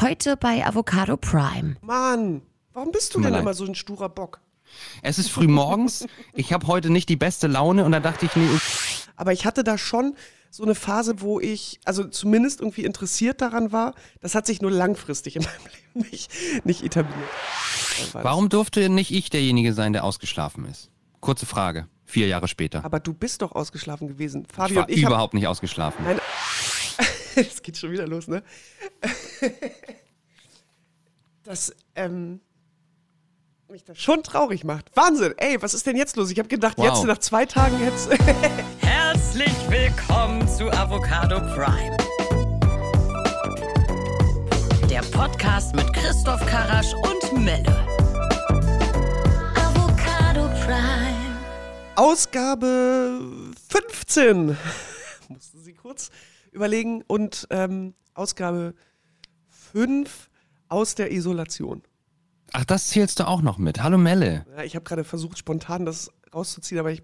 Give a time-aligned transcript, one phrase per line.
[0.00, 1.76] Heute bei Avocado Prime.
[1.82, 2.40] Mann,
[2.72, 4.40] warum bist du mir denn immer so ein sturer Bock?
[5.02, 8.34] Es ist früh morgens, ich habe heute nicht die beste Laune und da dachte ich,
[8.34, 8.48] nee,
[9.16, 10.14] Aber ich hatte da schon
[10.48, 13.94] so eine Phase, wo ich, also zumindest irgendwie interessiert daran war.
[14.20, 16.30] Das hat sich nur langfristig in meinem Leben nicht,
[16.64, 17.28] nicht etabliert.
[18.14, 20.88] Warum durfte nicht ich derjenige sein, der ausgeschlafen ist?
[21.20, 22.86] Kurze Frage, vier Jahre später.
[22.86, 24.46] Aber du bist doch ausgeschlafen gewesen.
[24.48, 26.04] Ich Fabio war und ich überhaupt nicht ausgeschlafen.
[26.04, 26.20] Nein.
[27.36, 28.42] Es geht schon wieder los, ne?
[31.42, 32.40] Das, ähm,
[33.68, 34.94] mich das schon traurig macht.
[34.94, 36.30] Wahnsinn, ey, was ist denn jetzt los?
[36.30, 36.86] Ich habe gedacht, Wow.
[36.86, 38.10] jetzt nach zwei Tagen jetzt.
[38.80, 41.96] Herzlich willkommen zu Avocado Prime.
[44.88, 47.86] Der Podcast mit Christoph Karasch und Melle.
[49.56, 51.38] Avocado Prime.
[51.96, 53.20] Ausgabe
[53.70, 54.56] 15.
[55.28, 56.10] Mussten Sie kurz
[56.52, 57.02] überlegen.
[57.06, 58.74] Und ähm, Ausgabe
[59.72, 60.30] 5
[60.68, 61.82] aus der Isolation.
[62.52, 63.82] Ach, das zählst du auch noch mit.
[63.82, 64.44] Hallo Melle.
[64.56, 67.02] Ja, ich habe gerade versucht, spontan das rauszuziehen, aber ich,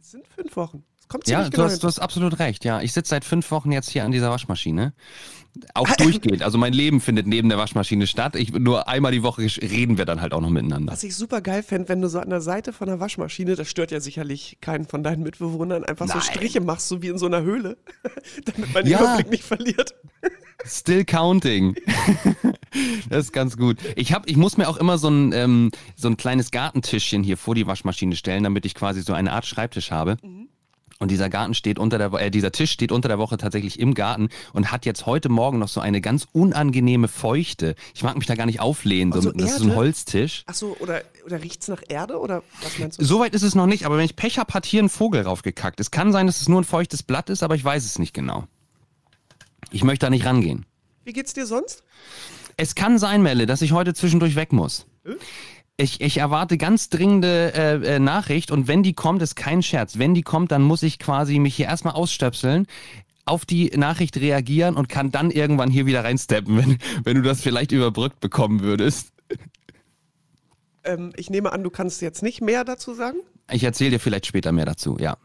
[0.00, 0.84] es sind fünf Wochen.
[1.08, 2.64] Kommt Ja, du genau hast, du hast absolut recht.
[2.64, 4.92] Ja, ich sitze seit fünf Wochen jetzt hier an dieser Waschmaschine.
[5.74, 6.42] Auch durchgehend.
[6.42, 8.36] Also mein Leben findet neben der Waschmaschine statt.
[8.36, 10.92] Ich, nur einmal die Woche reden wir dann halt auch noch miteinander.
[10.92, 13.68] Was ich super geil fände, wenn du so an der Seite von der Waschmaschine, das
[13.68, 16.22] stört ja sicherlich keinen von deinen Mitbewohnern, einfach so Nein.
[16.22, 17.78] Striche machst, so wie in so einer Höhle,
[18.44, 19.00] damit man den Ja.
[19.00, 19.94] Überblick nicht verliert.
[20.64, 21.76] Still counting.
[23.08, 23.78] das ist ganz gut.
[23.94, 27.36] Ich, hab, ich muss mir auch immer so ein, ähm, so ein kleines Gartentischchen hier
[27.36, 30.16] vor die Waschmaschine stellen, damit ich quasi so eine Art Schreibtisch habe.
[30.98, 33.94] Und dieser Garten steht unter der äh, dieser Tisch steht unter der Woche tatsächlich im
[33.94, 37.74] Garten und hat jetzt heute Morgen noch so eine ganz unangenehme Feuchte.
[37.94, 39.12] Ich mag mich da gar nicht auflehnen.
[39.12, 39.74] So, Also das ist so ein?
[39.76, 40.42] Holztisch.
[40.46, 43.04] Achso, oder, oder riecht's nach Erde oder was meinst du?
[43.04, 45.80] Soweit ist es noch nicht, aber wenn ich Pech habe, hat hier ein Vogel raufgekackt.
[45.80, 48.14] Es kann sein, dass es nur ein feuchtes Blatt ist, aber ich weiß es nicht
[48.14, 48.44] genau.
[49.70, 50.64] Ich möchte da nicht rangehen.
[51.04, 51.82] Wie geht's dir sonst?
[52.56, 54.86] Es kann sein, Melle, dass ich heute zwischendurch weg muss.
[55.78, 59.98] Ich, ich erwarte ganz dringende äh, äh, Nachricht und wenn die kommt, ist kein Scherz.
[59.98, 62.66] Wenn die kommt, dann muss ich quasi mich hier erstmal ausstöpseln,
[63.26, 67.42] auf die Nachricht reagieren und kann dann irgendwann hier wieder reinsteppen, wenn, wenn du das
[67.42, 69.12] vielleicht überbrückt bekommen würdest.
[70.84, 73.18] Ähm, ich nehme an, du kannst jetzt nicht mehr dazu sagen.
[73.50, 75.18] Ich erzähle dir vielleicht später mehr dazu, ja.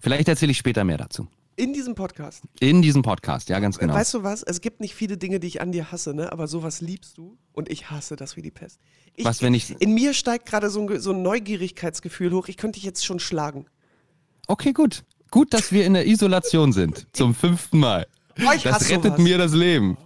[0.00, 1.28] Vielleicht erzähle ich später mehr dazu.
[1.58, 2.42] In diesem Podcast.
[2.60, 3.94] In diesem Podcast, ja, ganz genau.
[3.94, 4.42] Weißt du was?
[4.42, 6.30] Es gibt nicht viele Dinge, die ich an dir hasse, ne?
[6.30, 8.78] aber sowas liebst du und ich hasse das wie die Pest.
[9.14, 12.48] Ich, Was, wenn ich- In mir steigt gerade so ein, so ein Neugierigkeitsgefühl hoch.
[12.48, 13.64] Ich könnte dich jetzt schon schlagen.
[14.48, 15.04] Okay, gut.
[15.30, 17.06] Gut, dass wir in der Isolation sind.
[17.12, 18.06] Zum fünften Mal.
[18.38, 19.18] Oh, ich Das hasse rettet sowas.
[19.20, 19.96] mir das Leben.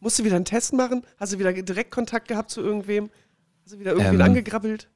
[0.00, 1.02] Musst du wieder einen Test machen?
[1.18, 3.10] Hast du wieder Direktkontakt gehabt zu irgendwem?
[3.64, 4.88] Hast du wieder irgendwen Ähm, angegrabbelt?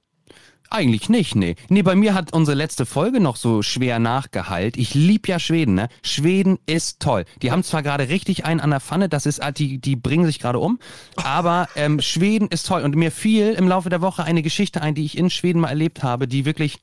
[0.70, 1.56] Eigentlich nicht, nee.
[1.70, 4.76] Nee, bei mir hat unsere letzte Folge noch so schwer nachgeheilt.
[4.76, 5.88] Ich lieb ja Schweden, ne?
[6.02, 7.24] Schweden ist toll.
[7.40, 10.26] Die haben zwar gerade richtig einen an der Pfanne, das ist, halt, die, die bringen
[10.26, 10.78] sich gerade um,
[11.16, 12.82] aber ähm, Schweden ist toll.
[12.82, 15.68] Und mir fiel im Laufe der Woche eine Geschichte ein, die ich in Schweden mal
[15.68, 16.78] erlebt habe, die wirklich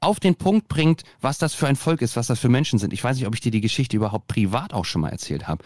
[0.00, 2.92] auf den Punkt bringt, was das für ein Volk ist, was das für Menschen sind.
[2.92, 5.64] Ich weiß nicht, ob ich dir die Geschichte überhaupt privat auch schon mal erzählt habe.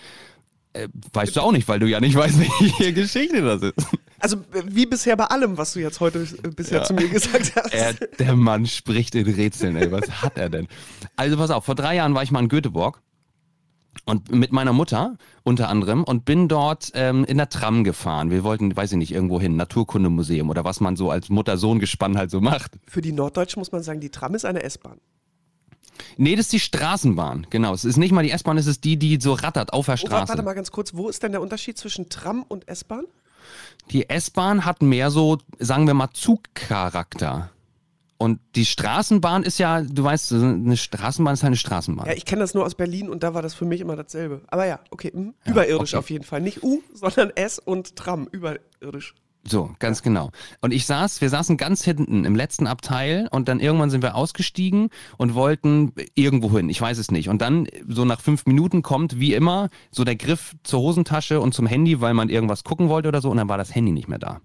[0.72, 3.88] Äh, weißt du auch nicht, weil du ja nicht weißt, welche Geschichte das ist.
[4.20, 4.36] Also
[4.66, 7.72] wie bisher bei allem, was du jetzt heute äh, bisher zu mir gesagt hast.
[7.74, 9.90] Er, der Mann spricht in Rätseln, ey.
[9.90, 10.68] Was hat er denn?
[11.16, 13.00] Also pass auf, vor drei Jahren war ich mal in Göteborg
[14.04, 18.30] und mit meiner Mutter unter anderem und bin dort ähm, in der Tram gefahren.
[18.30, 22.30] Wir wollten, weiß ich nicht, irgendwo hin, Naturkundemuseum oder was man so als Mutter-Sohn-Gespann halt
[22.30, 22.78] so macht.
[22.86, 24.98] Für die Norddeutschen muss man sagen, die Tram ist eine S-Bahn.
[26.16, 27.74] Nee, das ist die Straßenbahn, genau.
[27.74, 29.96] Es ist nicht mal die S-Bahn, es ist die, die so rattert auf der Oh,
[29.98, 30.28] Straße.
[30.28, 33.04] warte mal ganz kurz, wo ist denn der Unterschied zwischen Tram und S-Bahn?
[33.90, 37.50] Die S-Bahn hat mehr so, sagen wir mal, Zugcharakter.
[38.18, 42.06] Und die Straßenbahn ist ja, du weißt, eine Straßenbahn ist halt eine Straßenbahn.
[42.06, 44.42] Ja, ich kenne das nur aus Berlin und da war das für mich immer dasselbe.
[44.48, 45.32] Aber ja, okay, mhm.
[45.46, 45.98] überirdisch okay.
[45.98, 46.42] auf jeden Fall.
[46.42, 49.14] Nicht U, sondern S und Tram, überirdisch.
[49.42, 50.30] So, ganz genau.
[50.60, 54.14] Und ich saß, wir saßen ganz hinten im letzten Abteil und dann irgendwann sind wir
[54.14, 56.68] ausgestiegen und wollten irgendwo hin.
[56.68, 57.28] Ich weiß es nicht.
[57.28, 61.54] Und dann, so nach fünf Minuten kommt, wie immer, so der Griff zur Hosentasche und
[61.54, 64.08] zum Handy, weil man irgendwas gucken wollte oder so und dann war das Handy nicht
[64.08, 64.40] mehr da.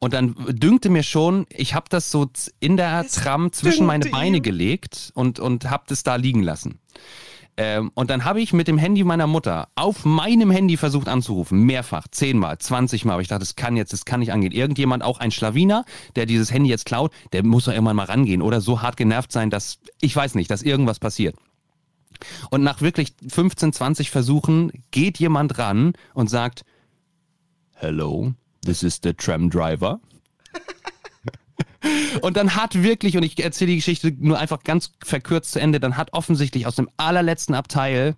[0.00, 2.28] Und dann dünkte mir schon, ich habe das so
[2.58, 4.42] in der Es Tram zwischen meine Beine ihm.
[4.42, 6.80] gelegt und, und habe das da liegen lassen.
[7.56, 11.64] Ähm, und dann habe ich mit dem Handy meiner Mutter auf meinem Handy versucht anzurufen.
[11.64, 13.14] Mehrfach, zehnmal, zwanzigmal.
[13.14, 14.52] Aber ich dachte, das kann jetzt, das kann nicht angehen.
[14.52, 15.84] Irgendjemand, auch ein Schlawiner,
[16.16, 19.32] der dieses Handy jetzt klaut, der muss doch irgendwann mal rangehen oder so hart genervt
[19.32, 21.36] sein, dass, ich weiß nicht, dass irgendwas passiert.
[22.50, 26.64] Und nach wirklich 15, 20 Versuchen geht jemand ran und sagt,
[27.74, 28.32] Hello,
[28.64, 30.00] this is the tram driver.
[32.20, 35.80] Und dann hat wirklich, und ich erzähle die Geschichte nur einfach ganz verkürzt zu Ende,
[35.80, 38.16] dann hat offensichtlich aus dem allerletzten Abteil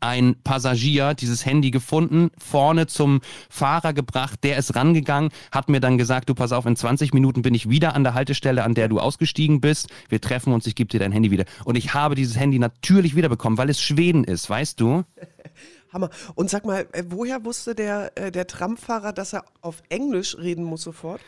[0.00, 5.98] ein Passagier dieses Handy gefunden, vorne zum Fahrer gebracht, der ist rangegangen, hat mir dann
[5.98, 8.88] gesagt, du pass auf, in 20 Minuten bin ich wieder an der Haltestelle, an der
[8.88, 11.44] du ausgestiegen bist, wir treffen uns, ich gebe dir dein Handy wieder.
[11.64, 15.04] Und ich habe dieses Handy natürlich wiederbekommen, weil es Schweden ist, weißt du?
[15.92, 16.10] Hammer.
[16.34, 20.64] Und sag mal, äh, woher wusste der, äh, der Tramfahrer, dass er auf Englisch reden
[20.64, 21.20] muss sofort?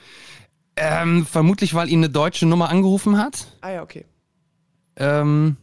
[0.76, 3.46] Ähm, vermutlich, weil ihn eine deutsche Nummer angerufen hat.
[3.60, 4.06] Ah ja, okay.
[4.96, 5.56] Ähm,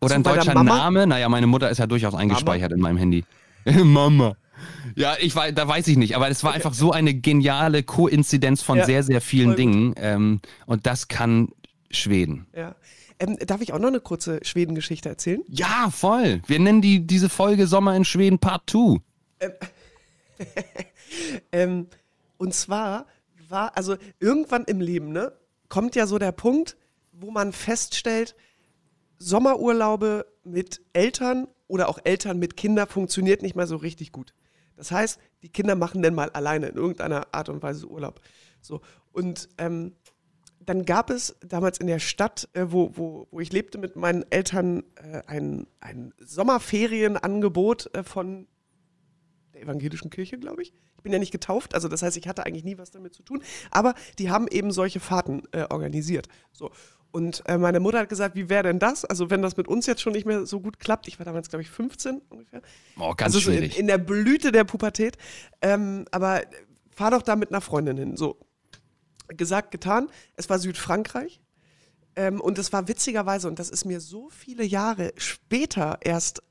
[0.00, 0.76] oder ein deutscher Mama?
[0.76, 1.06] Name.
[1.06, 3.24] Naja, meine Mutter ist ja durchaus eingespeichert in meinem Handy.
[3.64, 4.36] Mama.
[4.94, 8.62] Ja, ich weiß, da weiß ich nicht, aber es war einfach so eine geniale Koinzidenz
[8.62, 9.56] von Ja, sehr, sehr vielen.
[9.56, 9.94] Dingen.
[9.96, 11.48] Ähm, und das kann
[11.90, 12.46] Schweden.
[12.54, 12.74] Ja.
[13.18, 15.42] Ähm, darf ich auch noch eine kurze Schwedengeschichte erzählen?
[15.48, 16.40] Ja, voll.
[16.46, 19.00] Wir nennen die, diese Folge Sommer in Schweden Part 2.
[21.50, 21.88] Ähm,
[22.38, 23.06] und zwar
[23.50, 25.32] war, also irgendwann im Leben, ne,
[25.68, 26.76] kommt ja so der Punkt,
[27.12, 28.34] wo man feststellt,
[29.18, 34.34] Sommerurlaube mit Eltern oder auch Eltern mit Kindern funktioniert nicht mehr so richtig gut.
[34.76, 38.20] Das heißt, die Kinder machen dann mal alleine in irgendeiner Art und Weise Urlaub.
[38.62, 38.80] So.
[39.12, 39.92] Und ähm,
[40.60, 44.24] dann gab es damals in der Stadt, äh, wo, wo, wo ich lebte mit meinen
[44.30, 48.46] Eltern, äh, ein, ein Sommerferienangebot äh, von
[49.60, 50.72] evangelischen Kirche, glaube ich.
[50.96, 53.22] Ich bin ja nicht getauft, also das heißt, ich hatte eigentlich nie was damit zu
[53.22, 53.42] tun.
[53.70, 56.28] Aber die haben eben solche Fahrten äh, organisiert.
[56.52, 56.70] So.
[57.12, 59.04] Und äh, meine Mutter hat gesagt, wie wäre denn das?
[59.04, 61.48] Also wenn das mit uns jetzt schon nicht mehr so gut klappt, ich war damals,
[61.48, 62.62] glaube ich, 15 ungefähr.
[62.98, 65.16] Oh, ganz also so in, in der Blüte der Pubertät.
[65.60, 66.42] Ähm, aber
[66.90, 68.16] fahr doch da mit einer Freundin hin.
[68.16, 68.38] So.
[69.28, 70.08] Gesagt, getan.
[70.36, 71.40] Es war Südfrankreich.
[72.16, 76.42] Ähm, und es war witzigerweise, und das ist mir so viele Jahre später erst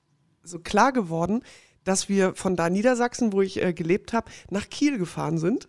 [0.43, 1.43] so klar geworden,
[1.89, 5.67] dass wir von da Niedersachsen, wo ich äh, gelebt habe, nach Kiel gefahren sind,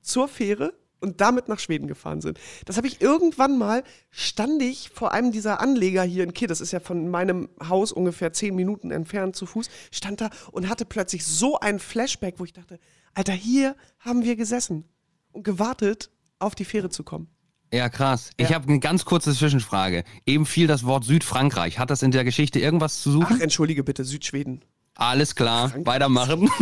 [0.00, 2.38] zur Fähre und damit nach Schweden gefahren sind.
[2.64, 6.60] Das habe ich irgendwann mal, stand ich vor einem dieser Anleger hier in Kiel, das
[6.62, 10.86] ist ja von meinem Haus ungefähr zehn Minuten entfernt zu Fuß, stand da und hatte
[10.86, 12.78] plötzlich so ein Flashback, wo ich dachte,
[13.12, 14.84] Alter, hier haben wir gesessen
[15.32, 17.28] und gewartet, auf die Fähre zu kommen.
[17.72, 18.30] Ja, krass.
[18.38, 18.54] Ich Ja.
[18.56, 20.04] habe eine ganz kurze Zwischenfrage.
[20.26, 21.78] Eben fiel das Wort Südfrankreich.
[21.78, 23.36] Hat das in der Geschichte irgendwas zu suchen?
[23.38, 24.64] Ach, entschuldige bitte, Südschweden.
[25.00, 25.86] Alles klar, Frankreich.
[25.86, 26.48] weitermachen.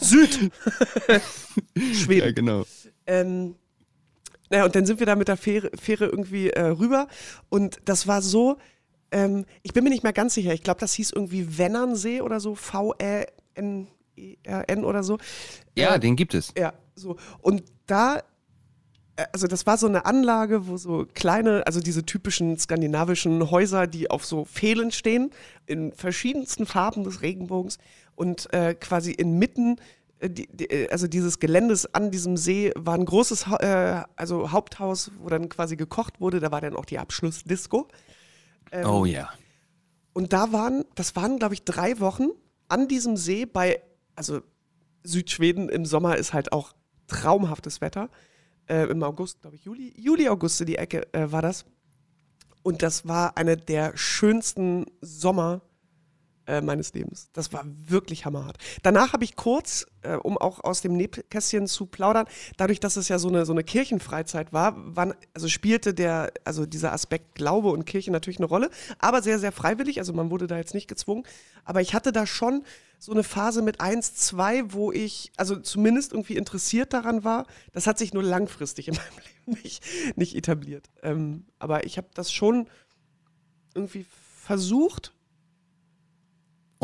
[0.00, 0.50] Süd!
[1.94, 2.34] Schweden.
[2.34, 2.64] genau.
[3.06, 3.54] Ähm,
[4.50, 7.08] naja, und dann sind wir da mit der Fähre, Fähre irgendwie äh, rüber.
[7.48, 8.58] Und das war so,
[9.10, 10.52] ähm, ich bin mir nicht mehr ganz sicher.
[10.54, 15.18] Ich glaube, das hieß irgendwie Wennernsee oder so, V-E-N-E-R-N oder so.
[15.76, 16.52] Ja, Äh, den gibt es.
[16.56, 17.16] ja, so.
[17.40, 18.22] Und da,
[19.32, 24.10] also das war so eine Anlage, wo so kleine, also diese typischen skandinavischen Häuser, die
[24.10, 25.30] auf so Pfählen stehen,
[25.66, 27.78] in verschiedensten Farben des Regenbogens
[28.16, 29.76] und äh, quasi inmitten,
[30.18, 34.50] äh, die, die, äh, also dieses Geländes an diesem See war ein großes, äh, also
[34.50, 36.40] Haupthaus, wo dann quasi gekocht wurde.
[36.40, 37.88] Da war dann auch die Abschlussdisco.
[38.72, 39.30] Ähm, Oh ja.
[40.12, 42.28] Und da waren, das waren, glaube ich, drei Wochen
[42.68, 43.80] an diesem See bei,
[44.16, 44.40] also
[45.02, 46.72] Südschweden im Sommer ist halt auch
[47.06, 48.08] traumhaftes Wetter.
[48.68, 51.64] Äh, Im August, glaube ich, Juli, Juli, August in die Ecke äh, war das.
[52.62, 55.60] Und das war einer der schönsten Sommer
[56.46, 57.28] äh, meines Lebens.
[57.32, 58.58] Das war wirklich hammerhart.
[58.82, 62.26] Danach habe ich kurz, äh, um auch aus dem Nähkästchen zu plaudern,
[62.56, 66.66] dadurch, dass es ja so eine, so eine Kirchenfreizeit war, wann, also spielte der, also
[66.66, 69.98] dieser Aspekt Glaube und Kirche natürlich eine Rolle, aber sehr, sehr freiwillig.
[69.98, 71.24] Also man wurde da jetzt nicht gezwungen.
[71.64, 72.64] Aber ich hatte da schon
[72.98, 77.46] so eine Phase mit 1, 2, wo ich, also zumindest irgendwie interessiert daran war.
[77.72, 79.82] Das hat sich nur langfristig in meinem Leben nicht,
[80.16, 80.90] nicht etabliert.
[81.02, 82.68] Ähm, aber ich habe das schon
[83.74, 84.06] irgendwie
[84.42, 85.12] versucht,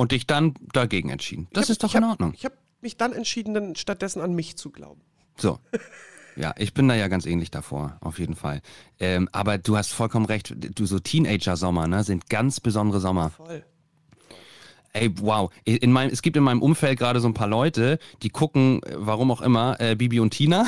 [0.00, 1.47] Und dich dann dagegen entschieden.
[1.52, 2.33] Das hab- ist doch in hab- Ordnung.
[2.35, 5.02] Ich habe mich dann entschieden, dann stattdessen an mich zu glauben.
[5.37, 5.59] So.
[6.37, 8.62] Ja, ich bin da ja ganz ähnlich davor, auf jeden Fall.
[8.99, 13.30] Ähm, aber du hast vollkommen recht, du so Teenager-Sommer, ne, sind ganz besondere Sommer.
[13.30, 13.62] Voll.
[14.92, 15.50] Ey, wow.
[15.64, 18.94] In meinem, es gibt in meinem Umfeld gerade so ein paar Leute, die gucken, äh,
[18.97, 20.66] warum auch immer, äh, Bibi und Tina.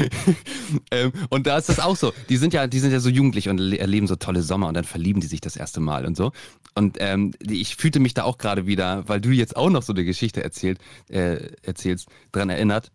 [0.90, 2.12] ähm, und da ist das auch so.
[2.30, 4.74] Die sind ja, die sind ja so jugendlich und le- erleben so tolle Sommer und
[4.74, 6.32] dann verlieben die sich das erste Mal und so.
[6.74, 9.92] Und ähm, ich fühlte mich da auch gerade wieder, weil du jetzt auch noch so
[9.92, 10.78] eine Geschichte erzählt,
[11.10, 12.90] äh, erzählst, dran erinnert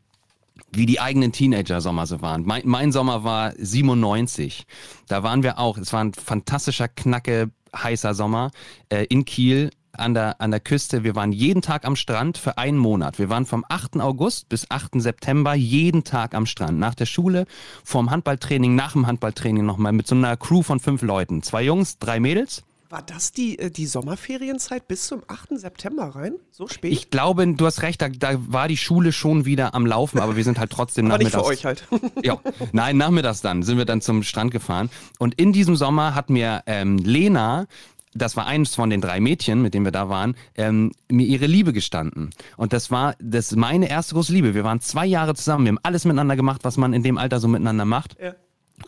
[0.74, 2.44] wie die eigenen Teenager-Sommer so waren.
[2.46, 4.66] Mein, mein Sommer war 97.
[5.08, 5.78] Da waren wir auch.
[5.78, 8.52] Es war ein fantastischer, knacke, heißer Sommer
[8.90, 11.04] äh, in Kiel an der, an der Küste.
[11.04, 13.20] Wir waren jeden Tag am Strand für einen Monat.
[13.20, 13.98] Wir waren vom 8.
[14.00, 15.02] August bis 8.
[15.02, 16.80] September jeden Tag am Strand.
[16.80, 17.46] Nach der Schule,
[17.84, 21.44] vorm Handballtraining, nach dem Handballtraining nochmal mit so einer Crew von fünf Leuten.
[21.44, 22.64] Zwei Jungs, drei Mädels.
[22.92, 25.60] War das die, äh, die Sommerferienzeit bis zum 8.
[25.60, 26.34] September rein?
[26.50, 26.92] So spät?
[26.92, 30.36] Ich glaube, du hast recht, da, da war die Schule schon wieder am Laufen, aber
[30.36, 31.88] wir sind halt trotzdem Aber nicht für nachmittags- euch halt.
[32.24, 32.40] Ja,
[32.72, 34.90] nein, nachmittags dann sind wir dann zum Strand gefahren.
[35.20, 37.68] Und in diesem Sommer hat mir ähm, Lena
[38.14, 41.46] das war eins von den drei Mädchen, mit denen wir da waren, ähm, mir ihre
[41.46, 42.32] Liebe gestanden.
[42.58, 44.54] Und das war das meine erste große Liebe.
[44.56, 47.40] Wir waren zwei Jahre zusammen, wir haben alles miteinander gemacht, was man in dem Alter
[47.40, 48.16] so miteinander macht.
[48.22, 48.34] Ja.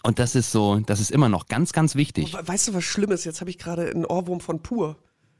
[0.03, 2.33] Und das ist so, das ist immer noch ganz, ganz wichtig.
[2.33, 3.25] We- Weißt du, was schlimm ist?
[3.25, 4.95] Jetzt habe ich gerade einen Ohrwurm von Pur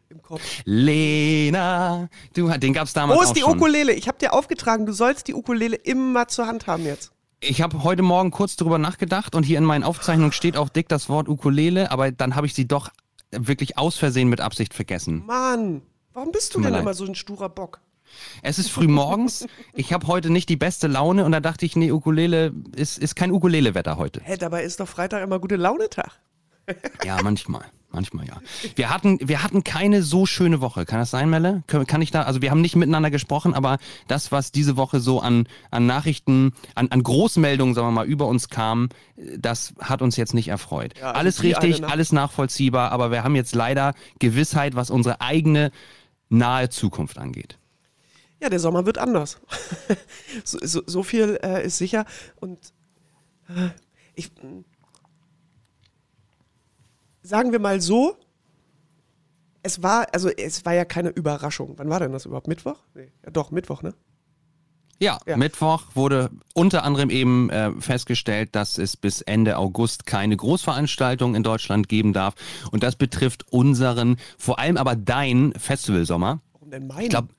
[0.10, 0.42] im Kopf.
[0.66, 3.54] Lena, du, den gab's damals Wo ist die schon.
[3.58, 3.94] Ukulele?
[3.94, 7.12] Ich habe dir aufgetragen, du sollst die Ukulele immer zur Hand haben jetzt.
[7.40, 10.88] Ich habe heute Morgen kurz drüber nachgedacht und hier in meinen Aufzeichnungen steht auch dick
[10.90, 12.90] das Wort Ukulele, aber dann habe ich sie doch
[13.32, 15.24] wirklich aus Versehen mit Absicht vergessen.
[15.26, 15.82] Mann,
[16.14, 16.82] warum bist du Tut denn leid.
[16.82, 17.82] immer so ein sturer Bock?
[18.42, 21.78] Es ist früh morgens, ich habe heute nicht die beste Laune und da dachte ich,
[21.78, 24.20] nee, Ukulele ist, ist kein Ukulele-Wetter heute.
[24.24, 26.20] Hä, dabei ist doch Freitag immer gute Laune-Tag.
[27.06, 27.66] Ja, manchmal.
[27.94, 28.42] Manchmal ja.
[28.76, 30.86] Wir hatten, wir hatten keine so schöne Woche.
[30.86, 31.64] Kann das sein, Melle?
[31.68, 35.20] Kann, ich da, also wir haben nicht miteinander gesprochen, aber das, was diese Woche so
[35.20, 38.90] an, an Nachrichten, an, an Großmeldungen, sagen wir mal, über uns kam,
[39.38, 40.98] das hat uns jetzt nicht erfreut.
[40.98, 45.72] Ja, also alles richtig, alles nachvollziehbar, aber wir haben jetzt leider Gewissheit, was unsere eigene
[46.30, 47.58] nahe Zukunft angeht.
[48.42, 49.40] Ja, der Sommer wird anders.
[50.44, 52.06] so, so, so viel äh, ist sicher.
[52.40, 52.58] Und
[53.50, 53.70] äh,
[54.16, 54.32] ich.
[57.22, 58.18] Sagen wir mal so,
[59.64, 61.74] es war, also es war ja keine Überraschung.
[61.78, 62.48] Wann war denn das überhaupt?
[62.48, 62.78] Mittwoch?
[62.94, 63.12] Nee.
[63.24, 63.94] Ja, doch, Mittwoch, ne?
[65.00, 65.36] Ja, Ja.
[65.36, 71.42] Mittwoch wurde unter anderem eben äh, festgestellt, dass es bis Ende August keine Großveranstaltung in
[71.42, 72.36] Deutschland geben darf.
[72.72, 76.42] Und das betrifft unseren, vor allem aber deinen Festivalsommer.
[76.54, 77.02] Warum denn meinen?
[77.02, 77.30] Ich glaube,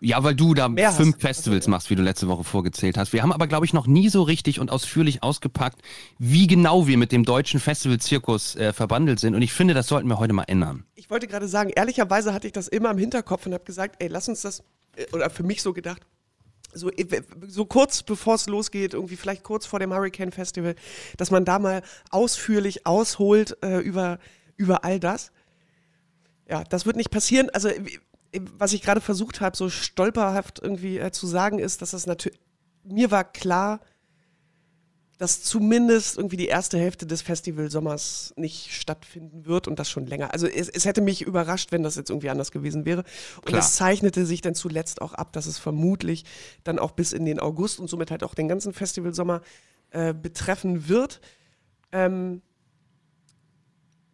[0.00, 0.96] ja, weil du da Mehr hast.
[0.96, 3.12] fünf Festivals machst, wie du letzte Woche vorgezählt hast.
[3.12, 5.82] Wir haben aber, glaube ich, noch nie so richtig und ausführlich ausgepackt,
[6.18, 9.34] wie genau wir mit dem deutschen Festivalzirkus äh, verbandelt sind.
[9.34, 10.84] Und ich finde, das sollten wir heute mal ändern.
[10.94, 14.08] ich wollte gerade sagen, ehrlicherweise hatte ich das immer im Hinterkopf und habe gesagt, ey,
[14.08, 14.62] lass uns das,
[14.96, 16.02] äh, oder für mich so gedacht,
[16.72, 20.76] so, äh, so kurz bevor es losgeht, irgendwie vielleicht kurz vor dem Hurricane Festival,
[21.16, 24.18] dass man da mal ausführlich ausholt äh, über,
[24.56, 25.32] über all das.
[26.48, 27.50] Ja, das wird nicht passieren.
[27.50, 27.70] Also,
[28.58, 32.38] was ich gerade versucht habe, so stolperhaft irgendwie äh, zu sagen, ist, dass das natürlich,
[32.84, 33.80] mir war klar,
[35.20, 40.32] dass zumindest irgendwie die erste Hälfte des Festivalsommers nicht stattfinden wird und das schon länger.
[40.32, 43.04] Also es, es hätte mich überrascht, wenn das jetzt irgendwie anders gewesen wäre.
[43.36, 43.60] Und Klar.
[43.60, 46.24] es zeichnete sich dann zuletzt auch ab, dass es vermutlich
[46.64, 49.42] dann auch bis in den August und somit halt auch den ganzen Festivalsommer
[49.90, 51.20] äh, betreffen wird.
[51.92, 52.40] Ähm,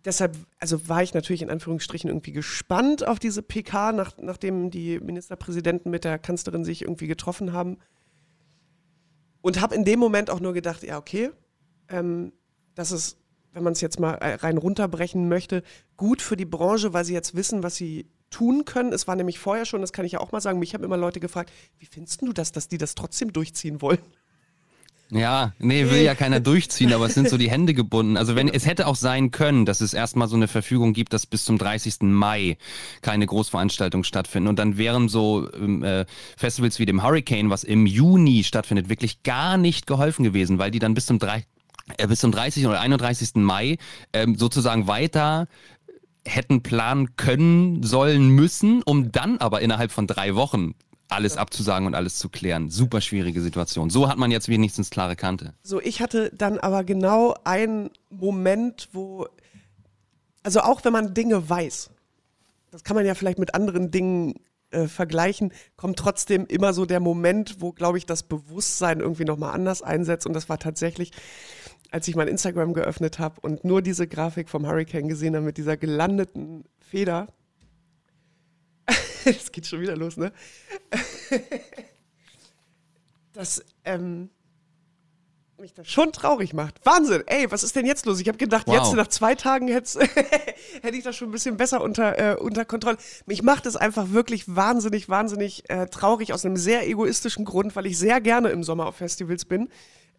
[0.07, 5.01] deshalb, also war ich natürlich in Anführungsstrichen irgendwie gespannt auf diese PK, nach, nachdem die
[5.01, 7.79] Ministerpräsidenten mit der Kanzlerin sich irgendwie getroffen haben.
[9.43, 11.31] Und habe in dem Moment auch nur gedacht, ja, okay,
[11.89, 12.33] ähm,
[12.75, 13.19] das ist,
[13.53, 15.63] wenn man es jetzt mal äh, rein runterbrechen möchte,
[15.97, 18.93] gut für die Branche, weil sie jetzt wissen, was sie tun können.
[18.93, 20.97] Es war nämlich vorher schon, das kann ich ja auch mal sagen, mich haben immer
[20.97, 24.01] Leute gefragt, wie findest du das, dass die das trotzdem durchziehen wollen?
[25.11, 28.17] Ja, nee, will ja keiner durchziehen, aber es sind so die Hände gebunden.
[28.17, 31.27] Also wenn es hätte auch sein können, dass es erstmal so eine Verfügung gibt, dass
[31.27, 32.03] bis zum 30.
[32.03, 32.59] Mai
[33.03, 37.87] keine Großveranstaltungen stattfinden und dann wären so ähm, äh, Festivals wie dem Hurricane, was im
[37.87, 41.45] Juni stattfindet, wirklich gar nicht geholfen gewesen, weil die dann bis zum 3
[41.99, 42.67] äh, bis zum 30.
[42.67, 43.37] oder 31.
[43.37, 43.79] Mai
[44.13, 45.47] ähm, sozusagen weiter
[46.27, 50.75] hätten planen können, sollen, müssen, um dann aber innerhalb von drei Wochen
[51.09, 52.71] alles abzusagen und alles zu klären.
[52.71, 53.91] Super schwierige Situation.
[53.91, 55.55] So hat man jetzt wenigstens klare Kante.
[55.63, 59.27] So, ich hatte dann aber genau einen Moment, wo,
[60.43, 61.91] also auch wenn man Dinge weiß,
[62.71, 64.35] das kann man ja vielleicht mit anderen Dingen
[64.71, 69.55] äh, vergleichen, kommt trotzdem immer so der Moment, wo, glaube ich, das Bewusstsein irgendwie nochmal
[69.55, 70.27] anders einsetzt.
[70.27, 71.13] Und das war tatsächlich,
[71.91, 75.57] als ich mein Instagram geöffnet habe und nur diese Grafik vom Hurricane gesehen habe mit
[75.57, 77.29] dieser gelandeten Feder.
[79.25, 80.33] Es geht schon wieder los, ne?
[83.33, 84.31] Das, ähm,
[85.59, 86.85] mich das schon traurig macht.
[86.85, 88.21] Wahnsinn, ey, was ist denn jetzt los?
[88.21, 88.77] Ich habe gedacht, Wow.
[88.77, 89.99] jetzt nach zwei Tagen hätte
[90.93, 92.97] ich das schon ein bisschen besser unter, äh, unter Kontrolle.
[93.27, 97.87] Mich macht es einfach wirklich wahnsinnig, wahnsinnig äh, traurig aus einem sehr egoistischen Grund, weil
[97.87, 99.69] ich sehr gerne im Sommer auf Festivals bin.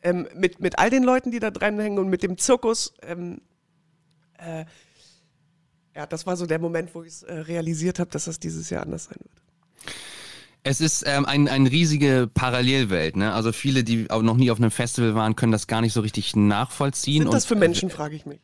[0.04, 2.94] Ähm, mit, mit all den Leuten, die da dran hängen und mit dem Zirkus.
[3.02, 3.42] Ähm,
[4.38, 4.66] äh,
[5.98, 8.70] ja, das war so der Moment, wo ich es äh, realisiert habe, dass das dieses
[8.70, 9.96] Jahr anders sein wird.
[10.62, 13.16] Es ist ähm, ein, eine riesige Parallelwelt.
[13.16, 13.34] Ne?
[13.34, 16.02] Also viele, die auch noch nie auf einem Festival waren, können das gar nicht so
[16.02, 17.24] richtig nachvollziehen.
[17.24, 18.40] Sind das und, für Menschen, frage ich mich.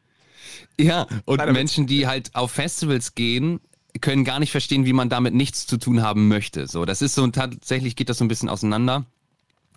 [0.79, 1.51] Ja, und Witz.
[1.51, 3.59] Menschen, die halt auf Festivals gehen,
[4.01, 6.65] können gar nicht verstehen, wie man damit nichts zu tun haben möchte.
[6.67, 9.05] So, das ist so tatsächlich geht das so ein bisschen auseinander.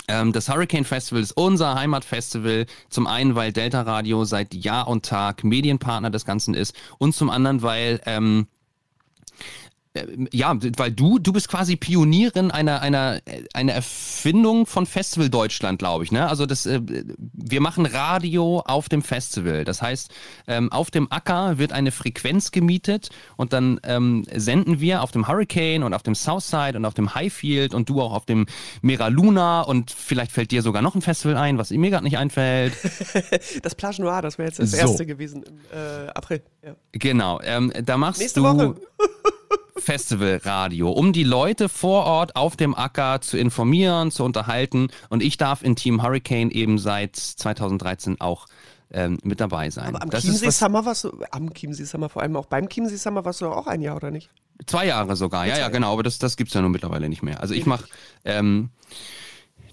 [0.08, 2.66] Ähm, das Hurricane Festival ist unser Heimatfestival.
[2.88, 7.30] Zum einen, weil Delta Radio seit Jahr und Tag Medienpartner des Ganzen ist und zum
[7.30, 8.55] anderen, weil ähm, Äh,
[10.32, 13.20] ja, weil du, du bist quasi Pionierin einer, einer,
[13.54, 16.12] einer Erfindung von Festival Deutschland, glaube ich.
[16.12, 16.28] Ne?
[16.28, 16.80] Also das, äh,
[17.32, 19.64] wir machen Radio auf dem Festival.
[19.64, 20.10] Das heißt,
[20.46, 25.28] ähm, auf dem Acker wird eine Frequenz gemietet und dann ähm, senden wir auf dem
[25.28, 28.46] Hurricane und auf dem Southside und auf dem Highfield und du auch auf dem
[28.82, 32.18] Mera Luna und vielleicht fällt dir sogar noch ein Festival ein, was mir gerade nicht
[32.18, 32.74] einfällt.
[33.62, 34.76] das Plage Noir, das wäre jetzt das so.
[34.76, 36.42] erste gewesen im äh, April.
[36.64, 36.74] Ja.
[36.92, 38.46] Genau, ähm, da machst Nächste du...
[38.46, 38.74] Woche.
[39.78, 44.88] Festivalradio, um die Leute vor Ort auf dem Acker zu informieren, zu unterhalten.
[45.08, 48.46] Und ich darf in Team Hurricane eben seit 2013 auch
[48.90, 49.88] ähm, mit dabei sein.
[49.88, 52.96] Aber am das Chiemsee Summer warst du, am Chiemsee Summer, vor allem auch beim Chiemsee
[52.96, 54.30] Summer warst du auch ein Jahr, oder nicht?
[54.66, 57.22] Zwei Jahre sogar, ja, ja, genau, aber das, das gibt es ja nun mittlerweile nicht
[57.22, 57.40] mehr.
[57.40, 57.86] Also ich mache
[58.24, 58.70] ähm,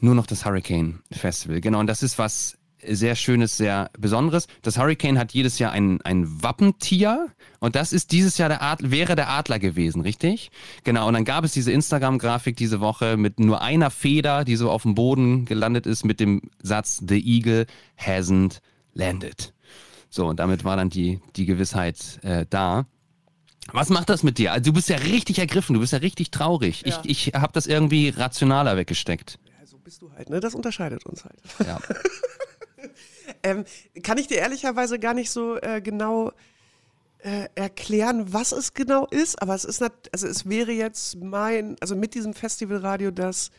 [0.02, 2.58] nur noch das Hurricane Festival, genau, und das ist was
[2.90, 4.48] sehr Schönes, sehr Besonderes.
[4.62, 7.28] Das Hurricane hat jedes Jahr ein, ein Wappentier
[7.60, 10.52] und das ist dieses Jahr der Adler, wäre der Adler gewesen, richtig?
[10.84, 14.70] Genau, und dann gab es diese Instagram-Grafik diese Woche mit nur einer Feder, die so
[14.70, 17.66] auf dem Boden gelandet ist, mit dem Satz The Eagle
[17.98, 18.60] hasn't
[18.94, 19.54] landed.
[20.10, 22.86] So, und damit war dann die, die Gewissheit äh, da.
[23.72, 24.52] Was macht das mit dir?
[24.52, 26.84] Also du bist ja richtig ergriffen, du bist ja richtig traurig.
[26.86, 27.02] Ja.
[27.04, 29.40] Ich, ich habe das irgendwie rationaler weggesteckt.
[29.46, 30.40] Ja, so bist du halt, ne?
[30.40, 31.40] Das unterscheidet uns halt.
[31.66, 31.80] Ja.
[33.42, 33.64] Ähm,
[34.04, 36.32] kann ich dir ehrlicherweise gar nicht so äh, genau
[37.20, 41.96] äh, erklären, was es genau ist, aber es ist also es wäre jetzt mein, also
[41.96, 43.52] mit diesem Festivalradio das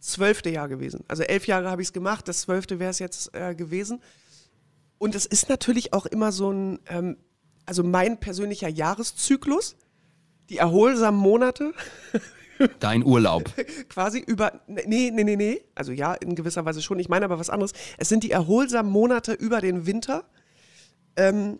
[0.00, 1.04] zwölfte Jahr gewesen.
[1.08, 4.02] Also elf Jahre habe ich es gemacht, das zwölfte wäre es jetzt äh, gewesen.
[4.98, 7.16] Und es ist natürlich auch immer so ein, ähm,
[7.66, 9.76] also mein persönlicher Jahreszyklus,
[10.48, 11.72] die erholsamen Monate
[12.80, 13.44] Dein Urlaub.
[13.88, 14.60] Quasi über.
[14.66, 15.64] Nee, nee, nee, nee.
[15.74, 16.98] Also ja, in gewisser Weise schon.
[16.98, 17.72] Ich meine aber was anderes.
[17.98, 20.24] Es sind die erholsamen Monate über den Winter.
[21.16, 21.58] Ähm,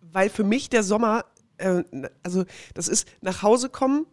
[0.00, 1.24] weil für mich der Sommer,
[1.58, 1.82] äh,
[2.22, 2.44] also
[2.74, 4.06] das ist nach Hause kommen,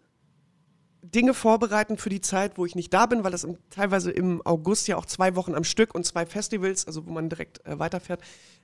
[1.02, 4.42] Dinge vorbereiten für die Zeit, wo ich nicht da bin, weil das im, teilweise im
[4.46, 7.78] August ja auch zwei Wochen am Stück und zwei Festivals, also wo man direkt äh,
[7.78, 8.22] weiterfährt.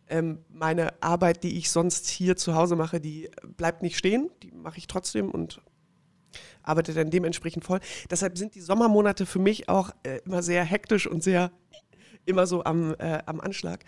[0.08, 4.52] Ähm, meine Arbeit, die ich sonst hier zu Hause mache, die bleibt nicht stehen, die
[4.52, 5.62] mache ich trotzdem und
[6.64, 7.80] arbeitet dann dementsprechend voll.
[8.10, 11.52] Deshalb sind die Sommermonate für mich auch äh, immer sehr hektisch und sehr
[12.26, 13.84] immer so am, äh, am Anschlag.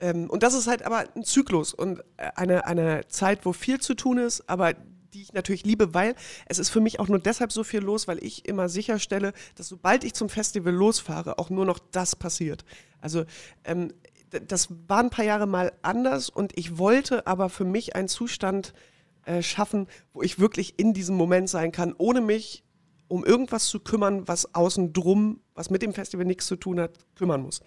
[0.00, 3.80] Ähm, und das ist halt aber ein Zyklus und äh, eine, eine Zeit, wo viel
[3.80, 4.74] zu tun ist, aber
[5.16, 6.14] die ich natürlich liebe, weil
[6.46, 9.68] es ist für mich auch nur deshalb so viel los, weil ich immer sicherstelle, dass
[9.68, 12.64] sobald ich zum Festival losfahre, auch nur noch das passiert.
[13.00, 13.24] Also
[13.64, 13.92] ähm,
[14.46, 18.74] das war ein paar Jahre mal anders und ich wollte aber für mich einen Zustand
[19.26, 22.64] äh, schaffen, wo ich wirklich in diesem Moment sein kann, ohne mich
[23.08, 26.98] um irgendwas zu kümmern, was außen drum, was mit dem Festival nichts zu tun hat,
[27.14, 27.60] kümmern muss.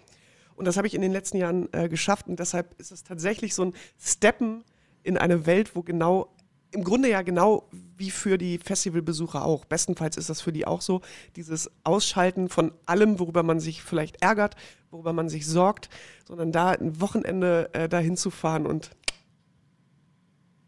[0.54, 3.54] Und das habe ich in den letzten Jahren äh, geschafft und deshalb ist es tatsächlich
[3.54, 4.64] so ein Steppen
[5.02, 6.34] in eine Welt, wo genau,
[6.72, 10.82] im Grunde ja genau wie für die Festivalbesucher auch, bestenfalls ist das für die auch
[10.82, 11.00] so,
[11.36, 14.56] dieses Ausschalten von allem, worüber man sich vielleicht ärgert,
[14.90, 15.88] worüber man sich sorgt,
[16.26, 18.90] sondern da ein Wochenende äh, dahin zu fahren und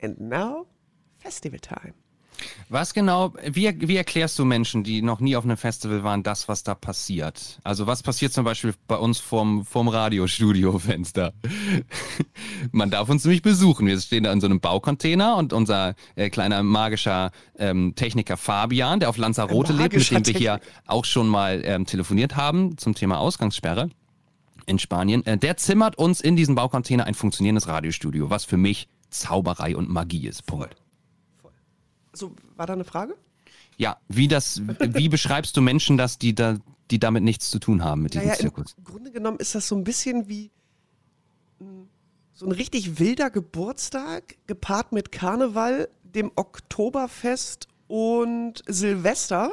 [0.01, 0.67] and now
[1.23, 1.95] Festival Time.
[2.69, 6.49] Was genau, wie, wie erklärst du Menschen, die noch nie auf einem Festival waren, das,
[6.49, 7.61] was da passiert?
[7.63, 11.35] Also was passiert zum Beispiel bei uns vorm, vorm Radiostudio-Fenster?
[12.73, 13.87] Man darf uns nämlich besuchen.
[13.87, 19.01] Wir stehen da in so einem Baucontainer und unser äh, kleiner magischer ähm, Techniker Fabian,
[19.01, 22.95] der auf Lanzarote lebt, mit dem wir hier auch schon mal ähm, telefoniert haben zum
[22.95, 23.91] Thema Ausgangssperre
[24.67, 28.89] in Spanien, äh, der zimmert uns in diesen Baucontainer ein funktionierendes Radiostudio, was für mich
[29.11, 30.47] Zauberei und Magie ist.
[30.47, 30.82] Punkt.
[32.13, 33.17] So, war da eine Frage?
[33.77, 36.59] Ja, wie das, wie beschreibst du Menschen das, die da,
[36.91, 38.75] die damit nichts zu tun haben mit diesem naja, Zirkus?
[38.77, 40.51] Im Grunde genommen ist das so ein bisschen wie
[41.59, 41.89] hm,
[42.33, 49.53] so ein richtig wilder Geburtstag, gepaart mit Karneval, dem Oktoberfest und Silvester.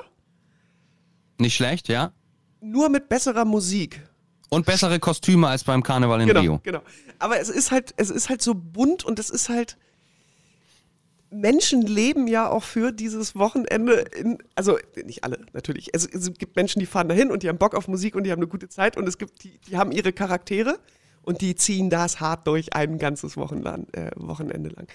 [1.38, 2.12] Nicht schlecht, ja.
[2.62, 4.02] Nur mit besserer Musik.
[4.50, 6.60] Und bessere Kostüme als beim Karneval in genau, Rio.
[6.64, 6.82] Genau.
[7.20, 9.78] Aber es ist halt, es ist halt so bunt und es ist halt
[11.32, 15.90] Menschen leben ja auch für dieses Wochenende, in, also nicht alle natürlich.
[15.94, 18.32] Es, es, gibt Menschen, die fahren dahin und die haben Bock auf Musik und die
[18.32, 20.80] haben eine gute Zeit und es gibt, die, die haben ihre Charaktere
[21.22, 24.88] und die ziehen das hart durch ein ganzes Wochenlang, äh, Wochenende lang.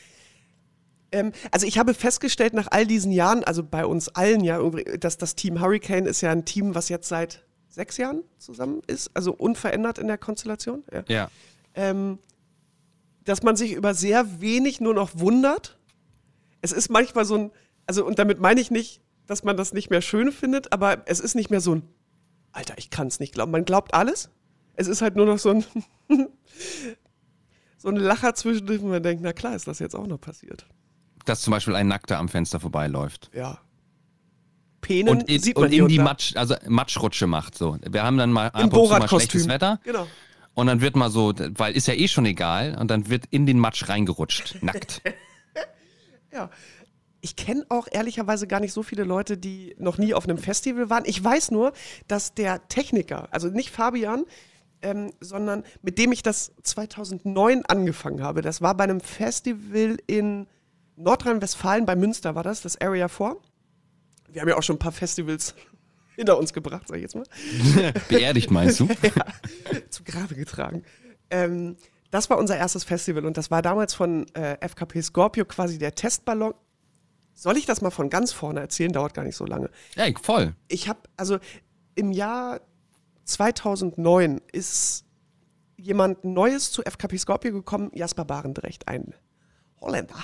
[1.13, 4.61] Ähm, also ich habe festgestellt nach all diesen Jahren, also bei uns allen ja,
[4.99, 9.11] dass das Team Hurricane ist ja ein Team, was jetzt seit sechs Jahren zusammen ist,
[9.15, 10.83] also unverändert in der Konstellation.
[10.93, 11.05] Ja.
[11.09, 11.31] ja.
[11.75, 12.19] Ähm,
[13.25, 15.79] dass man sich über sehr wenig nur noch wundert
[16.65, 17.51] es ist manchmal so ein,
[17.87, 21.21] also und damit meine ich nicht, dass man das nicht mehr schön findet, aber es
[21.21, 21.83] ist nicht mehr so ein,
[22.53, 23.53] Alter, ich kann es nicht glauben.
[23.53, 24.31] Man glaubt alles.
[24.75, 25.65] Es ist halt nur noch so ein,
[27.77, 30.67] so ein Lacher zwischendurch, wo man denkt, na klar, ist das jetzt auch noch passiert.
[31.27, 33.31] dass zum Beispiel ein Nackter am Fenster vorbeiläuft.
[33.35, 33.61] Ja.
[34.81, 35.99] Penen Und in, sieht man und hier in die.
[35.99, 37.77] Matsch, also Matschrutsche macht so.
[37.87, 39.49] Wir haben dann mal ab und zu mal schlechtes.
[39.49, 39.81] Wetter.
[39.85, 40.07] Genau.
[40.55, 43.45] Und dann wird mal so, weil ist ja eh schon egal, und dann wird in
[43.45, 45.03] den Matsch reingerutscht, nackt.
[46.35, 46.51] Ja.
[47.21, 50.91] Ich kenne auch ehrlicherweise gar nicht so viele Leute, die noch nie auf einem Festival
[50.91, 51.05] waren.
[51.07, 51.73] Ich weiß nur,
[52.07, 54.27] dass der Techniker, also nicht Fabian,
[54.83, 60.47] ähm, sondern mit dem ich das 2009 angefangen habe, das war bei einem Festival in
[60.97, 63.37] Nordrhein-Westfalen, bei Münster war das, das Area 4.
[64.31, 65.55] Wir haben ja auch schon ein paar Festivals
[66.17, 67.25] hinter uns gebracht, sag ich jetzt mal.
[68.09, 68.89] Beerdigt meinst du?
[69.89, 70.83] zu Grabe getragen.
[71.31, 71.77] Ähm,
[72.15, 75.97] das war unser erstes Festival und das war damals von äh, FKP Scorpio quasi der
[75.97, 76.55] Testballon.
[77.33, 78.93] Soll ich das mal von ganz vorne erzählen?
[78.93, 79.69] Dauert gar nicht so lange.
[79.97, 80.55] Ja, voll.
[80.69, 81.39] Ich habe, also
[81.97, 82.61] im Jahr
[83.25, 85.05] 2009 ist
[85.77, 89.13] jemand Neues zu FKP Scorpio gekommen, Jasper Barendrecht, ein
[89.81, 90.15] Holländer,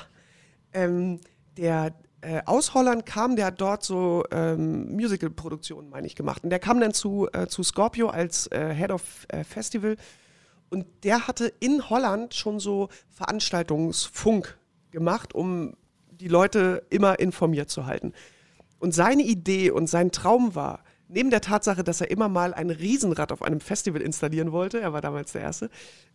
[0.72, 1.20] ähm,
[1.56, 6.44] der äh, aus Holland kam, der hat dort so ähm, Musical-Produktionen, meine ich, gemacht.
[6.44, 9.96] Und der kam dann zu, äh, zu Scorpio als äh, Head of äh, Festival
[10.70, 14.56] und der hatte in Holland schon so Veranstaltungsfunk
[14.90, 15.74] gemacht, um
[16.10, 18.12] die Leute immer informiert zu halten.
[18.78, 22.70] Und seine Idee und sein Traum war, neben der Tatsache, dass er immer mal ein
[22.70, 25.70] Riesenrad auf einem Festival installieren wollte, er war damals der Erste,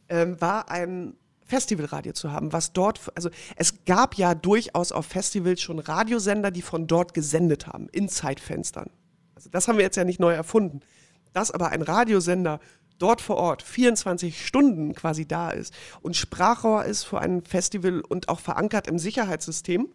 [0.09, 1.15] ähm, war ein
[1.45, 6.63] Festivalradio zu haben, was dort, also es gab ja durchaus auf Festivals schon Radiosender, die
[6.63, 8.89] von dort gesendet haben, in Zeitfenstern.
[9.35, 10.79] Also das haben wir jetzt ja nicht neu erfunden.
[11.33, 12.59] Dass aber ein Radiosender
[12.97, 18.29] dort vor Ort 24 Stunden quasi da ist und Sprachrohr ist für ein Festival und
[18.29, 19.87] auch verankert im Sicherheitssystem,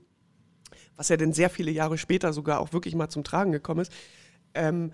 [0.97, 3.93] was ja dann sehr viele Jahre später sogar auch wirklich mal zum Tragen gekommen ist,
[4.55, 4.93] ähm,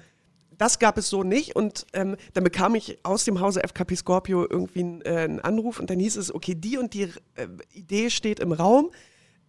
[0.59, 4.47] das gab es so nicht und ähm, dann bekam ich aus dem Hause FKP Scorpio
[4.49, 8.11] irgendwie einen, äh, einen Anruf und dann hieß es, okay, die und die äh, Idee
[8.11, 8.91] steht im Raum.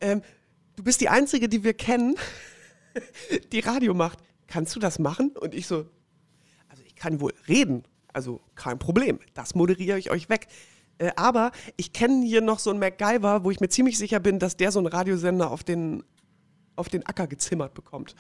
[0.01, 0.21] Ähm,
[0.75, 2.15] du bist die Einzige, die wir kennen,
[3.51, 4.19] die Radio macht.
[4.47, 5.31] Kannst du das machen?
[5.37, 5.85] Und ich so,
[6.67, 9.19] also ich kann wohl reden, also kein Problem.
[9.33, 10.47] Das moderiere ich euch weg.
[10.97, 14.39] Äh, aber ich kenne hier noch so einen MacGyver, wo ich mir ziemlich sicher bin,
[14.39, 16.03] dass der so einen Radiosender auf den,
[16.75, 18.15] auf den Acker gezimmert bekommt.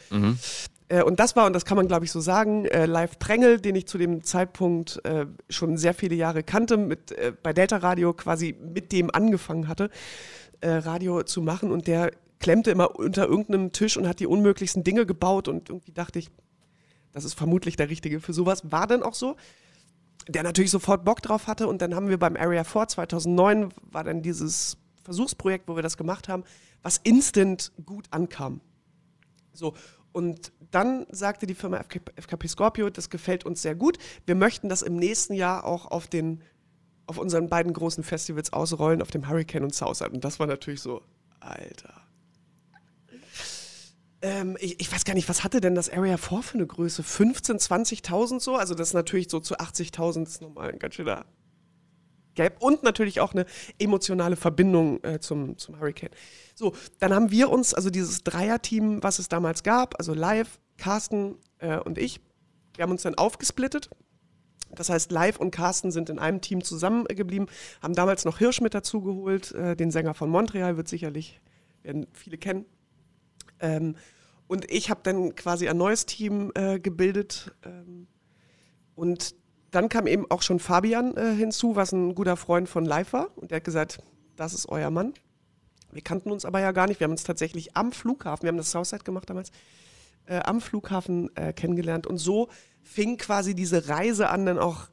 [0.89, 3.59] Äh, und das war, und das kann man glaube ich so sagen, äh, Live Prängel,
[3.59, 7.77] den ich zu dem Zeitpunkt äh, schon sehr viele Jahre kannte, mit, äh, bei Delta
[7.77, 9.89] Radio quasi mit dem angefangen hatte,
[10.61, 11.71] äh, Radio zu machen.
[11.71, 15.47] Und der klemmte immer unter irgendeinem Tisch und hat die unmöglichsten Dinge gebaut.
[15.47, 16.29] Und irgendwie dachte ich,
[17.11, 18.71] das ist vermutlich der Richtige für sowas.
[18.71, 19.35] War dann auch so.
[20.27, 21.67] Der natürlich sofort Bock drauf hatte.
[21.67, 25.97] Und dann haben wir beim Area 4 2009, war dann dieses Versuchsprojekt, wo wir das
[25.97, 26.43] gemacht haben,
[26.81, 28.61] was instant gut ankam.
[29.53, 29.73] So,
[30.11, 31.77] und dann sagte die Firma
[32.15, 33.97] FKP, Scorpio, das gefällt uns sehr gut.
[34.25, 36.43] Wir möchten das im nächsten Jahr auch auf den
[37.07, 40.11] auf unseren beiden großen Festivals ausrollen, auf dem Hurricane und Southside.
[40.11, 41.01] Und das war natürlich so,
[41.39, 42.06] Alter.
[44.27, 47.01] Ähm, ich, ich weiß gar nicht, was hatte denn das Area 4 für eine Größe?
[47.01, 48.55] 15, 20.000 so?
[48.55, 51.25] Also das ist natürlich so zu 80.000 ist nochmal ein ganz schöner
[52.35, 52.61] Gap.
[52.61, 53.45] Und natürlich auch eine
[53.79, 56.11] emotionale Verbindung äh, zum, zum Hurricane.
[56.55, 61.35] So, dann haben wir uns, also dieses Dreierteam, was es damals gab, also live, Carsten
[61.59, 62.19] äh, und ich,
[62.75, 63.89] wir haben uns dann aufgesplittet.
[64.75, 67.47] Das heißt, Live und Carsten sind in einem Team zusammengeblieben,
[67.81, 71.39] haben damals noch Hirsch mit dazugeholt, äh, den Sänger von Montreal, wird sicherlich,
[71.83, 72.65] werden viele kennen.
[73.61, 73.95] Ähm,
[74.47, 77.53] und ich habe dann quasi ein neues Team äh, gebildet.
[77.63, 78.07] Ähm,
[78.95, 79.35] und
[79.71, 83.29] dann kam eben auch schon Fabian äh, hinzu, was ein guter Freund von Live war.
[83.35, 83.99] Und der hat gesagt,
[84.35, 85.13] das ist euer Mann.
[85.91, 86.99] Wir kannten uns aber ja gar nicht.
[86.99, 89.51] Wir haben uns tatsächlich am Flughafen, wir haben das Southside gemacht damals,
[90.25, 92.07] äh, am Flughafen äh, kennengelernt.
[92.07, 92.49] Und so
[92.83, 94.87] fing quasi diese Reise an, dann auch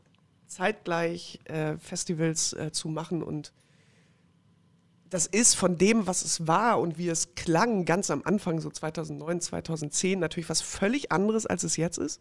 [0.47, 3.23] zeitgleich äh, Festivals äh, zu machen.
[3.23, 3.53] Und
[5.15, 8.69] das ist von dem, was es war und wie es klang, ganz am Anfang, so
[8.69, 12.21] 2009, 2010, natürlich was völlig anderes, als es jetzt ist.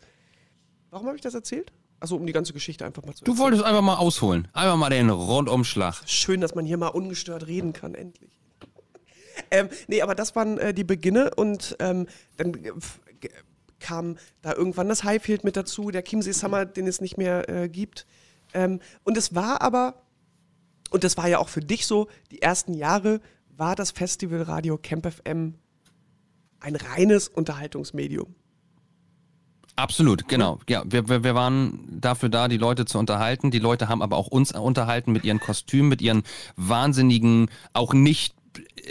[0.92, 1.74] Warum habe ich das erzählt?
[2.00, 3.46] Also um die ganze Geschichte einfach mal zu Du erzählen.
[3.46, 4.48] wolltest einfach mal ausholen.
[4.54, 6.04] Einfach mal den Rundumschlag.
[6.06, 8.30] Schön, dass man hier mal ungestört reden kann, endlich.
[9.50, 12.06] ähm, nee, aber das waren äh, die Beginne und ähm,
[12.38, 12.74] dann äh,
[13.80, 17.70] kam da irgendwann das Highfield mit dazu, der Chiemsee Summer, den es nicht mehr äh,
[17.70, 18.06] gibt.
[18.54, 19.96] Ähm, und es war aber,
[20.94, 23.20] und das war ja auch für dich so, die ersten Jahre
[23.58, 25.56] war das Festival Radio Camp FM
[26.60, 28.36] ein reines Unterhaltungsmedium.
[29.76, 30.60] Absolut, genau.
[30.70, 33.50] Ja, wir, wir, wir waren dafür da, die Leute zu unterhalten.
[33.50, 36.22] Die Leute haben aber auch uns unterhalten mit ihren Kostümen, mit ihren
[36.58, 38.36] wahnsinnigen, auch nicht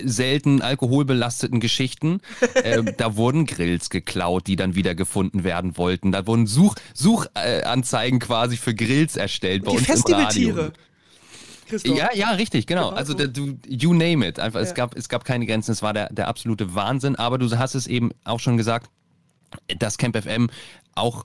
[0.03, 2.21] selten alkoholbelasteten Geschichten.
[2.55, 6.11] äh, da wurden Grills geklaut, die dann wieder gefunden werden wollten.
[6.11, 10.73] Da wurden Such, Suchanzeigen quasi für Grills erstellt bei Die uns im Radio.
[11.73, 11.97] Christoph.
[11.97, 12.89] Ja, ja, richtig, genau.
[12.91, 13.19] Genau also so.
[13.19, 14.39] der, du, you name it.
[14.39, 14.67] Einfach, Ja.
[14.67, 17.17] es, gab, es gab keine Grenzen, es war der, der absolute Wahnsinn.
[17.17, 18.91] Aber du hast es eben auch schon gesagt,
[19.79, 20.51] dass Camp FM
[20.95, 21.25] auch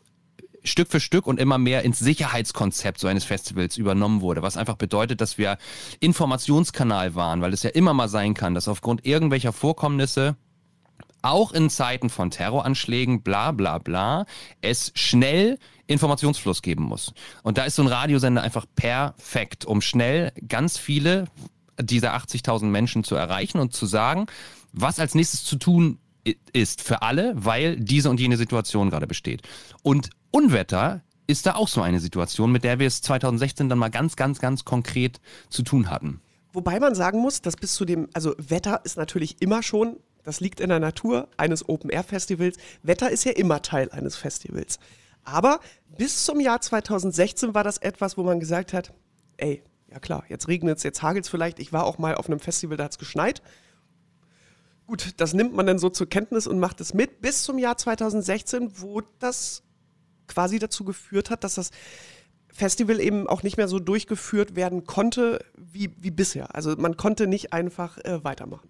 [0.63, 4.75] Stück für Stück und immer mehr ins Sicherheitskonzept so eines Festivals übernommen wurde, was einfach
[4.75, 5.57] bedeutet, dass wir
[5.99, 10.35] Informationskanal waren, weil es ja immer mal sein kann, dass aufgrund irgendwelcher Vorkommnisse
[11.27, 14.25] auch in Zeiten von Terroranschlägen, bla bla bla,
[14.61, 17.13] es schnell Informationsfluss geben muss.
[17.43, 21.25] Und da ist so ein Radiosender einfach perfekt, um schnell ganz viele
[21.79, 24.25] dieser 80.000 Menschen zu erreichen und zu sagen,
[24.73, 25.99] was als nächstes zu tun
[26.51, 29.43] ist für alle, weil diese und jene Situation gerade besteht.
[29.83, 33.89] Und Unwetter ist da auch so eine Situation, mit der wir es 2016 dann mal
[33.89, 36.21] ganz, ganz, ganz konkret zu tun hatten.
[36.53, 40.41] Wobei man sagen muss, dass bis zu dem, also Wetter ist natürlich immer schon, das
[40.41, 42.57] liegt in der Natur eines Open-Air-Festivals.
[42.83, 44.77] Wetter ist ja immer Teil eines Festivals.
[45.23, 45.61] Aber
[45.97, 48.91] bis zum Jahr 2016 war das etwas, wo man gesagt hat,
[49.37, 51.59] ey, ja klar, jetzt regnet es, jetzt hagelt es vielleicht.
[51.59, 53.41] Ich war auch mal auf einem Festival, da hat es geschneit.
[54.85, 57.77] Gut, das nimmt man dann so zur Kenntnis und macht es mit bis zum Jahr
[57.77, 59.63] 2016, wo das
[60.27, 61.71] quasi dazu geführt hat, dass das
[62.51, 66.53] Festival eben auch nicht mehr so durchgeführt werden konnte wie, wie bisher.
[66.53, 68.67] Also man konnte nicht einfach äh, weitermachen.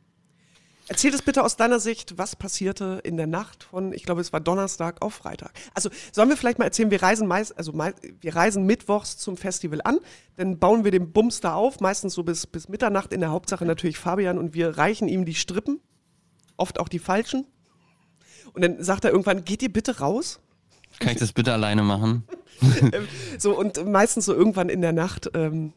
[0.90, 4.32] Erzähl es bitte aus deiner Sicht, was passierte in der Nacht von, ich glaube, es
[4.32, 5.52] war Donnerstag auf Freitag.
[5.74, 9.36] Also sollen wir vielleicht mal erzählen, wir reisen meist, also mei- wir reisen mittwochs zum
[9.36, 10.00] Festival an,
[10.38, 13.66] dann bauen wir den Bums da auf, meistens so bis, bis Mitternacht in der Hauptsache
[13.66, 15.82] natürlich Fabian und wir reichen ihm die Strippen,
[16.56, 17.46] oft auch die falschen.
[18.54, 20.40] Und dann sagt er irgendwann, geht ihr bitte raus?
[21.00, 22.24] Kann ich das bitte alleine machen?
[23.38, 25.74] So, und meistens so irgendwann in der Nacht, ähm,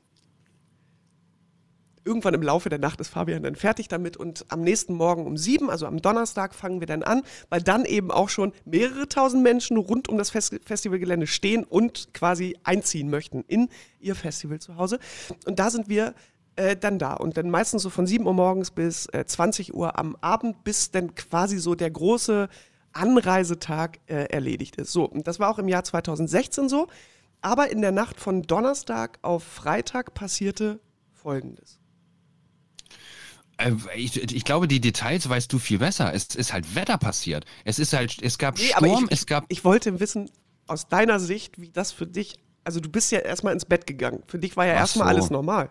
[2.04, 5.36] irgendwann im Laufe der Nacht ist Fabian dann fertig damit und am nächsten Morgen um
[5.36, 9.42] sieben, also am Donnerstag, fangen wir dann an, weil dann eben auch schon mehrere tausend
[9.42, 13.68] Menschen rund um das Fest Festivalgelände stehen und quasi einziehen möchten in
[14.00, 14.98] ihr Festival zu Hause.
[15.46, 16.14] Und da sind wir
[16.56, 19.98] äh, dann da und dann meistens so von 7 Uhr morgens bis äh, 20 Uhr
[19.98, 22.48] am Abend, bis dann quasi so der große
[22.92, 24.92] Anreisetag äh, erledigt ist.
[24.92, 26.88] So, und das war auch im Jahr 2016 so.
[27.42, 30.80] Aber in der Nacht von Donnerstag auf Freitag passierte
[31.12, 31.79] Folgendes.
[33.60, 36.12] Äh, Ich, ich glaube, die Details weißt du viel besser.
[36.14, 37.44] Es ist halt Wetter passiert.
[37.64, 39.44] Es ist halt, es gab Nee, Sturm, ich, es gab.
[39.48, 40.30] ich wollte wissen,
[40.66, 44.22] aus deiner Sicht, wie das für dich, also du bist ja erstmal ins Bett gegangen.
[44.26, 45.14] Für dich war ja Ach erstmal so.
[45.16, 45.70] alles normal.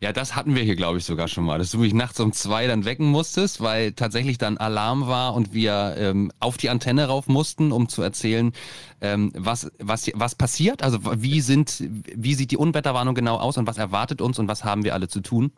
[0.00, 2.32] Ja, das hatten wir hier, glaube ich, sogar schon mal, dass du mich nachts um
[2.32, 7.06] zwei dann wecken musstest, weil tatsächlich dann Alarm war und wir ähm, auf die Antenne
[7.06, 8.52] rauf mussten, um zu erzählen,
[9.00, 13.66] ähm, was, was, was passiert, also wie sind, wie sieht die Unwetterwarnung genau aus und
[13.68, 15.52] was erwartet uns und was haben wir alle zu tun.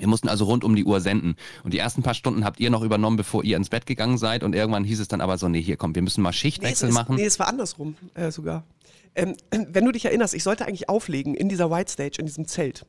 [0.00, 1.36] Wir mussten also rund um die Uhr senden.
[1.62, 4.42] Und die ersten paar Stunden habt ihr noch übernommen, bevor ihr ins Bett gegangen seid.
[4.42, 6.88] Und irgendwann hieß es dann aber so, nee, hier komm, wir müssen mal Nee, Schichtwechsel
[6.88, 7.16] ist, machen.
[7.16, 8.64] nee, es war andersrum äh, sogar.
[9.14, 12.46] Ähm, wenn du dich erinnerst, ich sollte eigentlich auflegen in dieser White Stage, in diesem
[12.48, 12.86] Zelt.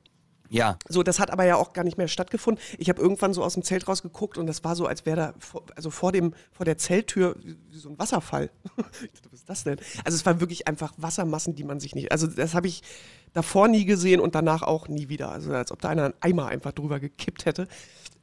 [0.54, 2.62] Ja, So, das hat aber ja auch gar nicht mehr stattgefunden.
[2.78, 5.34] Ich habe irgendwann so aus dem Zelt rausgeguckt und das war so, als wäre da
[5.40, 7.38] vor, also vor, dem, vor der Zelttür
[7.72, 8.50] so ein Wasserfall.
[9.02, 9.78] ich dachte, was ist das denn?
[10.04, 12.12] Also es waren wirklich einfach Wassermassen, die man sich nicht.
[12.12, 12.82] Also das habe ich
[13.34, 15.32] davor nie gesehen und danach auch nie wieder.
[15.32, 17.68] Also als ob da einer einen Eimer einfach drüber gekippt hätte.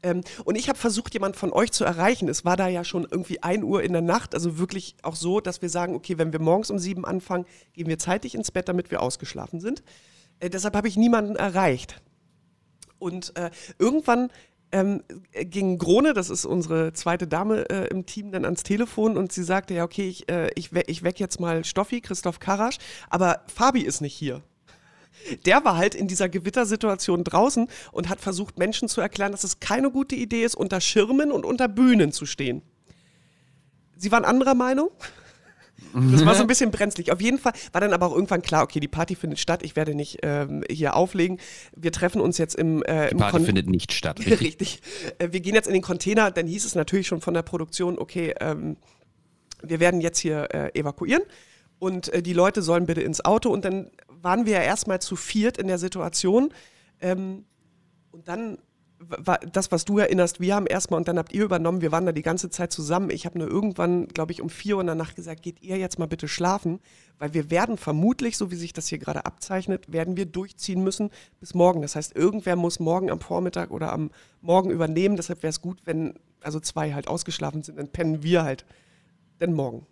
[0.02, 2.28] Ähm, und ich habe versucht, jemand von euch zu erreichen.
[2.28, 5.40] Es war da ja schon irgendwie 1 Uhr in der Nacht, also wirklich auch so,
[5.40, 8.68] dass wir sagen, okay, wenn wir morgens um sieben anfangen, gehen wir zeitig ins Bett,
[8.68, 9.82] damit wir ausgeschlafen sind.
[10.40, 12.00] Äh, deshalb habe ich niemanden erreicht.
[12.98, 14.30] Und äh, irgendwann
[14.72, 19.32] ähm, ging Grone, das ist unsere zweite Dame äh, im Team, dann ans Telefon und
[19.32, 22.78] sie sagte, ja, okay, ich, äh, ich, we ich weck jetzt mal Stoffi, Christoph Karasch,
[23.08, 24.42] aber Fabi ist nicht hier.
[25.44, 29.60] Der war halt in dieser Gewittersituation draußen und hat versucht, Menschen zu erklären, dass es
[29.60, 32.62] keine gute Idee ist, unter Schirmen und unter Bühnen zu stehen.
[33.96, 34.90] Sie waren anderer Meinung?
[35.94, 37.12] Das war so ein bisschen brenzlig.
[37.12, 39.76] Auf jeden Fall war dann aber auch irgendwann klar, okay, die Party findet statt, ich
[39.76, 41.38] werde nicht ähm, hier auflegen.
[41.74, 44.18] Wir treffen uns jetzt im, äh, die im Party Kon- findet nicht statt.
[44.26, 44.40] Richtig.
[44.40, 44.80] Richtig.
[45.18, 47.98] Äh, Wir gehen jetzt in den Container, dann hieß es natürlich schon von der Produktion,
[47.98, 48.76] okay, ähm,
[49.62, 51.22] wir werden jetzt hier äh, evakuieren
[51.78, 55.16] und äh, die Leute sollen bitte ins Auto und dann waren wir ja erstmal zu
[55.16, 56.52] viert in der Situation
[57.00, 57.44] ähm,
[58.10, 58.58] und dann
[59.00, 62.06] war das, was du erinnerst, wir haben erstmal und dann habt ihr übernommen, wir waren
[62.06, 63.10] da die ganze Zeit zusammen.
[63.10, 65.76] Ich habe nur irgendwann, glaube ich, um vier Uhr in der Nacht gesagt, geht ihr
[65.76, 66.80] jetzt mal bitte schlafen,
[67.18, 71.10] weil wir werden vermutlich, so wie sich das hier gerade abzeichnet, werden wir durchziehen müssen
[71.38, 71.82] bis morgen.
[71.82, 74.10] Das heißt, irgendwer muss morgen am Vormittag oder am
[74.40, 75.16] Morgen übernehmen.
[75.16, 78.64] Deshalb wäre es gut, wenn also zwei halt ausgeschlafen sind, dann pennen wir halt
[79.40, 79.86] denn morgen.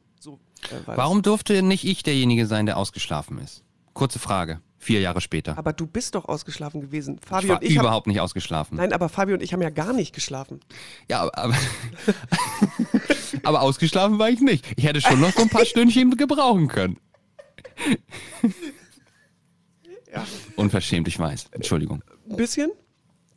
[0.86, 3.62] Warum durfte nicht ich derjenige sein, der ausgeschlafen ist?
[3.94, 4.60] Kurze Frage.
[4.78, 5.56] Vier Jahre später.
[5.58, 7.18] Aber du bist doch ausgeschlafen gewesen.
[7.20, 8.76] Ich Fabi war und ich überhaupt nicht ausgeschlafen.
[8.76, 10.60] Nein, aber Fabi und ich haben ja gar nicht geschlafen.
[11.08, 11.54] Ja, aber, aber,
[13.42, 14.64] aber ausgeschlafen war ich nicht.
[14.76, 16.98] Ich hätte schon noch so ein paar Stündchen gebrauchen können.
[20.12, 20.24] Ja.
[20.56, 21.46] Unverschämt, ich weiß.
[21.52, 22.02] Entschuldigung.
[22.30, 22.70] Ein bisschen,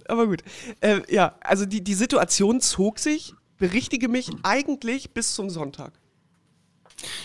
[0.08, 0.43] aber gut.
[0.82, 5.93] Äh, ja, also die, die Situation zog sich, berichtige mich, eigentlich bis zum Sonntag.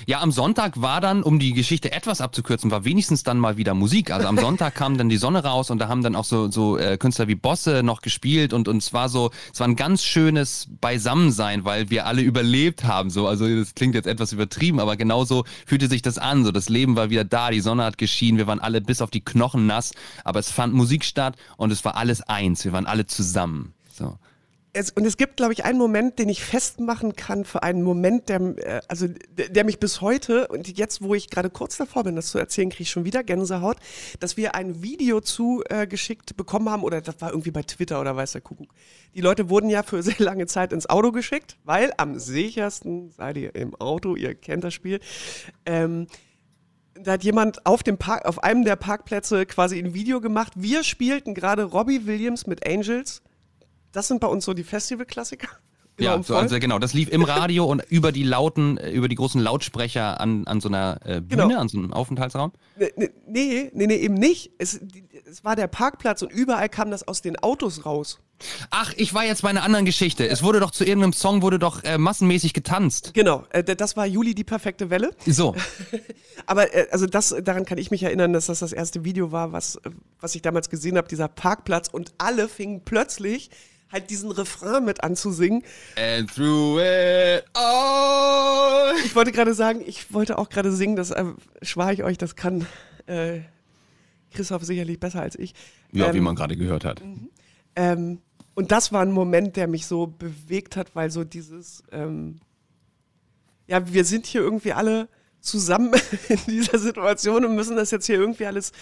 [0.07, 3.75] Ja, am Sonntag war dann, um die Geschichte etwas abzukürzen, war wenigstens dann mal wieder
[3.75, 4.11] Musik.
[4.11, 6.79] Also am Sonntag kam dann die Sonne raus und da haben dann auch so, so
[6.79, 10.05] äh, Künstler wie Bosse noch gespielt und, und es war so, es war ein ganz
[10.05, 13.11] schönes Beisammensein, weil wir alle überlebt haben.
[13.11, 16.45] So, also das klingt jetzt etwas übertrieben, aber genauso fühlte sich das an.
[16.45, 19.11] So, das Leben war wieder da, die Sonne hat geschienen, wir waren alle bis auf
[19.11, 19.93] die Knochen nass,
[20.25, 23.75] aber es fand Musik statt und es war alles eins, wir waren alle zusammen.
[23.93, 24.19] So
[24.75, 28.29] es, und es gibt, glaube ich, einen Moment, den ich festmachen kann für einen Moment,
[28.29, 32.17] der, äh, also, der, mich bis heute und jetzt, wo ich gerade kurz davor bin,
[32.17, 33.77] das zu erzählen, kriege ich schon wieder Gänsehaut,
[34.19, 38.17] dass wir ein Video zugeschickt äh, bekommen haben, oder das war irgendwie bei Twitter oder
[38.17, 38.75] weiß der Kuckuck.
[39.15, 43.37] Die Leute wurden ja für sehr lange Zeit ins Auto geschickt, weil am sichersten seid
[43.37, 44.99] ihr im Auto, ihr kennt das Spiel.
[45.67, 46.09] Ähm,
[46.95, 50.53] da hat jemand auf dem Park, auf einem der Parkplätze quasi ein Video gemacht.
[50.57, 53.23] Wir spielten gerade Robbie Williams mit Angels
[53.95, 55.49] das sind bei uns so die Festivalklassiker.
[55.97, 59.15] Ja, so, also genau, das lief im Radio und über die lauten, äh, über die
[59.15, 61.61] großen Lautsprecher an, an so einer äh, Bühne, genau.
[61.61, 62.51] an so einem Aufenthaltsraum?
[62.77, 62.91] Nee,
[63.29, 64.51] nee, nee, nee eben nicht.
[64.59, 64.81] Es,
[65.25, 68.19] es war der Parkplatz und überall kam das aus den Autos raus.
[68.71, 70.29] Ach, ich war jetzt bei einer anderen Geschichte.
[70.29, 73.13] Es wurde doch zu irgendeinem Song wurde doch äh, massenmäßig getanzt.
[73.15, 75.13] Genau, äh, das war Juli die perfekte Welle.
[75.25, 75.55] So.
[76.47, 79.53] Aber äh, also das daran kann ich mich erinnern, dass das das erste Video war,
[79.53, 79.81] was
[80.21, 83.51] was ich damals gesehen habe, dieser Parkplatz und alle fingen plötzlich
[83.95, 85.63] halt diesen Refrain mit anzusingen.
[85.97, 88.93] And through it all.
[89.05, 91.25] Ich wollte gerade sagen, ich wollte auch gerade singen, das äh,
[91.63, 92.67] schware ich euch, das kann
[93.07, 93.41] äh,
[94.33, 95.55] Christoph sicherlich besser als ich.
[95.93, 97.03] Ja, ähm, wie man gerade gehört hat.
[97.03, 97.31] Mhm.
[97.77, 98.19] Ähm,
[98.55, 102.41] und das war ein Moment, der mich so bewegt hat, weil so dieses, ähm,
[103.67, 105.09] ja, wir sind hier irgendwie alle
[105.45, 105.93] zusammen
[106.29, 108.73] in dieser Situation und müssen das jetzt hier irgendwie alles,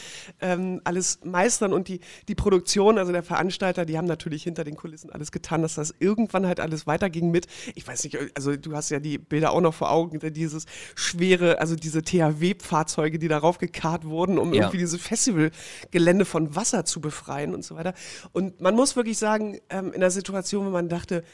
[0.41, 1.73] ähm, alles meistern.
[1.73, 5.63] Und die, die Produktion, also der Veranstalter, die haben natürlich hinter den Kulissen alles getan,
[5.63, 9.19] dass das irgendwann halt alles weiterging mit, ich weiß nicht, also du hast ja die
[9.19, 14.55] Bilder auch noch vor Augen, dieses schwere, also diese THW-Fahrzeuge, die darauf gekarrt wurden, um
[14.55, 14.63] ja.
[14.63, 17.95] irgendwie diese Festivalgelände von Wasser zu befreien und so weiter.
[18.33, 21.25] Und man muss wirklich sagen, ähm, in der Situation, wo man dachte,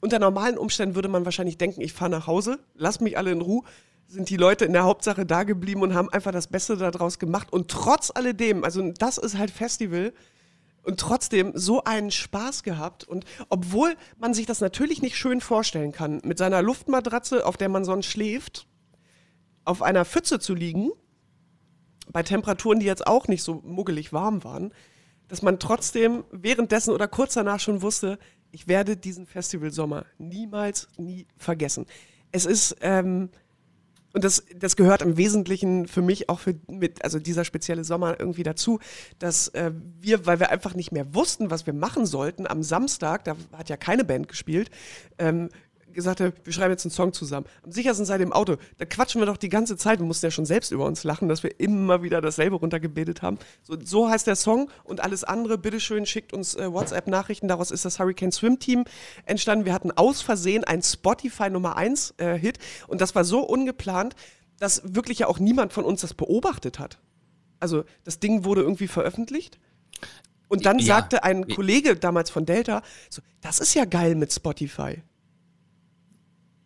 [0.00, 3.42] unter normalen Umständen würde man wahrscheinlich denken, ich fahre nach Hause, lass mich alle in
[3.42, 3.64] Ruhe
[4.10, 7.52] sind die Leute in der Hauptsache da geblieben und haben einfach das Beste daraus gemacht.
[7.52, 10.12] Und trotz alledem, also das ist halt Festival,
[10.82, 13.04] und trotzdem so einen Spaß gehabt.
[13.04, 17.68] Und obwohl man sich das natürlich nicht schön vorstellen kann, mit seiner Luftmatratze, auf der
[17.68, 18.66] man sonst schläft,
[19.64, 20.90] auf einer Pfütze zu liegen,
[22.10, 24.72] bei Temperaturen, die jetzt auch nicht so muggelig warm waren,
[25.28, 28.18] dass man trotzdem währenddessen oder kurz danach schon wusste,
[28.50, 31.86] ich werde diesen Festivalsommer niemals, nie vergessen.
[32.32, 33.30] Es ist, ähm,
[34.12, 38.18] und das, das gehört im Wesentlichen für mich auch für mit, also dieser spezielle Sommer
[38.18, 38.80] irgendwie dazu,
[39.18, 43.24] dass äh, wir, weil wir einfach nicht mehr wussten, was wir machen sollten, am Samstag,
[43.24, 44.70] da hat ja keine Band gespielt,
[45.18, 45.48] ähm,
[45.92, 47.46] gesagt hat, wir schreiben jetzt einen Song zusammen.
[47.62, 48.56] Am sichersten seid ihr im Auto.
[48.78, 49.98] Da quatschen wir doch die ganze Zeit.
[49.98, 53.38] Wir mussten ja schon selbst über uns lachen, dass wir immer wieder dasselbe runtergebetet haben.
[53.62, 57.48] So, so heißt der Song und alles andere, bitteschön, schickt uns äh, WhatsApp-Nachrichten.
[57.48, 58.84] Daraus ist das Hurricane Swim Team
[59.26, 59.64] entstanden.
[59.64, 64.14] Wir hatten aus Versehen ein Spotify Nummer 1 äh, Hit und das war so ungeplant,
[64.58, 66.98] dass wirklich ja auch niemand von uns das beobachtet hat.
[67.58, 69.58] Also das Ding wurde irgendwie veröffentlicht.
[70.48, 70.86] Und dann ja.
[70.86, 75.02] sagte ein Kollege damals von Delta, so, das ist ja geil mit Spotify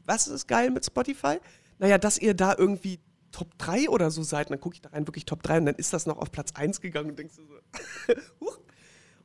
[0.07, 1.39] was ist geil mit Spotify?
[1.79, 3.01] Naja, dass ihr da irgendwie
[3.35, 4.47] Top 3 oder so seid.
[4.47, 6.31] Und dann gucke ich da rein, wirklich Top 3 und dann ist das noch auf
[6.31, 8.59] Platz 1 gegangen und denkst du so, huch.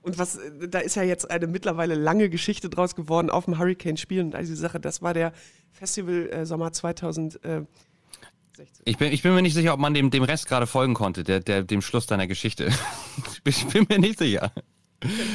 [0.01, 0.39] Und was,
[0.69, 4.41] da ist ja jetzt eine mittlerweile lange Geschichte draus geworden auf dem Hurricane-Spiel und all
[4.41, 4.79] diese Sache.
[4.79, 5.33] Das war der
[5.71, 7.67] Festival äh, Sommer 2016.
[8.85, 11.23] Ich bin, ich bin mir nicht sicher, ob man dem, dem Rest gerade folgen konnte,
[11.23, 12.71] der, der, dem Schluss deiner Geschichte.
[13.43, 14.51] ich bin mir nicht sicher.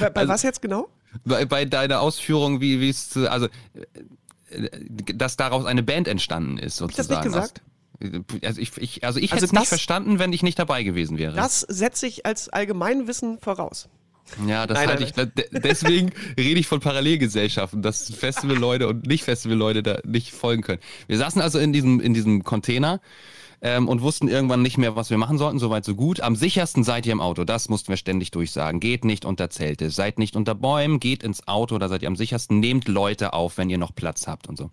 [0.00, 0.88] Bei, bei also, was jetzt genau?
[1.24, 3.48] Bei, bei deiner Ausführung, wie es, also
[5.14, 7.09] dass daraus eine Band entstanden ist, sozusagen.
[7.20, 8.44] Hab ich das nicht gesagt?
[8.44, 11.16] Also ich, ich, also ich also hätte es nicht verstanden, wenn ich nicht dabei gewesen
[11.16, 11.37] wäre.
[11.37, 13.88] Das setze ich als Allgemeinwissen voraus.
[14.46, 15.12] Ja, das halte ich.
[15.52, 20.80] Deswegen rede ich von Parallelgesellschaften, dass Festivalleute und Nicht-Festivalleute da nicht folgen können.
[21.07, 23.00] Wir saßen also in diesem, in diesem Container
[23.64, 25.59] ähm, und wussten irgendwann nicht mehr, was wir machen sollten.
[25.59, 26.20] Soweit, so gut.
[26.20, 27.44] Am sichersten seid ihr im Auto.
[27.44, 28.79] Das mussten wir ständig durchsagen.
[28.79, 32.16] Geht nicht unter Zelte, seid nicht unter Bäumen, geht ins Auto, da seid ihr am
[32.16, 32.61] sichersten.
[32.61, 34.70] Nehmt Leute auf, wenn ihr noch Platz habt und so.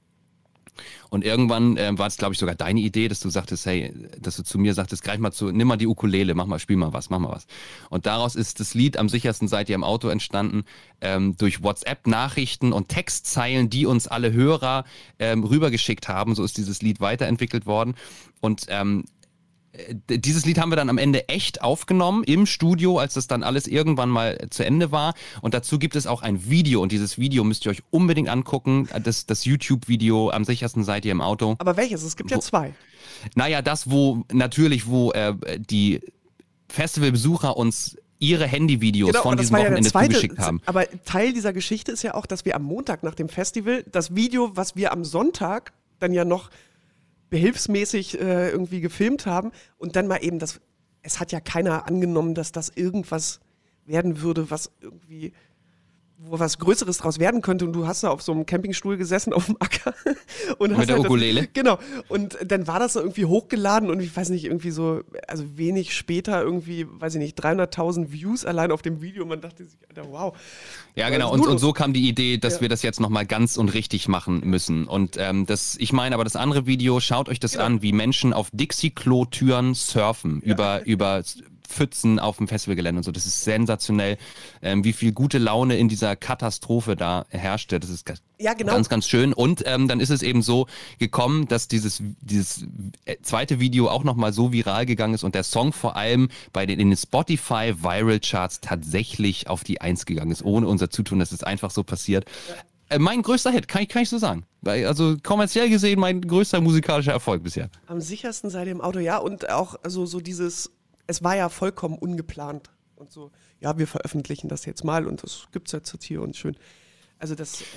[1.10, 4.38] Und irgendwann äh, war es, glaube ich, sogar deine Idee, dass du sagtest, hey, dass
[4.38, 6.94] du zu mir sagtest, greif mal zu, nimm mal die Ukulele, mach mal, spiel mal
[6.94, 7.48] was, mach mal was.
[7.90, 10.64] Und daraus ist das Lied am sichersten seid ihr im Auto entstanden,
[11.02, 14.86] ähm, durch WhatsApp-Nachrichten und Textzeilen, die uns alle Hörer
[15.20, 16.36] ähm, rübergeschickt haben.
[16.36, 17.96] So ist dieses Lied weiterentwickelt worden.
[18.40, 19.21] Und ähm, äh,
[20.08, 23.68] dieses Lied haben wir dann am Ende echt aufgenommen im Studio, als das dann alles
[23.68, 25.14] irgendwann mal zu Ende war.
[25.42, 28.90] Und dazu gibt es auch ein Video und dieses Video müsst ihr euch unbedingt angucken.
[29.04, 31.56] Das, das YouTube-Video am sichersten seid ihr im Auto.
[31.60, 32.04] Aber welches?
[32.04, 32.74] Es gibt wo, ja zwei.
[33.36, 36.02] Naja, das, wo natürlich, wo äh, die
[36.68, 40.62] Festivalbesucher uns ihre Handyvideos genau, von diesem Wochenende ja zweite, zugeschickt haben.
[40.66, 44.16] Aber Teil dieser Geschichte ist ja auch, dass wir am Montag nach dem Festival das
[44.16, 46.50] Video, was wir am Sonntag dann ja noch
[47.32, 50.62] behilfsmäßig äh, irgendwie gefilmt haben und dann mal eben das,
[51.02, 53.40] es hat ja keiner angenommen, dass das irgendwas
[53.86, 55.34] werden würde, was irgendwie
[56.24, 59.34] wo was Größeres draus werden könnte und du hast da auf so einem Campingstuhl gesessen
[59.34, 59.94] auf dem Acker
[60.60, 61.42] und hast mit der halt Ukulele.
[61.42, 65.02] Das, genau und dann war das so irgendwie hochgeladen und ich weiß nicht irgendwie so
[65.28, 69.66] also wenig später irgendwie weiß ich nicht 300.000 Views allein auf dem Video man dachte
[69.66, 70.38] sich Alter, wow
[70.96, 72.62] ja genau und, und so kam die Idee dass ja.
[72.62, 76.16] wir das jetzt noch mal ganz und richtig machen müssen und ähm, das ich meine
[76.16, 77.66] aber das andere Video schaut euch das genau.
[77.66, 80.54] an wie Menschen auf Dixie Klo Türen surfen ja.
[80.54, 81.24] über über
[81.72, 83.12] Pfützen auf dem Festivalgelände und so.
[83.12, 84.18] Das ist sensationell,
[84.62, 87.80] ähm, wie viel gute Laune in dieser Katastrophe da herrschte.
[87.80, 88.06] Das ist
[88.38, 88.74] ja, genau.
[88.74, 89.34] ganz, ganz schön.
[89.34, 90.68] Und ähm, dann ist es eben so
[91.00, 92.66] gekommen, dass dieses, dieses
[93.06, 96.66] äh, zweite Video auch nochmal so viral gegangen ist und der Song vor allem bei
[96.66, 101.20] den, in den Spotify Viral Charts tatsächlich auf die Eins gegangen ist, ohne unser Zutun.
[101.20, 102.26] Das ist einfach so passiert
[102.90, 104.46] äh, mein größter Hit, kann ich, kann ich so sagen.
[104.66, 107.70] Also kommerziell gesehen mein größter musikalischer Erfolg bisher.
[107.88, 109.18] Am sichersten seid ihr im Auto, ja.
[109.18, 110.72] Und auch also so dieses
[111.12, 112.72] es war ja vollkommen ungeplant.
[112.96, 116.36] Und so, ja, wir veröffentlichen das jetzt mal und das gibt es jetzt hier und
[116.36, 116.56] schön.
[117.20, 117.62] Also das.
[117.62, 117.68] Ähm,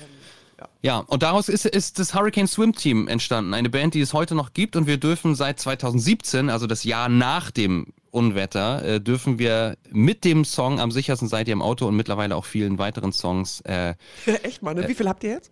[0.57, 0.69] ja.
[0.81, 3.53] ja, und daraus ist, ist das Hurricane Swim Team entstanden.
[3.53, 4.77] Eine Band, die es heute noch gibt.
[4.77, 10.23] Und wir dürfen seit 2017, also das Jahr nach dem Unwetter, äh, dürfen wir mit
[10.23, 13.59] dem Song Am sichersten seid ihr im Auto und mittlerweile auch vielen weiteren Songs.
[13.61, 13.95] Äh,
[14.43, 14.87] Echt mal, ne?
[14.87, 15.51] Wie viel habt ihr jetzt?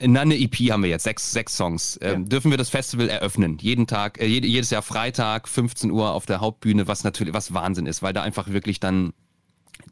[0.00, 1.98] Na, eine EP haben wir jetzt, sechs, sechs Songs.
[2.00, 2.28] Ähm, ja.
[2.28, 3.58] Dürfen wir das Festival eröffnen?
[3.60, 7.86] Jeden Tag, äh, jedes Jahr Freitag, 15 Uhr auf der Hauptbühne, was natürlich, was Wahnsinn
[7.86, 9.12] ist, weil da einfach wirklich dann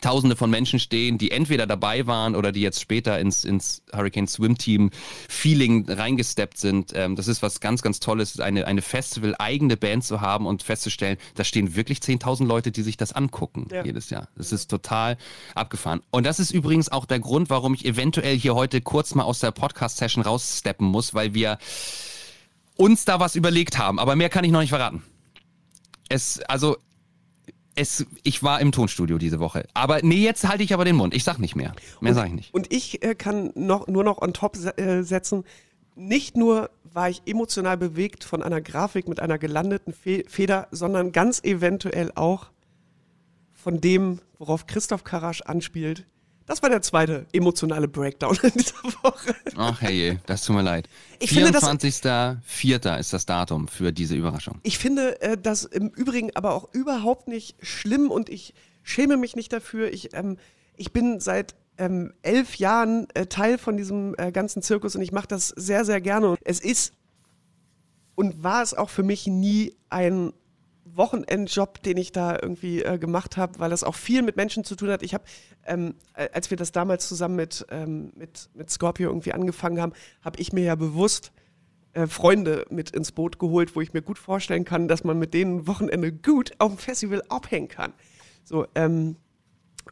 [0.01, 4.27] Tausende von Menschen stehen, die entweder dabei waren oder die jetzt später ins, ins Hurricane
[4.27, 4.91] Swim Team
[5.29, 6.93] Feeling reingesteppt sind.
[6.95, 11.17] Ähm, das ist was ganz, ganz Tolles, eine, eine Festival-eigene Band zu haben und festzustellen,
[11.35, 13.85] da stehen wirklich 10.000 Leute, die sich das angucken ja.
[13.85, 14.29] jedes Jahr.
[14.37, 15.17] Das ist total
[15.55, 16.03] abgefahren.
[16.11, 19.41] Und das ist übrigens auch der Grund, warum ich eventuell hier heute kurz mal aus
[19.41, 21.59] der Podcast-Session raussteppen muss, weil wir
[22.77, 23.99] uns da was überlegt haben.
[23.99, 25.03] Aber mehr kann ich noch nicht verraten.
[26.09, 26.77] Es, also
[27.77, 29.67] es, ich war im Tonstudio diese Woche.
[29.75, 31.15] Aber nee, jetzt halte ich aber den Mund.
[31.15, 31.75] Ich sag nicht mehr.
[32.01, 32.55] Mehr sage ich nicht.
[32.55, 35.45] Und ich äh, kann noch, nur noch on top äh, setzen,
[35.95, 41.13] nicht nur war ich emotional bewegt von einer Grafik mit einer gelandeten Fe Feder, sondern
[41.13, 42.51] ganz eventuell auch
[43.53, 46.07] von dem, worauf Christoph Karasch anspielt,
[46.47, 49.35] das war der zweite emotionale Breakdown in dieser Woche.
[49.57, 50.89] Ach hey, das tut mir leid.
[51.21, 52.99] 24.04.
[52.99, 54.61] ist das Datum für diese Überraschung.
[54.63, 59.37] Ich finde äh, das im Übrigen aber auch überhaupt nicht schlimm und ich schäme mich
[59.37, 59.93] nicht dafür.
[59.93, 60.39] Ich, ähm,
[60.77, 65.13] ich bin seit ähm, elf Jahren äh, Teil von diesem äh, ganzen Zirkus und ich
[65.13, 66.37] mache das sehr, sehr gerne.
[66.45, 66.93] Es ist
[68.15, 70.33] und war es auch für mich nie ein
[70.97, 74.77] Wochenendjob, den ich da irgendwie äh, gemacht habe, weil das auch viel mit Menschen zu
[74.77, 75.03] tun hat.
[75.03, 75.25] Ich habe,
[75.67, 79.93] ähm, als wir das damals zusammen mit, ähm, mit, mit Scorpio irgendwie angefangen haben,
[80.23, 81.33] habe ich mir ja bewusst
[81.93, 85.35] äh, Freunde mit ins Boot geholt, wo ich mir gut vorstellen kann, dass man mit
[85.35, 87.93] denen Wochenende gut auf dem Festival abhängen kann.
[88.45, 89.17] So, ähm,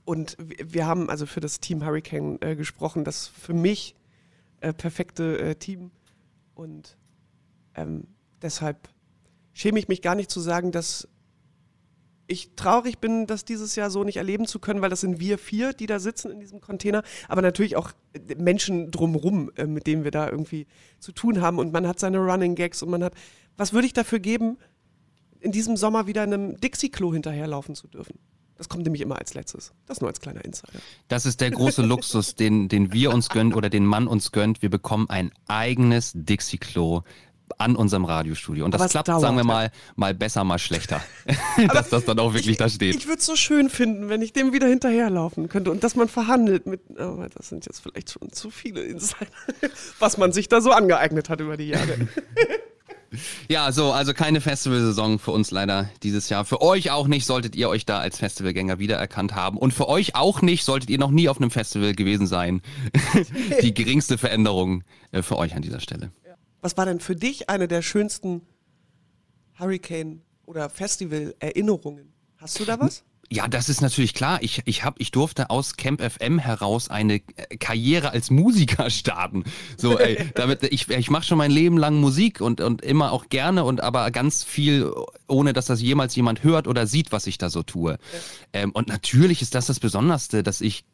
[0.05, 3.94] und wir haben also für das Team Hurricane äh, gesprochen, das für mich
[4.61, 5.90] äh, perfekte äh, Team.
[6.55, 6.98] Und
[7.74, 8.07] ähm,
[8.42, 8.88] deshalb
[9.55, 11.09] schäme ich mich gar nicht zu sagen, dass
[12.26, 15.38] ich traurig bin, das dieses Jahr so nicht erleben zu können, weil das sind wir
[15.38, 17.92] vier, die da sitzen in diesem Container, aber natürlich auch
[18.36, 20.66] Menschen drumrum, äh, mit denen wir da irgendwie
[20.98, 23.14] zu tun haben und man hat seine Running Gags und man hat,
[23.57, 24.59] was würde ich dafür geben,
[25.40, 28.18] in diesem Sommer wieder einem Dixie-Klo hinterherlaufen zu dürfen?
[28.57, 29.72] Das kommt nämlich immer als letztes.
[29.84, 30.78] Das nur als kleiner Insider.
[31.09, 34.62] Das ist der große Luxus, den, den wir uns gönnen oder den Mann uns gönnt.
[34.62, 37.02] Wir bekommen ein eigenes Dixie-Klo
[37.59, 38.64] an unserem Radiostudio.
[38.64, 41.00] Und das klappt, dauert, sagen wir mal, mal besser, mal schlechter.
[41.72, 42.94] dass das dann auch wirklich ich, da steht.
[42.94, 46.09] Ich würde es so schön finden, wenn ich dem wieder hinterherlaufen könnte und dass man
[46.09, 49.26] verhandelt mit, aber das sind jetzt vielleicht schon zu viele Insider,
[49.98, 52.09] was man sich da so angeeignet hat über die Jahre.
[53.48, 56.44] Ja, so, also keine Festivalsaison für uns leider dieses Jahr.
[56.44, 59.57] Für euch auch nicht, solltet ihr euch da als Festivalgänger wiedererkannt haben.
[59.57, 62.61] Und für euch auch nicht, solltet ihr noch nie auf einem Festival gewesen sein.
[63.62, 64.82] Die geringste Veränderung
[65.12, 66.11] äh, für euch an dieser Stelle.
[66.64, 68.40] Was war denn für dich eine der schönsten
[69.60, 72.14] Hurricane- oder Festival-Erinnerungen?
[72.38, 73.04] Hast du da was?
[73.28, 74.38] Ja, das ist natürlich klar.
[74.40, 79.44] Ich, ich, hab, ich durfte aus Camp FM heraus eine äh, Karriere als Musiker starten.
[79.76, 83.28] So, ey, damit, ich, ich mache schon mein Leben lang Musik und, und immer auch
[83.28, 84.90] gerne und aber ganz viel,
[85.28, 87.98] ohne dass das jemals jemand hört oder sieht, was ich da so tue.
[88.54, 90.86] Ähm, und natürlich ist das das Besonderste, dass ich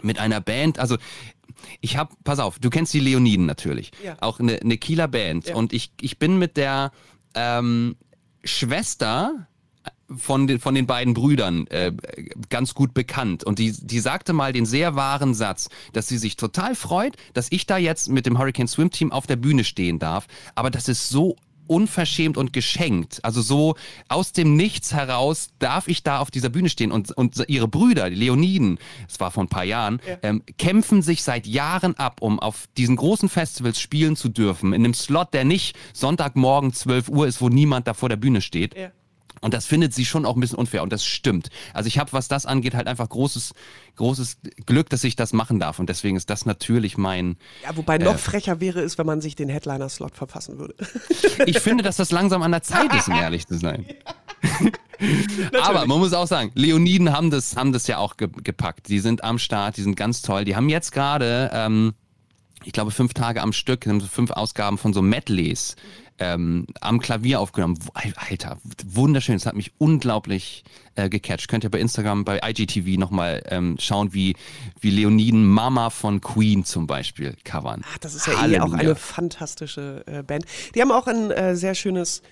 [0.00, 0.96] mit einer Band, also
[1.80, 4.16] ich habe, pass auf, du kennst die Leoniden natürlich, Ja.
[4.20, 5.54] auch eine, eine Kieler Band Ja.
[5.56, 6.92] und ich, ich bin mit der
[7.34, 7.96] ähm,
[8.44, 9.46] Schwester
[10.14, 11.92] von den, von den beiden Brüdern äh,
[12.50, 13.44] ganz gut bekannt.
[13.44, 17.46] Und die, die sagte mal den sehr wahren Satz, dass sie sich total freut, dass
[17.50, 20.26] ich da jetzt mit dem Hurricane Swim Team auf der Bühne stehen darf.
[20.54, 21.36] Aber das ist so
[21.66, 23.20] unverschämt und geschenkt.
[23.24, 23.76] Also so
[24.08, 28.10] aus dem Nichts heraus darf ich da auf dieser Bühne stehen und, und ihre Brüder,
[28.10, 32.40] die Leoniden, das war vor ein paar Jahren, ähm, kämpfen sich seit Jahren ab, um
[32.40, 37.26] auf diesen großen Festivals spielen zu dürfen, in einem Slot, der nicht Sonntagmorgen 12 Uhr
[37.26, 38.76] ist, wo niemand da vor der Bühne steht.
[38.76, 38.90] Ja.
[39.42, 41.50] Und das findet sie schon auch ein bisschen unfair und das stimmt.
[41.74, 43.54] Also ich habe, was das angeht, halt einfach großes,
[43.96, 45.80] großes Glück, dass ich das machen darf.
[45.80, 47.36] Und deswegen ist das natürlich mein.
[47.64, 50.74] Ja, wobei noch frecher wäre es, wenn man sich den Headliner-Slot verpassen würde.
[51.46, 53.84] Ich finde, dass das langsam an der Zeit ist, um ehrlich zu sein.
[55.60, 58.88] Aber man muss auch sagen, Leoniden haben das, haben das ja auch ge gepackt.
[58.88, 60.44] Die sind am Start, die sind ganz toll.
[60.44, 61.94] Die haben jetzt gerade, ähm,
[62.64, 65.74] ich glaube, fünf Tage am Stück, fünf Ausgaben von so Medleys
[66.22, 67.78] ähm, am Klavier aufgenommen.
[68.16, 69.34] Alter, wunderschön.
[69.34, 70.64] Das hat mich unglaublich
[70.94, 71.48] äh, gecatcht.
[71.48, 74.36] Könnt ihr bei Instagram, bei IGTV nochmal ähm, schauen, wie,
[74.80, 77.82] wie Leoniden Mama von Queen zum Beispiel covern.
[77.90, 80.44] Ach, das ist ja eh auch eine fantastische äh, Band.
[80.74, 82.22] Die haben auch ein äh, sehr schönes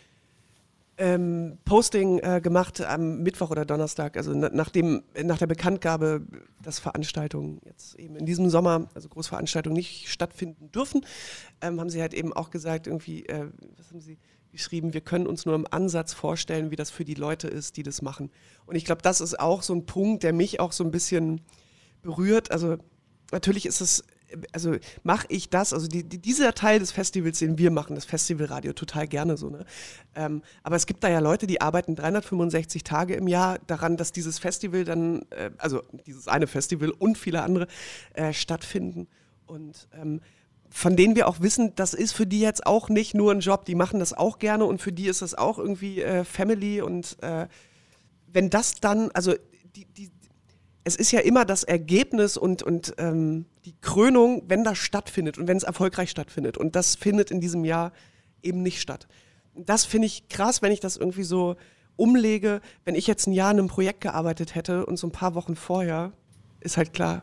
[1.01, 6.27] ähm, Posting äh, gemacht am Mittwoch oder Donnerstag, also na, nach, dem, nach der Bekanntgabe,
[6.63, 11.07] dass Veranstaltungen jetzt eben in diesem Sommer, also Großveranstaltungen nicht stattfinden dürfen,
[11.63, 13.47] ähm, haben sie halt eben auch gesagt, irgendwie, äh,
[13.79, 14.19] was haben sie
[14.53, 17.83] geschrieben, wir können uns nur im Ansatz vorstellen, wie das für die Leute ist, die
[17.83, 18.31] das machen.
[18.67, 21.41] Und ich glaube, das ist auch so ein Punkt, der mich auch so ein bisschen
[22.03, 22.51] berührt.
[22.51, 22.77] Also
[23.33, 24.05] natürlich ist es,
[24.53, 28.05] also mache ich das, also die, die, dieser Teil des Festivals, den wir machen, das
[28.05, 29.51] Festivalradio, total gerne so.
[29.51, 29.65] Ne?
[30.15, 34.13] Ähm, aber es gibt da ja Leute, die arbeiten 365 Tage im Jahr daran, dass
[34.13, 37.67] dieses Festival dann, äh, also dieses eine Festival und viele andere
[38.15, 39.09] äh, stattfinden.
[39.47, 40.21] Und ähm,
[40.71, 43.65] von denen wir auch wissen, das ist für die jetzt auch nicht nur ein Job,
[43.65, 47.17] die machen das auch gerne und für die ist das auch irgendwie äh, Family und
[47.23, 47.49] äh,
[48.29, 49.35] wenn das dann, also
[49.75, 50.11] die, die,
[50.85, 55.47] es ist ja immer das Ergebnis und, und ähm, die Krönung, wenn das stattfindet und
[55.49, 56.57] wenn es erfolgreich stattfindet.
[56.57, 57.93] Und das findet in diesem Jahr
[58.43, 59.07] eben nicht statt.
[59.55, 61.57] Das finde ich krass, wenn ich das irgendwie so
[61.97, 62.61] umlege.
[62.85, 65.57] Wenn ich jetzt ein Jahr an einem Projekt gearbeitet hätte und so ein paar Wochen
[65.57, 66.13] vorher,
[66.61, 67.23] ist halt klar,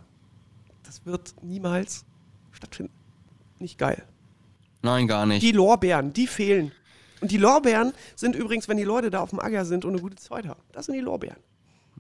[0.83, 2.05] das wird niemals
[2.51, 2.93] stattfinden.
[3.59, 4.03] Nicht geil.
[4.83, 5.41] Nein, gar nicht.
[5.41, 6.71] Die Lorbeeren, die fehlen.
[7.19, 10.01] Und die Lorbeeren sind übrigens, wenn die Leute da auf dem Acker sind und eine
[10.01, 10.61] gute Zeit haben.
[10.71, 11.37] Das sind die Lorbeeren.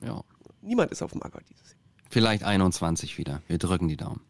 [0.03, 0.21] ja.
[0.61, 1.79] Niemand ist auf dem Acker dieses Jahr.
[2.09, 3.41] Vielleicht 21 wieder.
[3.47, 4.21] Wir drücken die Daumen.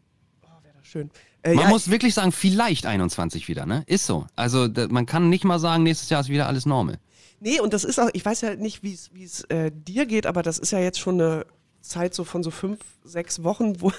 [0.88, 1.10] Schön.
[1.42, 3.82] Äh, Man ja, muss wirklich sagen, vielleicht 21 wieder, ne?
[3.86, 4.26] Ist so.
[4.36, 6.98] Also da, man kann nicht mal sagen, nächstes Jahr ist wieder alles normal.
[7.40, 10.42] Nee, und das ist auch, ich weiß ja nicht, wie es äh, dir geht, aber
[10.42, 11.46] das ist ja jetzt schon eine
[11.82, 13.92] Zeit so von so fünf, sechs Wochen, wo,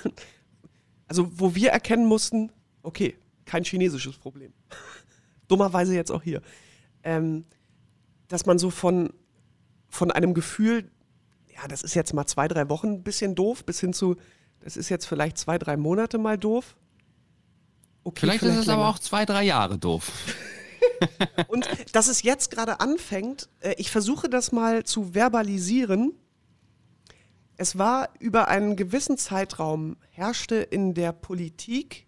[1.08, 3.16] also wo wir erkennen mussten, okay,
[3.46, 4.52] kein chinesisches Problem.
[5.48, 6.42] Dummerweise jetzt auch hier.
[7.04, 7.46] Ähm,
[8.30, 9.14] dass man so von,
[9.90, 10.90] von einem Gefühl,
[11.56, 14.16] ja, das ist jetzt mal zwei, drei Wochen ein bisschen doof, bis hin zu,
[14.60, 16.76] das ist jetzt vielleicht zwei, drei Monate mal doof.
[18.10, 20.12] Okay, Vielleicht, ist es aber auch zwei, drei Jahre doof.
[21.48, 26.14] Und dass es jetzt gerade anfängt, äh, ich versuche das mal zu verbalisieren.
[27.56, 32.08] Es war über einen gewissen Zeitraum herrschte in der Politik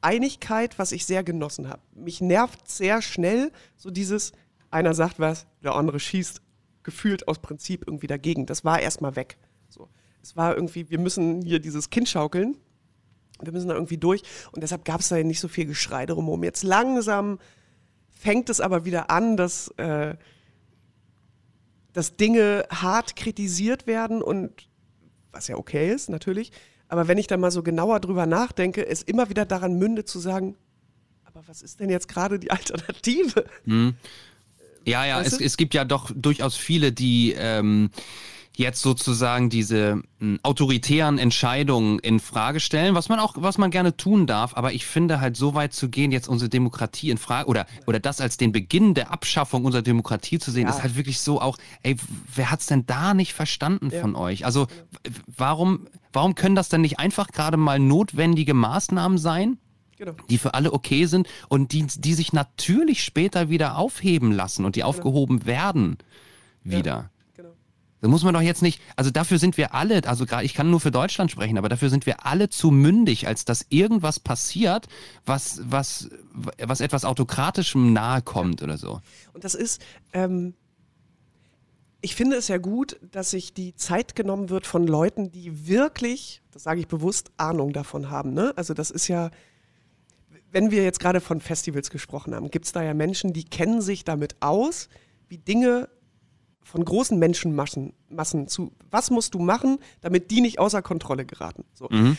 [0.00, 1.82] Einigkeit, was ich sehr genossen habe.
[1.94, 4.32] Mich nervt sehr schnell so dieses,
[4.70, 6.40] einer sagt was, der andere schießt,
[6.82, 8.46] gefühlt aus Prinzip irgendwie dagegen.
[8.46, 9.36] Das war erstmal weg.
[9.68, 9.90] So.
[10.22, 12.56] Es war irgendwie, wir müssen hier dieses Kind schaukeln.
[13.46, 14.22] Wir müssen da irgendwie durch.
[14.52, 16.44] Und deshalb gab es da nicht so viel Geschrei drumherum.
[16.44, 17.38] Jetzt langsam
[18.10, 20.14] fängt es aber wieder an, dass, äh,
[21.92, 24.68] dass Dinge hart kritisiert werden und
[25.32, 26.52] was ja okay ist, natürlich.
[26.88, 30.18] Aber wenn ich da mal so genauer drüber nachdenke, es immer wieder daran mündet zu
[30.20, 30.56] sagen,
[31.24, 33.44] aber was ist denn jetzt gerade die Alternative?
[34.86, 35.44] Ja, ja, Weißt es, du?
[35.44, 37.90] es gibt ja doch durchaus viele, die ähm,
[38.56, 43.96] jetzt sozusagen diese m, autoritären Entscheidungen in Frage stellen, was man auch, was man gerne
[43.96, 47.48] tun darf, aber ich finde halt so weit zu gehen, jetzt unsere Demokratie in Frage
[47.48, 50.70] oder oder das als den Beginn der Abschaffung unserer Demokratie zu sehen, Ja.
[50.74, 51.96] ist halt wirklich so auch, ey,
[52.34, 54.44] wer hat's denn da nicht verstanden von euch?
[54.46, 54.66] Also
[55.26, 59.58] warum warum können das denn nicht einfach gerade mal notwendige Maßnahmen sein?
[59.96, 60.12] Genau.
[60.28, 64.74] die für alle okay sind und die, die sich natürlich später wieder aufheben lassen und
[64.74, 65.98] die aufgehoben werden
[66.64, 66.94] wieder.
[66.96, 67.04] Genau.
[68.04, 70.70] Da muss man doch jetzt nicht, also dafür sind wir alle, also gerade, ich kann
[70.70, 74.88] nur für Deutschland sprechen, aber dafür sind wir alle zu mündig, als dass irgendwas passiert,
[75.24, 76.10] was, was,
[76.62, 79.00] was etwas Autokratischem nahe kommt oder so.
[79.32, 79.80] Und das ist,
[80.12, 80.52] ähm,
[82.02, 86.42] ich finde es ja gut, dass sich die Zeit genommen wird von Leuten, die wirklich,
[86.52, 88.34] das sage ich bewusst, Ahnung davon haben.
[88.34, 88.52] Ne?
[88.56, 89.30] Also das ist ja,
[90.52, 93.80] wenn wir jetzt gerade von Festivals gesprochen haben, gibt es da ja Menschen, die kennen
[93.80, 94.90] sich damit aus,
[95.26, 95.88] wie Dinge
[96.64, 101.64] von großen Menschenmassen Massen zu, was musst du machen, damit die nicht außer Kontrolle geraten.
[101.74, 101.88] So.
[101.90, 102.16] Mhm.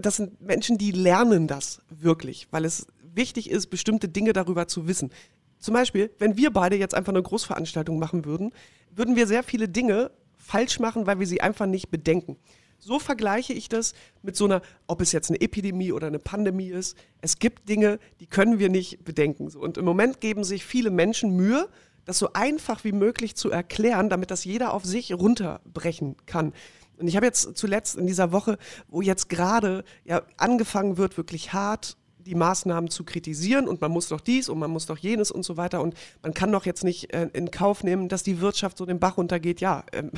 [0.00, 4.86] Das sind Menschen, die lernen das wirklich, weil es wichtig ist, bestimmte Dinge darüber zu
[4.86, 5.10] wissen.
[5.58, 8.52] Zum Beispiel, wenn wir beide jetzt einfach eine Großveranstaltung machen würden,
[8.94, 12.36] würden wir sehr viele Dinge falsch machen, weil wir sie einfach nicht bedenken.
[12.78, 16.68] So vergleiche ich das mit so einer, ob es jetzt eine Epidemie oder eine Pandemie
[16.68, 16.96] ist.
[17.20, 19.48] Es gibt Dinge, die können wir nicht bedenken.
[19.56, 21.68] Und im Moment geben sich viele Menschen Mühe,
[22.06, 26.54] das so einfach wie möglich zu erklären, damit das jeder auf sich runterbrechen kann.
[26.96, 28.56] Und ich habe jetzt zuletzt in dieser Woche,
[28.88, 34.08] wo jetzt gerade ja angefangen wird, wirklich hart die Maßnahmen zu kritisieren und man muss
[34.08, 36.82] doch dies und man muss doch jenes und so weiter und man kann doch jetzt
[36.82, 39.60] nicht äh, in Kauf nehmen, dass die Wirtschaft so den Bach runtergeht.
[39.60, 40.10] Ja, ähm,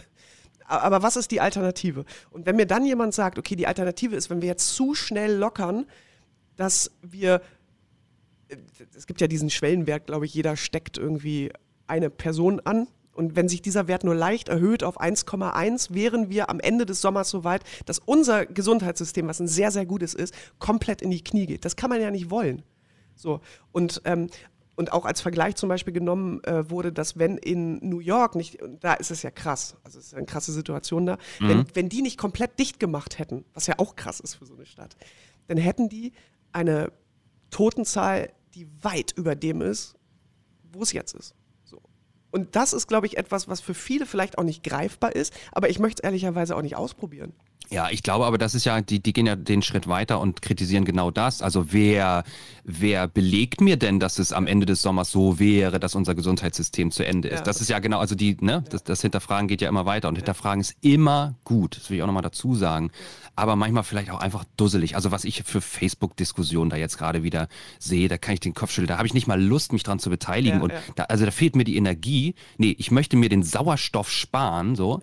[0.65, 2.05] aber was ist die Alternative?
[2.31, 5.35] Und wenn mir dann jemand sagt, okay, die Alternative ist, wenn wir jetzt zu schnell
[5.35, 5.87] lockern,
[6.57, 7.43] dass wir,
[8.49, 8.57] äh,
[8.97, 11.51] es gibt ja diesen Schwellenwert, glaube ich, jeder steckt irgendwie
[11.89, 12.89] eine Person an.
[13.13, 17.01] Und wenn sich dieser Wert nur leicht erhöht auf 1,1, wären wir am Ende des
[17.01, 21.25] Sommers so weit, dass unser Gesundheitssystem, was ein sehr, sehr gutes ist, komplett in die
[21.25, 21.65] Knie geht.
[21.65, 22.63] Das kann man ja nicht wollen.
[23.17, 23.41] So.
[23.73, 24.29] Und, ähm,
[24.77, 28.59] und auch als Vergleich zum Beispiel genommen äh, wurde, dass wenn in New York nicht,
[28.79, 31.49] da ist es ja krass, also es ist eine krasse Situation da, mhm.
[31.49, 34.55] wenn, wenn die nicht komplett dicht gemacht hätten, was ja auch krass ist für so
[34.55, 34.97] eine Stadt,
[35.49, 36.13] dann hätten die
[36.53, 36.93] eine
[37.51, 39.97] Totenzahl, die weit über dem ist,
[40.73, 41.35] wo es jetzt ist.
[42.31, 45.71] Und das ist, glaube ich, etwas, was für viele vielleicht auch nicht greifbar ist, aber
[45.71, 47.33] ich möchte es ehrlicherweise auch nicht ausprobieren.
[47.71, 50.41] Ja, ich glaube aber, das ist ja, die, die gehen ja den Schritt weiter und
[50.41, 51.43] kritisieren genau das.
[51.43, 52.25] Also wer,
[52.65, 56.91] wer belegt mir denn, dass es am Ende des Sommers so wäre, dass unser Gesundheitssystem
[56.91, 57.41] zu Ende ist?
[57.41, 57.45] Ja.
[57.45, 60.15] Das ist ja genau, also die, ne, das, das Hinterfragen geht ja immer weiter und
[60.15, 60.21] ja.
[60.21, 61.77] Hinterfragen ist immer gut.
[61.77, 62.91] Das will ich auch nochmal dazu sagen.
[63.37, 64.97] Aber manchmal vielleicht auch einfach dusselig.
[64.97, 67.49] Also was ich für Facebook-Diskussionen da jetzt gerade wieder
[67.79, 68.89] sehe, da kann ich den Kopf schütteln.
[68.89, 70.59] Da habe ich nicht mal Lust, mich dran zu beteiligen.
[70.59, 72.35] Ja, und da, also da fehlt mir die Energie.
[72.57, 75.03] Nee, ich möchte mir den Sauerstoff sparen, so,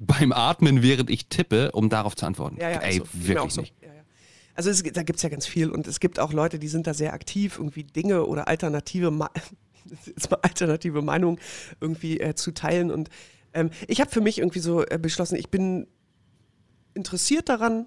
[0.00, 2.56] beim Atmen, während ich tippe, um darauf zu antworten.
[2.60, 3.04] Ja, ja, Ey, so.
[3.12, 3.60] wirklich so.
[3.60, 3.74] nicht.
[3.80, 4.02] Ja, ja.
[4.54, 6.86] Also es, da gibt es ja ganz viel und es gibt auch Leute, die sind
[6.86, 9.12] da sehr aktiv, irgendwie Dinge oder alternative,
[10.42, 11.38] alternative Meinungen
[11.80, 12.90] irgendwie äh, zu teilen.
[12.90, 13.08] Und
[13.54, 15.86] ähm, ich habe für mich irgendwie so äh, beschlossen, ich bin
[16.94, 17.86] interessiert daran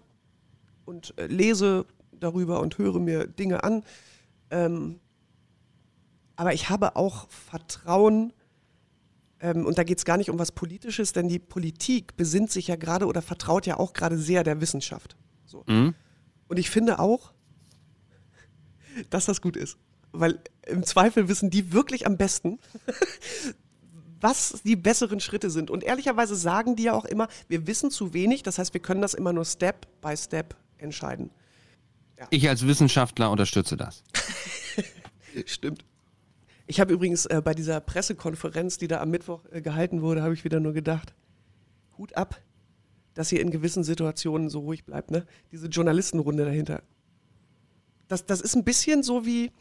[0.86, 3.84] und äh, lese darüber und höre mir Dinge an.
[4.50, 5.00] Ähm,
[6.36, 8.34] aber ich habe auch Vertrauen
[9.54, 12.76] und da geht es gar nicht um was Politisches, denn die Politik besinnt sich ja
[12.76, 15.16] gerade oder vertraut ja auch gerade sehr der Wissenschaft.
[15.46, 15.64] So.
[15.68, 15.94] Mhm.
[16.48, 17.34] Und ich finde auch,
[19.10, 19.78] dass das gut ist.
[20.12, 22.60] Weil im Zweifel wissen die wirklich am besten,
[24.22, 25.70] was die besseren Schritte sind.
[25.70, 29.02] Und ehrlicherweise sagen die ja auch immer, wir wissen zu wenig, das heißt, wir können
[29.02, 31.32] das immer nur Step by Step entscheiden.
[32.18, 32.28] Ja.
[32.30, 34.04] Ich als Wissenschaftler unterstütze das.
[35.46, 35.84] Stimmt.
[36.68, 40.34] Ich habe übrigens äh, bei dieser Pressekonferenz, die da am Mittwoch äh, gehalten wurde, habe
[40.34, 41.14] ich wieder nur gedacht,
[41.98, 42.42] Hut ab,
[43.14, 45.26] dass ihr in gewissen Situationen so ruhig bleibt, ne?
[45.52, 46.82] Diese Journalistenrunde dahinter.
[48.08, 49.52] Das, das ist ein bisschen so wie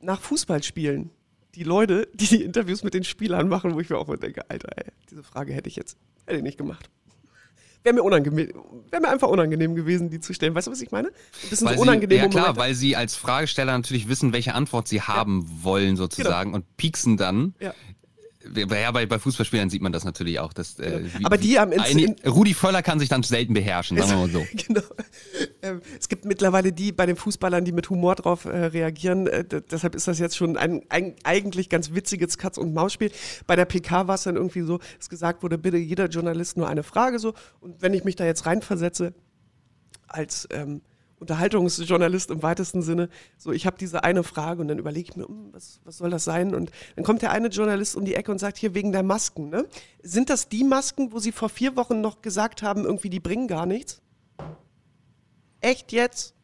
[0.00, 1.10] nach Fußballspielen.
[1.54, 4.48] Die Leute, die die Interviews mit den Spielern machen, wo ich mir auch mal denke,
[4.50, 5.96] Alter, ey, diese Frage hätte ich jetzt
[6.26, 6.90] hätte ich nicht gemacht
[7.86, 8.52] wäre mir unangenehm,
[8.90, 10.54] wäre mir einfach unangenehm gewesen, die zu stellen.
[10.54, 11.08] Weißt du, was ich meine?
[11.08, 12.18] Ein bisschen weil so unangenehm.
[12.18, 12.60] Sie, ja klar, Momente.
[12.60, 15.64] weil sie als Fragesteller natürlich wissen, welche Antwort sie haben ja.
[15.64, 16.56] wollen sozusagen genau.
[16.56, 17.54] und pieksen dann.
[17.60, 17.72] Ja.
[18.54, 20.52] Ja, bei, bei Fußballspielern sieht man das natürlich auch.
[20.52, 24.10] Dass, äh, wie, Aber die haben eine, Rudi Völler kann sich dann selten beherrschen, sagen
[24.10, 24.46] wir mal so.
[24.66, 24.82] genau.
[25.62, 29.26] Ähm, es gibt mittlerweile die bei den Fußballern, die mit Humor drauf äh, reagieren.
[29.26, 33.10] Äh, deshalb ist das jetzt schon ein, ein eigentlich ganz witziges Katz- und Maus-Spiel.
[33.46, 36.68] Bei der PK war es dann irgendwie so, dass gesagt wurde, bitte jeder Journalist nur
[36.68, 37.34] eine Frage so.
[37.60, 39.14] Und wenn ich mich da jetzt reinversetze,
[40.08, 40.82] als ähm,
[41.18, 43.08] Unterhaltungsjournalist im weitesten Sinne.
[43.38, 46.10] So, ich habe diese eine Frage und dann überlege ich mir, hm, was, was soll
[46.10, 46.54] das sein?
[46.54, 49.48] Und dann kommt der eine Journalist um die Ecke und sagt, hier wegen der Masken.
[49.48, 49.66] Ne?
[50.02, 53.48] Sind das die Masken, wo Sie vor vier Wochen noch gesagt haben, irgendwie die bringen
[53.48, 54.02] gar nichts?
[55.60, 56.34] Echt jetzt?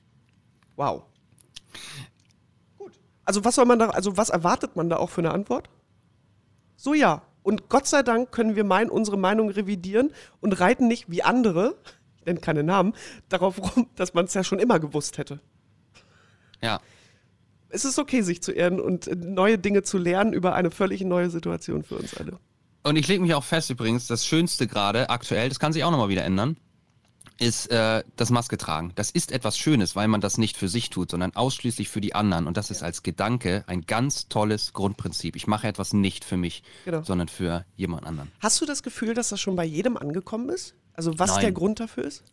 [0.76, 1.02] Wow.
[2.78, 2.92] Gut.
[3.24, 5.68] Also was soll man da, also was erwartet man da auch für eine Antwort?
[6.76, 7.22] So ja.
[7.42, 11.76] Und Gott sei Dank können wir mein, unsere Meinung revidieren und reiten nicht wie andere
[12.26, 12.94] nenne keine Namen,
[13.28, 15.40] darauf rum, dass man es ja schon immer gewusst hätte.
[16.62, 16.80] Ja.
[17.68, 21.30] Es ist okay, sich zu ehren und neue Dinge zu lernen über eine völlig neue
[21.30, 22.38] Situation für uns alle.
[22.84, 25.90] Und ich lege mich auch fest übrigens, das Schönste gerade aktuell, das kann sich auch
[25.90, 26.56] nochmal wieder ändern,
[27.38, 28.92] ist äh, das Maske tragen.
[28.94, 32.14] Das ist etwas Schönes, weil man das nicht für sich tut, sondern ausschließlich für die
[32.14, 32.46] anderen.
[32.46, 35.34] Und das ist als Gedanke ein ganz tolles Grundprinzip.
[35.36, 37.02] Ich mache etwas nicht für mich, Genau.
[37.02, 38.30] sondern für jemand anderen.
[38.40, 40.74] Hast du das Gefühl, dass das schon bei jedem angekommen ist?
[40.94, 41.40] Also was Nein.
[41.40, 42.24] der Grund dafür ist?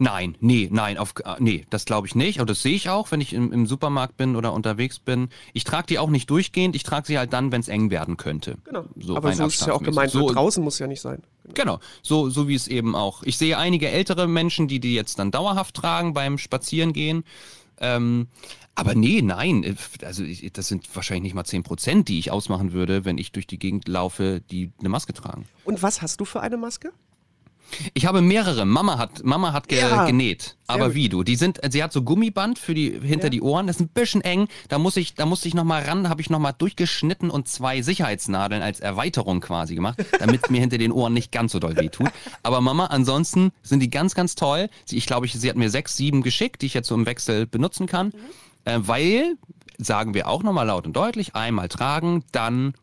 [0.00, 2.40] Nein, nee, nein, auf, äh, nee, das glaube ich nicht.
[2.40, 5.28] Und das sehe ich auch, wenn ich im, im Supermarkt bin oder unterwegs bin.
[5.54, 6.76] Ich trage die auch nicht durchgehend.
[6.76, 8.58] Ich trage sie halt dann, wenn es eng werden könnte.
[8.64, 8.84] Genau.
[8.96, 10.12] So Aber so ist es ja auch gemeint.
[10.12, 11.22] So, Draußen muss ja nicht sein.
[11.54, 13.22] Genau, so, so wie es eben auch.
[13.24, 17.24] Ich sehe einige ältere Menschen, die die jetzt dann dauerhaft tragen beim Spazierengehen.
[17.80, 18.28] Ähm,
[18.74, 19.74] aber nee, nein, äh,
[20.04, 23.32] also ich, das sind wahrscheinlich nicht mal 10 Prozent, die ich ausmachen würde, wenn ich
[23.32, 25.46] durch die Gegend laufe, die eine Maske tragen.
[25.64, 26.92] Und was hast du für eine Maske?
[27.94, 28.64] Ich habe mehrere.
[28.64, 30.56] Mama hat, Mama hat ge Ja, genäht.
[30.66, 31.22] Aber wie du?
[31.22, 33.30] Die sind, sie hat so Gummiband für die, hinter Ja.
[33.30, 33.66] die Ohren.
[33.66, 34.48] Das ist ein bisschen eng.
[34.68, 38.62] Da muss ich, da musste ich nochmal ran, habe ich nochmal durchgeschnitten und zwei Sicherheitsnadeln
[38.62, 42.08] als Erweiterung quasi gemacht, damit mir hinter den Ohren nicht ganz so doll wehtut.
[42.42, 44.68] Aber Mama, ansonsten sind die ganz, ganz toll.
[44.84, 47.06] Sie, ich glaube, ich, sie hat mir sechs, sieben geschickt, die ich jetzt so im
[47.06, 48.08] Wechsel benutzen kann.
[48.08, 48.12] Mhm.
[48.64, 49.36] Äh, weil,
[49.78, 52.74] sagen wir auch nochmal laut und deutlich, einmal tragen, dann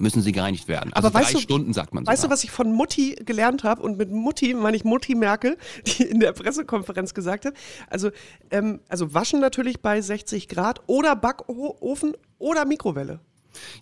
[0.00, 0.92] müssen sie gereinigt werden.
[0.92, 3.62] Also Aber weißt drei du- Stunden sagt man Weißt du, was ich von Mutti gelernt
[3.64, 3.82] habe?
[3.82, 7.54] Und mit Mutti meine ich Mutti Merkel, die in der Pressekonferenz gesagt hat.
[7.88, 8.10] Also,
[8.50, 13.20] ähm, also waschen natürlich bei 60 Grad oder Backofen oder Mikrowelle.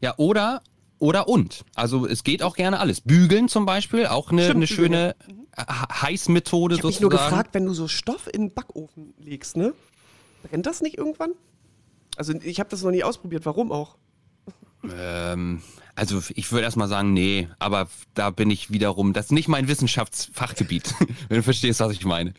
[0.00, 0.62] Ja, oder
[1.00, 1.64] oder und.
[1.76, 3.00] Also es geht auch gerne alles.
[3.00, 5.16] Bügeln zum Beispiel, auch eine, Stimmt, eine schöne
[5.56, 5.62] äh,
[6.02, 7.02] Heißmethode Ich habe mich sozusagen.
[7.02, 9.74] nur gefragt, wenn du so Stoff in den Backofen legst, ne?
[10.42, 11.30] Brennt das nicht irgendwann?
[12.16, 13.46] Also ich habe das noch nie ausprobiert.
[13.46, 13.96] Warum auch?
[14.84, 15.62] Ähm,
[15.94, 19.68] also ich würde erstmal sagen, nee, aber da bin ich wiederum, das ist nicht mein
[19.68, 20.94] Wissenschaftsfachgebiet,
[21.28, 22.34] wenn du verstehst, was ich meine.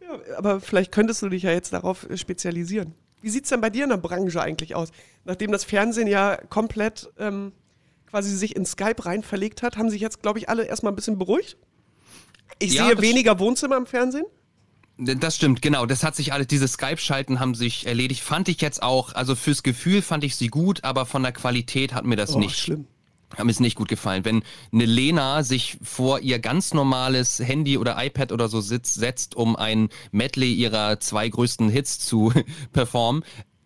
[0.00, 2.94] Ja, aber vielleicht könntest du dich ja jetzt darauf spezialisieren.
[3.22, 4.90] Wie sieht es denn bei dir in der Branche eigentlich aus?
[5.24, 7.52] Nachdem das Fernsehen ja komplett ähm,
[8.08, 10.96] quasi sich in Skype rein verlegt hat, haben sich jetzt, glaube ich, alle erstmal ein
[10.96, 11.56] bisschen beruhigt.
[12.58, 14.26] Ich Ja, sehe weniger Wohnzimmer im Fernsehen.
[14.98, 15.84] Das stimmt, genau.
[15.84, 18.22] Das hat sich alles, diese Skype-Schalten haben sich erledigt.
[18.22, 21.92] Fand ich jetzt auch, also fürs Gefühl fand ich sie gut, aber von der Qualität
[21.92, 22.86] hat mir das Oh, nicht schlimm.
[23.36, 24.24] Hat mir es nicht gut gefallen.
[24.24, 24.42] Wenn
[24.72, 29.56] eine Lena sich vor ihr ganz normales Handy oder iPad oder so sitzt, setzt, um
[29.56, 32.32] ein Medley ihrer zwei größten Hits zu
[32.72, 33.22] performen,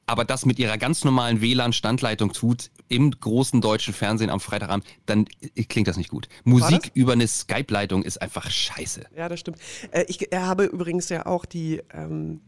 [0.07, 5.25] aber das mit ihrer ganz normalen WLAN-Standleitung tut, im großen deutschen Fernsehen am Freitagabend, dann
[5.69, 6.29] klingt das nicht gut.
[6.45, 9.05] Musik über eine Skype-Leitung ist einfach scheiße.
[9.17, 9.59] Ja, das stimmt.
[9.93, 12.41] Äh, ich habe übrigens ja auch die, ähm,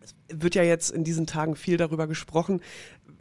[0.00, 2.60] es wird ja jetzt in diesen Tagen viel darüber gesprochen,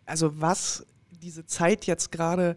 [0.05, 0.85] also was
[1.21, 2.55] diese Zeit jetzt gerade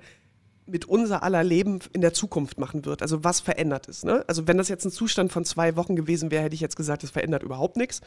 [0.67, 3.03] mit unser aller Leben in der Zukunft machen wird.
[3.03, 4.05] Also was verändert ist.
[4.05, 4.25] Ne?
[4.27, 7.03] Also wenn das jetzt ein Zustand von zwei Wochen gewesen wäre, hätte ich jetzt gesagt,
[7.03, 8.01] das verändert überhaupt nichts.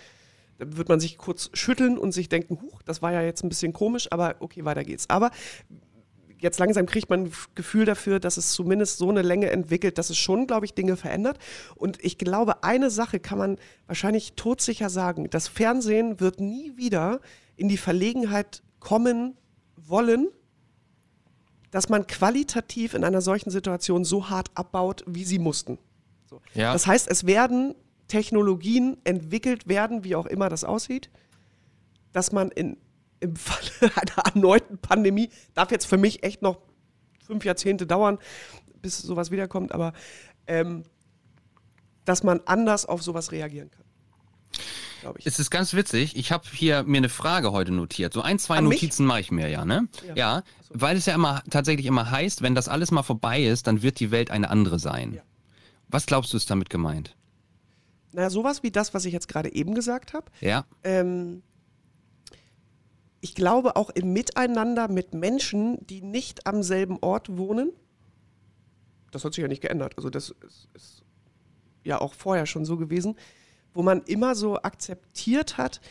[0.58, 3.50] Dann wird man sich kurz schütteln und sich denken, huch, das war ja jetzt ein
[3.50, 5.10] bisschen komisch, aber okay, weiter geht's.
[5.10, 5.32] Aber
[6.46, 10.10] jetzt langsam kriegt man ein Gefühl dafür, dass es zumindest so eine Länge entwickelt, dass
[10.10, 11.39] es schon, glaube ich, Dinge verändert.
[11.76, 15.30] Und ich glaube, eine Sache kann man wahrscheinlich todsicher sagen.
[15.30, 17.20] Das Fernsehen wird nie wieder
[17.58, 19.36] in die Verlegenheit kommen
[19.76, 20.28] wollen,
[21.72, 25.80] dass man qualitativ in einer solchen Situation so hart abbaut, wie sie mussten.
[26.30, 26.41] So.
[26.54, 26.72] Ja.
[26.72, 27.76] Das heißt, es werden
[28.08, 31.10] Technologien entwickelt werden, wie auch immer das aussieht,
[32.14, 32.78] dass man in,
[33.20, 36.59] im Falle einer erneuten Pandemie, darf jetzt für mich echt noch
[37.26, 38.20] fünf Jahrzehnte dauern,
[38.82, 39.93] bis sowas wiederkommt, aber
[40.47, 40.84] ähm,
[42.05, 43.84] dass man anders auf sowas reagieren kann.
[45.01, 45.28] Glaube ich.
[45.28, 46.16] Es ist ganz witzig.
[46.16, 48.13] Ich habe hier mir eine Frage heute notiert.
[48.13, 48.63] So ein, zwei An?
[48.66, 49.88] Notizen mache ich mir ja, ne?
[50.07, 50.16] Ja.
[50.16, 53.82] Ja, weil es ja immer tatsächlich immer heißt, wenn das alles mal vorbei ist, dann
[53.82, 55.13] wird die Welt eine andere sein.
[55.13, 55.22] Ja.
[55.89, 57.16] Was glaubst du ist damit gemeint?
[58.13, 60.32] Naja, sowas wie das, was ich jetzt gerade eben gesagt habe.
[60.41, 61.43] Ja, ähm,
[63.26, 67.71] ich glaube auch im Miteinander mit Menschen, die nicht am selben Ort wohnen.
[69.09, 69.95] Das hat sich ja nicht geändert.
[69.97, 71.03] Also das ist, ist
[71.84, 73.15] ja auch vorher schon so gewesen,
[73.73, 75.82] wo man immer so akzeptiert hat,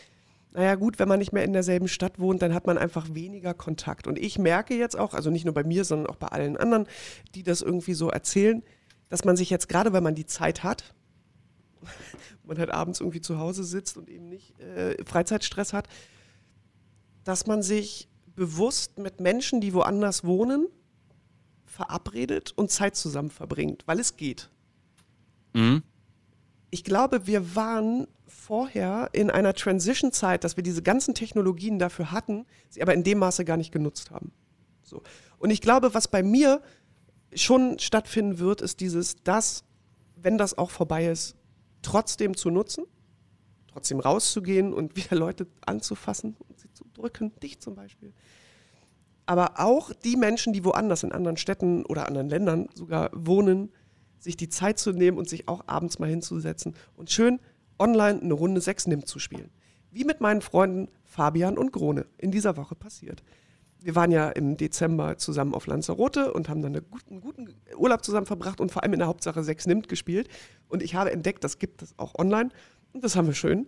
[0.53, 3.53] naja gut, wenn man nicht mehr in derselben Stadt wohnt, dann hat man einfach weniger
[3.53, 4.07] Kontakt.
[4.07, 6.87] Und ich merke jetzt auch, also nicht nur bei mir, sondern auch bei allen anderen,
[7.35, 8.63] die das irgendwie so erzählen,
[9.09, 10.95] dass man sich jetzt gerade, weil man die Zeit hat,
[12.45, 15.89] man halt abends irgendwie zu Hause sitzt und eben nicht äh, Freizeitstress hat,
[17.25, 20.67] dass man sich bewusst mit Menschen, die woanders wohnen,
[21.65, 24.49] verabredet und Zeit zusammen verbringt, weil es geht.
[25.53, 25.83] Mhm.
[26.69, 32.45] Ich glaube, wir waren vorher in einer Transition-Zeit, dass wir diese ganzen Technologien dafür hatten,
[32.69, 34.31] sie aber in dem Maße gar nicht genutzt haben.
[34.83, 35.01] So.
[35.39, 36.61] Und ich glaube, was bei mir
[37.33, 39.63] schon stattfinden wird, ist dieses, das,
[40.15, 41.35] wenn das auch vorbei ist,
[41.81, 42.85] trotzdem zu nutzen,
[43.67, 46.35] trotzdem rauszugehen und wieder Leute anzufassen
[46.95, 48.13] drücken, dich zum Beispiel.
[49.27, 53.71] aber auch die Menschen, die woanders in anderen Städten oder anderen Ländern sogar wohnen,
[54.19, 57.39] sich die Zeit zu nehmen und sich auch abends mal hinzusetzen und schön
[57.79, 59.49] online eine Runde Sechs nimmt zu spielen.
[59.91, 63.23] Wie mit meinen Freunden Fabian und Grone in dieser Woche passiert.
[63.79, 68.03] Wir waren ja im Dezember zusammen auf Lanzarote und haben dann einen guten, guten Urlaub
[68.03, 70.27] zusammen verbracht und vor allem in der Hauptsache Sechs nimmt gespielt.
[70.67, 72.49] Und ich habe entdeckt, das gibt es auch online.
[72.93, 73.67] Und das haben wir schön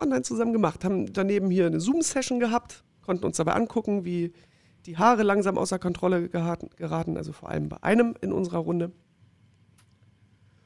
[0.00, 0.84] online zusammen gemacht.
[0.84, 4.32] Haben daneben hier eine Zoom-Session gehabt, konnten uns dabei angucken, wie
[4.86, 8.92] die Haare langsam außer Kontrolle geraten, also vor allem bei einem in unserer Runde.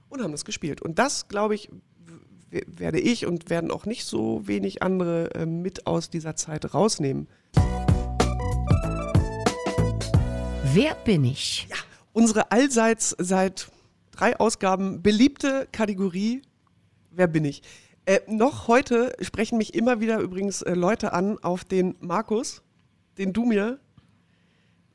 [0.08, 0.80] Und haben das gespielt.
[0.80, 1.68] Und das, glaube ich,
[2.50, 7.26] werde ich und werden auch nicht so wenig andere äh, mit aus dieser Zeit rausnehmen.
[10.72, 11.66] Wer bin ich?
[11.68, 11.76] Ja,
[12.12, 13.72] unsere allseits seit
[14.12, 16.42] drei Ausgaben beliebte Kategorie
[17.16, 17.62] Wer bin ich?
[18.06, 22.62] Äh, noch heute sprechen mich immer wieder übrigens äh, Leute an auf den Markus,
[23.16, 23.78] den du mir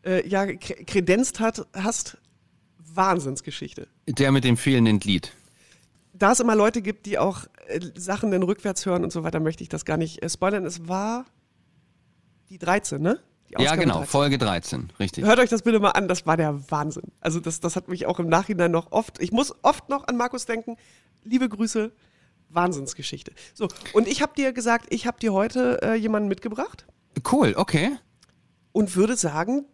[0.05, 2.18] äh, ja kredenzt hat, hast.
[2.91, 3.88] Wahnsinnsgeschichte.
[4.07, 5.32] Der mit dem fehlenden Glied.
[6.14, 9.39] Da es immer Leute gibt, die auch äh, Sachen dann rückwärts hören und so weiter,
[9.39, 10.66] möchte ich das gar nicht äh, spoilern.
[10.66, 11.26] Es war
[12.49, 13.20] die 13, ne?
[13.57, 14.07] ja, genau, 13.
[14.07, 15.26] Folge 13, richtig.
[15.26, 17.12] Hört euch das bitte mal an, das war der Wahnsinn.
[17.20, 20.18] Also das, das hat mich auch im Nachhinein noch oft, ich muss oft noch an
[20.18, 20.76] Markus denken.
[21.24, 21.91] Liebe Grüße,
[22.50, 23.32] Wahnsinnsgeschichte.
[23.54, 26.86] So, und ich habe dir gesagt, ich habe dir heute äh, jemanden mitgebracht.
[27.32, 27.97] Cool, okay.
[28.72, 29.66] Und würde sagen,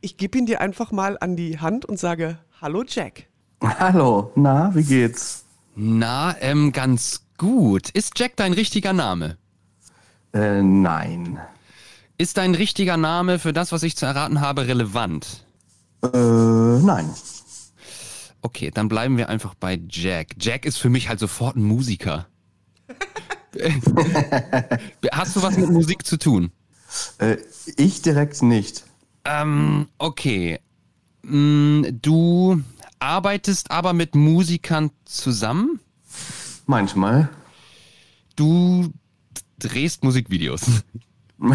[0.00, 3.26] ich gebe ihn dir einfach mal an die Hand und sage, hallo Jack.
[3.62, 5.44] Hallo, na, wie geht's?
[5.74, 7.90] Na, ähm, ganz gut.
[7.90, 9.38] Ist Jack dein richtiger Name?
[10.32, 11.38] Äh, nein.
[12.18, 15.44] Ist dein richtiger Name für das, was ich zu erraten habe, relevant?
[16.02, 17.08] Äh, nein.
[18.42, 20.34] Okay, dann bleiben wir einfach bei Jack.
[20.40, 22.26] Jack ist für mich halt sofort ein Musiker.
[25.12, 26.50] Hast du was mit Musik zu tun?
[27.18, 27.36] Äh,
[27.76, 28.84] ich direkt nicht.
[29.24, 30.58] Ähm, okay.
[31.22, 32.62] Mm, du
[32.98, 35.78] arbeitest aber mit Musikern zusammen?
[36.66, 37.28] Manchmal.
[38.34, 38.92] Du
[39.58, 40.82] drehst Musikvideos.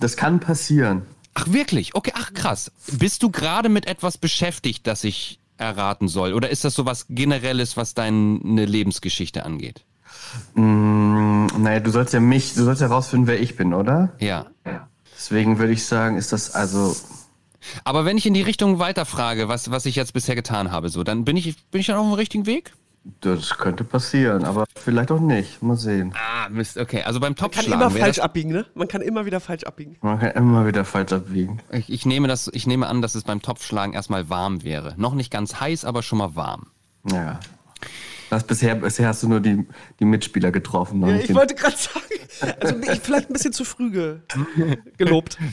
[0.00, 1.02] das kann passieren.
[1.32, 1.94] Ach wirklich?
[1.94, 2.72] Okay, ach krass.
[2.92, 6.32] Bist du gerade mit etwas beschäftigt, das ich erraten soll?
[6.32, 9.84] Oder ist das so was Generelles, was deine Lebensgeschichte angeht?
[10.54, 14.12] Mm, naja, du sollst ja mich, du sollst herausfinden, wer ich bin, oder?
[14.18, 14.46] Ja.
[15.16, 16.94] Deswegen würde ich sagen, ist das also.
[17.84, 21.02] Aber wenn ich in die Richtung weiterfrage, was, was ich jetzt bisher getan habe, so,
[21.04, 22.72] dann bin ich, bin ich dann auf dem richtigen Weg?
[23.20, 25.62] Das könnte passieren, aber vielleicht auch nicht.
[25.62, 26.12] Mal sehen.
[26.14, 27.02] Ah, Mist, okay.
[27.02, 27.70] Also beim Topfschlagen.
[27.70, 28.66] Man kann immer falsch abbiegen, ne?
[28.74, 29.96] Man kann immer wieder falsch abbiegen.
[30.00, 31.62] Man kann immer wieder falsch abbiegen.
[31.70, 34.94] Ich, ich, nehme, das, ich nehme an, dass es beim Topfschlagen erstmal warm wäre.
[34.96, 36.66] Noch nicht ganz heiß, aber schon mal warm.
[37.10, 37.38] Ja.
[38.28, 39.64] Das bisher, bisher hast du nur die,
[40.00, 41.06] die Mitspieler getroffen.
[41.06, 44.16] Ja, ich wollte gerade sagen, also ich, vielleicht ein bisschen zu früh ge,
[44.96, 45.38] gelobt.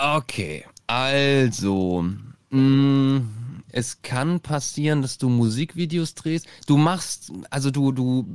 [0.00, 2.04] Okay, also.
[2.50, 3.37] Mh, mm,
[3.78, 6.46] es kann passieren, dass du Musikvideos drehst.
[6.66, 8.26] Du machst, also du, du,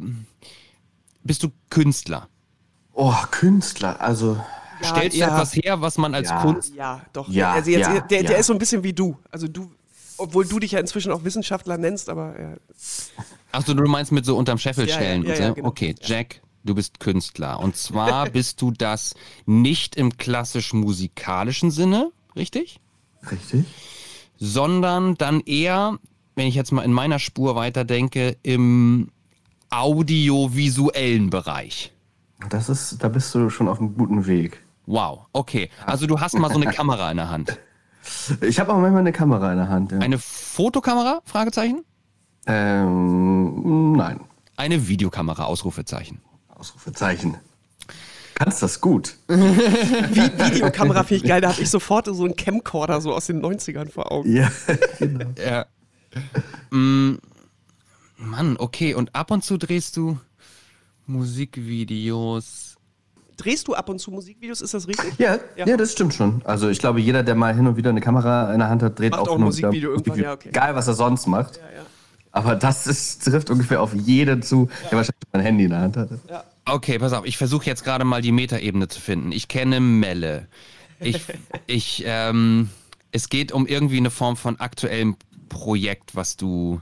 [1.24, 2.30] bist du Künstler?
[2.94, 4.40] Oh, Künstler, also.
[4.82, 5.28] Ja, Stellst du ja.
[5.28, 6.74] etwas her, was man als ja, Kunst.
[6.76, 7.30] Ja, doch.
[7.30, 9.18] Ja, also jetzt, der, der ist so ein bisschen wie du.
[9.32, 9.72] Also du,
[10.18, 12.40] obwohl du dich ja inzwischen auch Wissenschaftler nennst, aber.
[12.40, 12.56] Ja.
[13.52, 15.54] Achso, du meinst mit so unterm Scheffel stellen und so?
[15.54, 15.68] Genau.
[15.68, 17.60] Okay, Jack, du bist Künstler.
[17.60, 19.14] Und zwar bist du das
[19.46, 22.80] nicht im klassisch musikalischen Sinne, richtig?
[23.30, 23.66] Richtig
[24.44, 25.98] sondern dann eher,
[26.36, 29.10] wenn ich jetzt mal in meiner Spur weiterdenke, im
[29.70, 31.94] audiovisuellen Bereich.
[32.50, 34.62] Das ist, da bist du schon auf einem guten Weg.
[34.86, 35.70] Wow, okay.
[35.86, 37.58] Also du hast mal so eine Kamera in der Hand.
[38.42, 39.94] Ich habe auch manchmal eine Kamera in der Hand.
[39.94, 40.00] Ja.
[40.00, 41.22] Eine Fotokamera?
[41.24, 41.86] Fragezeichen?
[42.46, 44.20] Ähm, nein.
[44.58, 45.46] Eine Videokamera?
[45.46, 46.22] Ausrufezeichen.
[46.50, 47.38] Ausrufezeichen.
[48.36, 49.16] Kannst das gut.
[49.28, 53.90] Videokamera finde ich geil, da habe ich sofort so einen Camcorder so aus den 90ern
[53.90, 54.36] vor Augen.
[54.36, 54.52] Ja,
[55.00, 55.26] genau.
[55.46, 55.66] ja.
[56.72, 57.18] Mm,
[58.18, 60.20] Mann, okay, und ab und zu drehst du
[61.08, 62.76] Musikvideos.
[63.36, 65.18] Drehst du ab und zu Musikvideos, ist das richtig?
[65.18, 65.78] Ja, ja, ja.
[65.78, 66.42] das stimmt schon.
[66.46, 69.00] Also ich glaube, jeder, der mal hin und wieder eine Kamera in der Hand hat,
[69.00, 70.12] dreht macht auch, auch ein Musikvideo irgendwann.
[70.12, 70.26] Musikvideo.
[70.26, 70.50] Ja, okay.
[70.50, 71.58] Egal, was er sonst macht.
[71.58, 71.86] Ja, ja.
[72.32, 75.98] Aber das ist, trifft ungefähr auf jeden zu, der wahrscheinlich ein Handy in der Hand
[75.98, 76.20] hatte.
[76.30, 76.44] Ja.
[76.66, 79.32] Okay, pass auf, ich versuche jetzt gerade mal die Metaebene zu finden.
[79.32, 80.48] Ich kenne Melle.
[81.00, 81.22] Ich,
[81.68, 82.70] ich, ähm,
[83.12, 85.18] es geht um irgendwie eine Form von aktuellem
[85.50, 86.82] Projekt, was du.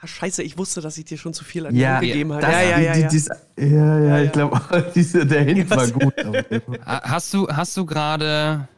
[0.00, 2.42] Ja, scheiße, ich wusste, dass ich dir schon zu viel an ja, gegeben habe.
[2.42, 3.08] Ja, ja, ja, ja.
[3.08, 4.60] Dies, ja, ja, ich glaube,
[5.24, 6.14] der Hint war gut.
[6.84, 8.68] hast du, hast du gerade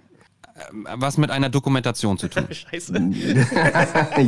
[0.70, 2.46] ähm, was mit einer Dokumentation zu tun?
[2.50, 3.10] Scheiße.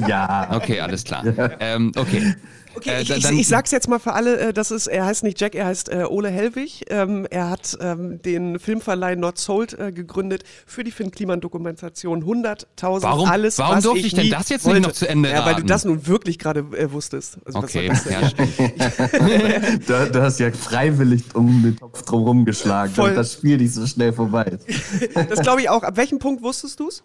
[0.09, 0.49] ja.
[0.53, 1.24] Okay, alles klar.
[1.61, 2.35] Ähm, okay.
[2.79, 5.24] Okay, äh, ich, ich, ich, sag's jetzt mal für alle, äh, das ist, er heißt
[5.24, 6.85] nicht Jack, er heißt äh, Ole Hellwig.
[6.91, 12.22] Ähm, er hat ähm, den Filmverleih Not Sold äh, gegründet für die Finn Kliman Dokumentation
[12.22, 14.81] 100.000 warum, alles Warum durfte ich, ich denn das jetzt wollte.
[14.81, 17.39] nicht noch zu Ende Ja, weil du das nun wirklich gerade äh, wusstest.
[17.45, 18.31] Also, okay, ja,
[19.87, 23.87] du, du, hast ja freiwillig um den Topf drum geschlagen, damit das Spiel nicht so
[23.87, 24.66] schnell vorbei ist.
[25.29, 25.83] das glaube ich auch.
[25.83, 27.03] Ab welchem Punkt wusstest du es?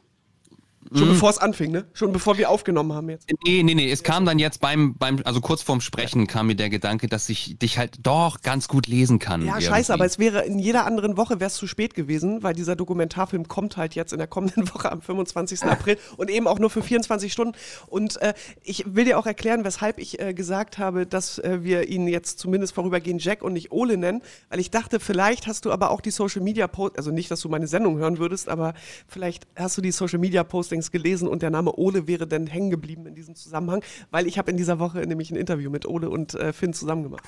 [0.95, 1.11] Schon mm.
[1.13, 1.85] bevor es anfing, ne?
[1.93, 3.27] Schon bevor wir aufgenommen haben jetzt.
[3.45, 3.91] Nee, nee, nee.
[3.91, 7.29] Es kam dann jetzt beim, beim also kurz vorm Sprechen kam mir der Gedanke, dass
[7.29, 9.41] ich dich halt doch ganz gut lesen kann.
[9.41, 9.65] Ja, irgendwie.
[9.65, 12.75] scheiße, aber es wäre in jeder anderen Woche wäre es zu spät gewesen, weil dieser
[12.75, 15.63] Dokumentarfilm kommt halt jetzt in der kommenden Woche am 25.
[15.63, 17.57] April und eben auch nur für 24 Stunden.
[17.87, 21.89] Und äh, ich will dir auch erklären, weshalb ich äh, gesagt habe, dass äh, wir
[21.89, 25.71] ihn jetzt zumindest vorübergehend Jack und nicht Ole nennen, weil ich dachte, vielleicht hast du
[25.71, 28.73] aber auch die Social Media Post, also nicht, dass du meine Sendung hören würdest, aber
[29.07, 32.47] vielleicht hast du die Social Media Postings übrigens gelesen und der Name Ole wäre dann
[32.47, 35.85] hängen geblieben in diesem Zusammenhang, weil ich habe in dieser Woche nämlich ein Interview mit
[35.85, 37.23] Ole und äh, Finn zusammen gemacht.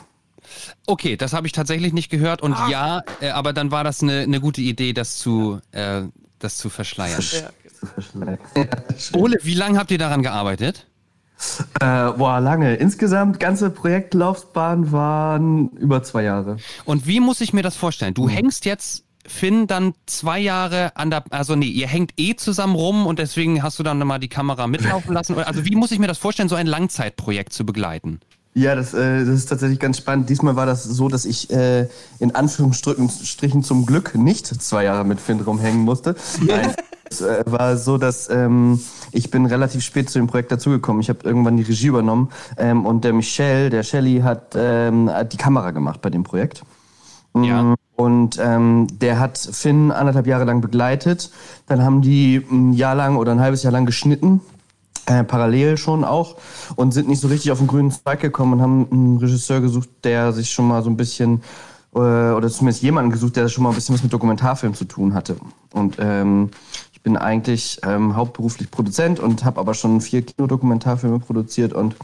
[0.86, 2.70] Okay, das habe ich tatsächlich nicht gehört und ah.
[2.70, 6.04] ja, äh, aber dann war das eine, eine gute Idee, das zu, äh,
[6.40, 7.24] das zu verschleiern.
[7.32, 8.38] Ja.
[9.14, 10.88] Ole, wie lange habt ihr daran gearbeitet?
[11.82, 12.76] Äh, boah, lange.
[12.76, 16.58] Insgesamt, ganze Projektlaufbahn waren über zwei Jahre.
[16.86, 18.14] Und wie muss ich mir das vorstellen?
[18.14, 18.30] Du mhm.
[18.30, 23.08] hängst jetzt Finn dann zwei Jahre an der, also nee, ihr hängt eh zusammen rum
[23.08, 25.36] und deswegen hast du dann mal die Kamera mitlaufen lassen.
[25.46, 28.20] Also wie muss ich mir das vorstellen, so ein Langzeitprojekt zu begleiten?
[28.54, 30.30] Ja, das, äh, das ist tatsächlich ganz spannend.
[30.30, 31.88] Diesmal war das so, dass ich äh,
[32.20, 36.16] in Anführungsstrichen zum Glück nicht zwei Jahre mit Finn rumhängen musste.
[36.42, 36.74] Nein,
[37.10, 38.80] es äh, war so, dass ähm,
[39.12, 41.02] ich bin relativ spät zu dem Projekt dazugekommen.
[41.02, 45.34] Ich habe irgendwann die Regie übernommen ähm, und der Michel, der Shelly, hat, ähm, hat
[45.34, 46.64] die Kamera gemacht bei dem Projekt.
[47.36, 47.76] Ja.
[47.96, 51.32] Und ähm, der hat Finn anderthalb Jahre lang begleitet.
[51.68, 54.42] Dann haben die ein Jahr lang oder ein halbes Jahr lang geschnitten,
[55.06, 56.36] äh, parallel schon auch,
[56.76, 59.90] und sind nicht so richtig auf den grünen Zweig gekommen und haben einen Regisseur gesucht,
[60.04, 61.42] der sich schon mal so ein bisschen,
[61.94, 65.14] äh, oder zumindest jemanden gesucht, der schon mal ein bisschen was mit Dokumentarfilm zu tun
[65.14, 65.38] hatte.
[65.72, 66.50] Und ähm,
[66.92, 71.96] ich bin eigentlich ähm, hauptberuflich Produzent und habe aber schon vier Kinodokumentarfilme produziert und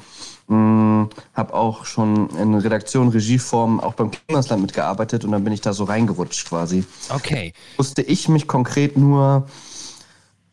[0.51, 5.61] hm, habe auch schon in Redaktion, Regieform auch beim Klimasland mitgearbeitet und dann bin ich
[5.61, 6.83] da so reingerutscht quasi.
[7.07, 7.53] Okay.
[7.77, 9.47] Musste ich mich konkret nur,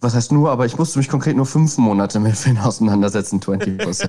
[0.00, 3.82] was heißt nur, aber ich musste mich konkret nur fünf Monate mit Film auseinandersetzen, 20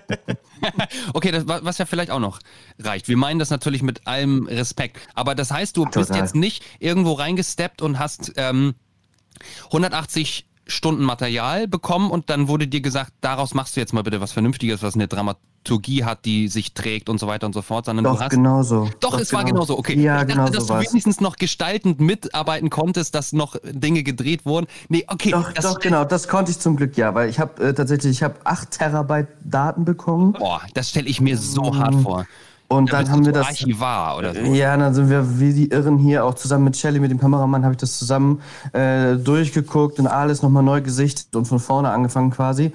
[1.14, 2.38] Okay, das, was ja vielleicht auch noch
[2.78, 3.08] reicht.
[3.08, 5.00] Wir meinen das natürlich mit allem Respekt.
[5.16, 6.04] Aber das heißt, du Total.
[6.04, 8.76] bist jetzt nicht irgendwo reingesteppt und hast ähm,
[9.66, 14.22] 180 Stunden Material bekommen und dann wurde dir gesagt, daraus machst du jetzt mal bitte
[14.22, 17.86] was Vernünftiges, was eine Dramaturgie hat, die sich trägt und so weiter und so fort,
[17.86, 18.30] sondern Doch, du hast.
[18.30, 18.90] Genauso.
[19.00, 19.40] Doch, Doch es genau.
[19.40, 19.78] war genauso.
[19.78, 20.00] Okay.
[20.00, 24.04] Ja, ich dachte, genau dass so du wenigstens noch gestaltend mitarbeiten konntest, dass noch Dinge
[24.04, 24.68] gedreht wurden.
[24.88, 25.32] Nee, okay.
[25.32, 28.24] Doch, doch genau, das konnte ich zum Glück ja, weil ich habe äh, tatsächlich, ich
[28.24, 30.34] habe 8 Terabyte Daten bekommen.
[30.34, 32.26] Boah, das stelle ich mir so hart vor.
[32.70, 33.48] Und dann haben wir das.
[33.48, 34.42] Archivar oder so.
[34.54, 37.64] Ja, dann sind wir wie die Irren hier, auch zusammen mit Shelly, mit dem Kameramann,
[37.64, 38.42] habe ich das zusammen
[38.74, 42.72] äh, durchgeguckt und alles nochmal neu gesichtet und von vorne angefangen quasi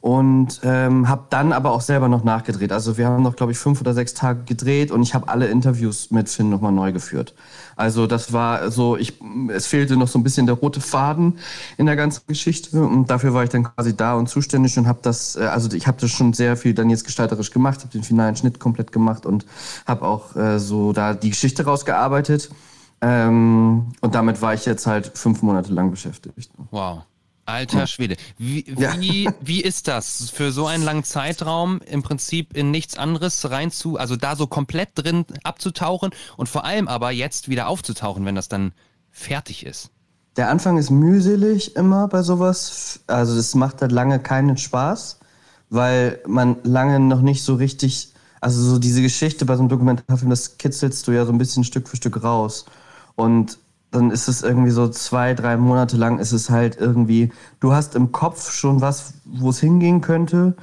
[0.00, 2.72] und ähm, habe dann aber auch selber noch nachgedreht.
[2.72, 5.48] Also wir haben noch, glaube ich, fünf oder sechs Tage gedreht und ich habe alle
[5.48, 7.34] Interviews mit Finn nochmal neu geführt.
[7.74, 11.38] Also das war so, ich, es fehlte noch so ein bisschen der rote Faden
[11.76, 15.00] in der ganzen Geschichte und dafür war ich dann quasi da und zuständig und habe
[15.02, 18.04] das, äh, also ich habe das schon sehr viel dann jetzt gestalterisch gemacht, habe den
[18.04, 19.46] finalen Schnitt komplett gemacht und
[19.86, 22.50] habe auch äh, so da die Geschichte rausgearbeitet.
[23.00, 26.50] Ähm, und damit war ich jetzt halt fünf Monate lang beschäftigt.
[26.70, 27.02] Wow.
[27.48, 28.16] Alter Schwede.
[28.36, 28.94] Wie, ja.
[29.00, 33.96] wie, wie ist das für so einen langen Zeitraum im Prinzip in nichts anderes reinzu,
[33.96, 38.48] also da so komplett drin abzutauchen und vor allem aber jetzt wieder aufzutauchen, wenn das
[38.48, 38.72] dann
[39.10, 39.90] fertig ist?
[40.36, 43.00] Der Anfang ist mühselig immer bei sowas.
[43.06, 45.18] Also es macht halt lange keinen Spaß,
[45.70, 50.30] weil man lange noch nicht so richtig, also so diese Geschichte bei so einem Dokumentarfilm,
[50.30, 52.66] das kitzelst du ja so ein bisschen Stück für Stück raus.
[53.16, 53.58] Und
[53.90, 57.94] dann ist es irgendwie so zwei, drei Monate lang ist es halt irgendwie, du hast
[57.94, 60.54] im Kopf schon was, wo es hingehen könnte,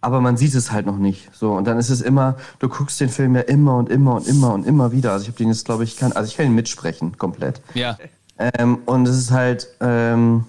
[0.00, 1.30] aber man sieht es halt noch nicht.
[1.32, 4.26] So, und dann ist es immer, du guckst den Film ja immer und immer und
[4.26, 5.12] immer und immer wieder.
[5.12, 7.60] Also ich habe den jetzt, glaube ich, kann, also ich kann ihn mitsprechen, komplett.
[7.74, 7.96] Ja.
[8.38, 10.44] Ähm, und es ist halt, ähm,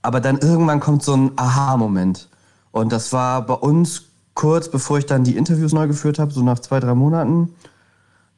[0.00, 2.28] aber dann irgendwann kommt so ein Aha-Moment.
[2.72, 4.04] Und das war bei uns
[4.34, 7.54] kurz bevor ich dann die Interviews neu geführt habe, so nach zwei, drei Monaten.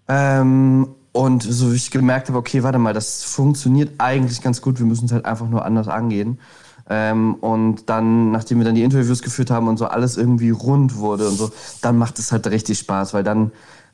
[0.08, 4.78] Ähm, und so wie ich gemerkt habe, okay, warte mal, das funktioniert eigentlich ganz gut,
[4.78, 6.38] wir müssen es halt einfach nur anders angehen.
[6.90, 10.96] Ähm, und dann, nachdem wir dann die Interviews geführt haben und so alles irgendwie rund
[10.96, 11.50] wurde und so,
[11.80, 13.50] dann macht es halt richtig Spaß, weil dann,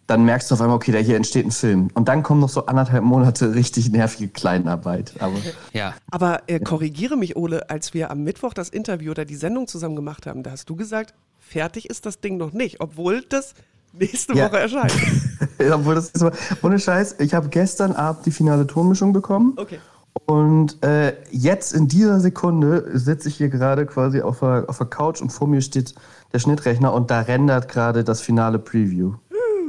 [0.08, 1.90] dann merkst du auf einmal, okay, da hier entsteht ein Film.
[1.94, 5.14] Und dann kommen noch so anderthalb Monate richtig nervige Kleinarbeit.
[5.20, 5.36] Aber,
[5.72, 5.94] ja.
[6.10, 9.94] Aber äh, korrigiere mich, Ole, als wir am Mittwoch das Interview oder die Sendung zusammen
[9.94, 13.54] gemacht haben, da hast du gesagt, fertig ist das Ding noch nicht, obwohl das
[13.92, 14.46] nächste Ja.
[14.48, 14.92] Woche erscheint.
[15.72, 16.24] Obwohl das ist
[16.62, 19.54] ohne Scheiß, ich habe gestern Abend die finale Tonmischung bekommen.
[19.56, 19.78] Okay.
[20.26, 24.86] Und äh, jetzt in dieser Sekunde sitze ich hier gerade quasi auf der, auf der
[24.86, 25.94] Couch und vor mir steht
[26.32, 29.14] der Schnittrechner und da rendert gerade das finale Preview.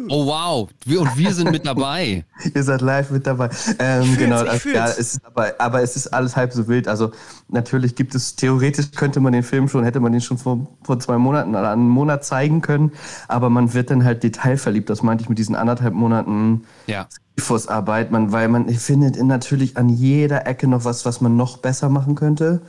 [0.10, 2.26] Oh wow, wir, und wir sind mit dabei.
[2.56, 3.50] Ihr seid live mit dabei.
[3.80, 6.88] Ähm, genau, also, ja, es ist aber, aber es ist alles halb so wild.
[6.88, 7.12] Also
[7.50, 11.00] natürlich gibt es, theoretisch könnte man den Film schon, hätte man den schon vor, vor
[11.00, 12.92] zwei Monaten oder einem Monat zeigen können,
[13.28, 14.90] aber man wird dann halt detailverliebt.
[14.90, 17.08] Das meinte ich mit diesen anderthalb Monaten Ja.
[17.68, 21.58] Arbeit, man, weil man findet in- natürlich an jeder Ecke noch was, was man noch
[21.58, 22.62] besser machen könnte.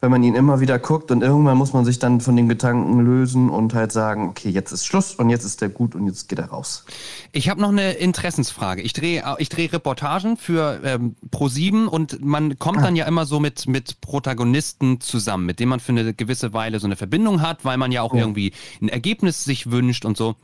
[0.00, 3.00] Wenn man ihn immer wieder guckt und irgendwann muss man sich dann von den Gedanken
[3.00, 6.28] lösen und halt sagen, okay, jetzt ist Schluss und jetzt ist der gut und jetzt
[6.28, 6.86] geht er raus.
[7.32, 8.80] Ich habe noch eine Interessensfrage.
[8.80, 13.40] Ich drehe ich dreh Reportagen für ähm, Pro7 und man kommt dann ja immer so
[13.40, 17.64] mit, mit Protagonisten zusammen, mit denen man für eine gewisse Weile so eine Verbindung hat,
[17.66, 20.34] weil man ja auch irgendwie ein Ergebnis sich wünscht und so.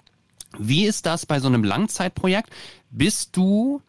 [0.59, 2.50] Wie ist das bei so einem Langzeitprojekt?
[2.90, 3.80] Bist du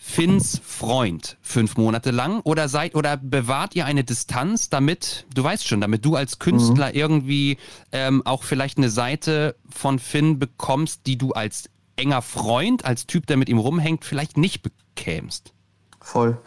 [0.00, 5.66] Finns Freund fünf Monate lang oder seid oder bewahrt ihr eine Distanz, damit, du weißt
[5.66, 7.58] schon, damit du als Künstler irgendwie
[7.90, 13.26] ähm, auch vielleicht eine Seite von Finn bekommst, die du als enger Freund, als Typ,
[13.26, 15.52] der mit ihm rumhängt, vielleicht nicht bekämst?
[16.00, 16.38] Voll.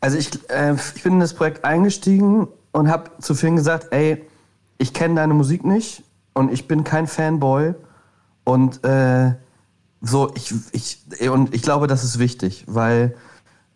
[0.00, 4.22] Also ich, äh, ich bin in das Projekt eingestiegen und habe zu Finn gesagt, ey,
[4.78, 6.02] ich kenne deine Musik nicht
[6.34, 7.74] und ich bin kein Fanboy
[8.44, 9.34] und äh,
[10.00, 13.14] so ich, ich und ich glaube, das ist wichtig, weil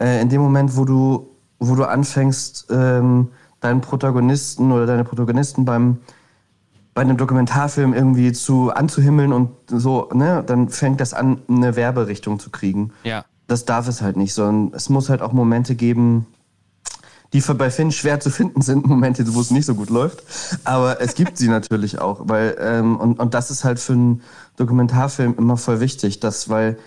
[0.00, 3.28] äh, in dem Moment, wo du wo du anfängst ähm,
[3.60, 5.98] deinen Protagonisten oder deine Protagonisten beim
[6.94, 12.40] bei einem Dokumentarfilm irgendwie zu anzuhimmeln und so, ne, dann fängt das an, eine Werberichtung
[12.40, 13.24] zu kriegen Ja.
[13.46, 16.26] das darf es halt nicht, sondern es muss halt auch Momente geben,
[17.32, 20.22] die bei Finn schwer zu finden sind, Momente, wo es nicht so gut läuft.
[20.64, 24.22] Aber es gibt sie natürlich auch, weil ähm, und, und das ist halt für einen
[24.56, 26.78] Dokumentarfilm immer voll wichtig, dass weil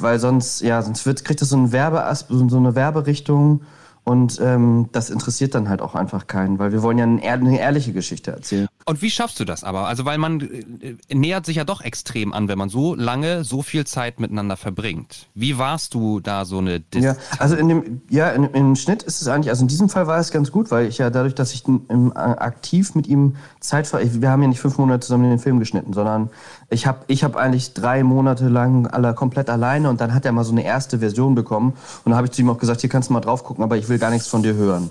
[0.00, 3.62] weil sonst ja sonst wird kriegt das so ein Werbeas so eine Werberichtung
[4.04, 7.92] und ähm, das interessiert dann halt auch einfach keinen, weil wir wollen ja eine ehrliche
[7.92, 8.66] Geschichte erzählen.
[8.90, 9.86] Und wie schaffst du das aber?
[9.86, 13.62] Also, weil man äh, nähert sich ja doch extrem an, wenn man so lange, so
[13.62, 15.28] viel Zeit miteinander verbringt.
[15.32, 19.04] Wie warst du da so eine Dis Ja, also in dem, ja, in, im Schnitt
[19.04, 21.36] ist es eigentlich, also in diesem Fall war es ganz gut, weil ich ja dadurch,
[21.36, 24.76] dass ich im, äh, aktiv mit ihm Zeit ver, ich, wir haben ja nicht fünf
[24.76, 26.28] Monate zusammen den Film geschnitten, sondern
[26.68, 30.32] ich habe ich hab eigentlich drei Monate lang alle komplett alleine und dann hat er
[30.32, 31.74] mal so eine erste Version bekommen
[32.04, 33.76] und dann habe ich zu ihm auch gesagt, hier kannst du mal drauf gucken, aber
[33.76, 34.90] ich will gar nichts von dir hören.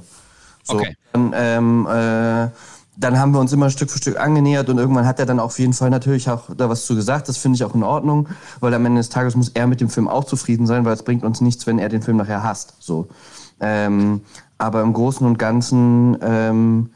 [0.63, 0.95] So, Okay.
[1.11, 2.47] Dann, ähm, äh,
[2.99, 5.57] dann haben wir uns immer Stück für Stück angenähert und irgendwann hat er dann auf
[5.57, 7.29] jeden Fall natürlich auch da was zu gesagt.
[7.29, 8.27] Das finde ich auch in Ordnung,
[8.59, 11.03] weil am Ende des Tages muss er mit dem Film auch zufrieden sein, weil es
[11.03, 12.73] bringt uns nichts, wenn er den Film nachher hasst.
[12.79, 13.07] So.
[13.61, 14.21] Ähm,
[14.57, 16.89] aber im Großen und Ganzen, ähm,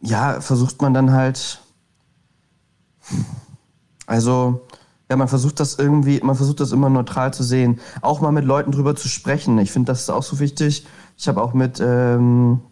[0.00, 1.60] ja, versucht man dann halt,
[4.06, 4.62] also,
[5.10, 7.80] ja, man versucht das irgendwie, man versucht das immer neutral zu sehen.
[8.00, 9.58] Auch mal mit Leuten drüber zu sprechen.
[9.58, 10.86] Ich finde, das ist auch so wichtig.
[11.18, 12.62] Ich habe auch mit ähm,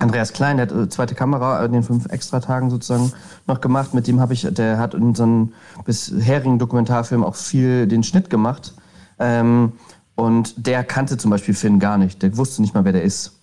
[0.00, 3.12] Andreas Klein, der hat äh, zweite Kamera in den fünf Extra-Tagen sozusagen
[3.46, 3.94] noch gemacht.
[3.94, 5.52] Mit dem habe ich, der hat in unseren
[5.84, 8.74] bisherigen Dokumentarfilm auch viel den Schnitt gemacht.
[9.18, 9.72] Ähm,
[10.14, 12.22] und der kannte zum Beispiel Finn gar nicht.
[12.22, 13.38] Der wusste nicht mal, wer der ist.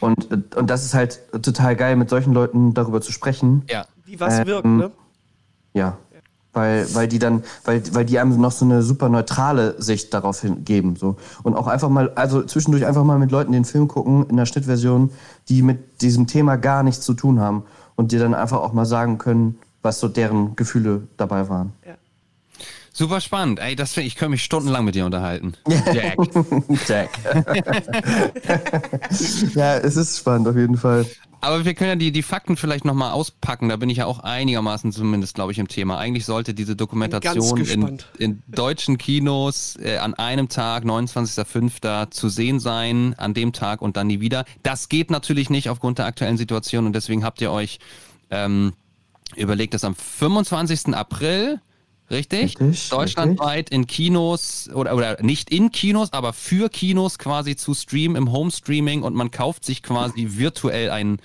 [0.00, 3.62] Und, äh, und das ist halt total geil, mit solchen Leuten darüber zu sprechen.
[3.70, 3.86] Ja.
[4.04, 4.90] Wie was Ähm, wirkt, ne?
[5.74, 5.96] Ja.
[6.58, 10.44] Weil, weil die dann, weil, weil die einem noch so eine super neutrale Sicht darauf
[10.64, 10.96] geben.
[10.96, 11.14] So.
[11.44, 14.44] Und auch einfach mal, also zwischendurch einfach mal mit Leuten den Film gucken in der
[14.44, 15.10] Schnittversion,
[15.48, 17.62] die mit diesem Thema gar nichts zu tun haben
[17.94, 21.72] und dir dann einfach auch mal sagen können, was so deren Gefühle dabei waren.
[22.98, 23.60] Super spannend.
[23.60, 25.52] Ey, das, ich könnte mich stundenlang mit dir unterhalten.
[25.68, 26.18] Jack.
[26.88, 27.10] Jack.
[29.54, 31.06] ja, es ist spannend auf jeden Fall.
[31.40, 33.68] Aber wir können ja die, die Fakten vielleicht nochmal auspacken.
[33.68, 35.96] Da bin ich ja auch einigermaßen zumindest, glaube ich, im Thema.
[35.98, 42.10] Eigentlich sollte diese Dokumentation in, in deutschen Kinos äh, an einem Tag, 29.05.
[42.10, 44.44] zu sehen sein, an dem Tag und dann nie wieder.
[44.64, 47.78] Das geht natürlich nicht aufgrund der aktuellen Situation und deswegen habt ihr euch
[48.32, 48.72] ähm,
[49.36, 50.96] überlegt, dass am 25.
[50.96, 51.60] April
[52.10, 52.58] Richtig?
[52.60, 58.16] Richtig, Deutschlandweit in Kinos oder, oder nicht in Kinos, aber für Kinos quasi zu streamen
[58.16, 61.18] im Home-Streaming und man kauft sich quasi virtuell ein,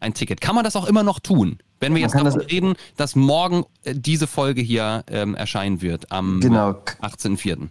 [0.00, 0.40] ein Ticket.
[0.40, 1.58] Kann man das auch immer noch tun?
[1.80, 5.82] Wenn wir Man jetzt davon das- reden, dass morgen äh, diese Folge hier ähm, erscheinen
[5.82, 6.70] wird, am Genau.
[7.02, 7.68] 18.04.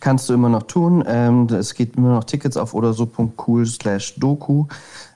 [0.00, 1.02] Kannst du immer noch tun.
[1.06, 4.66] Ähm, es geht immer noch Tickets auf oder so.cool slash Doku.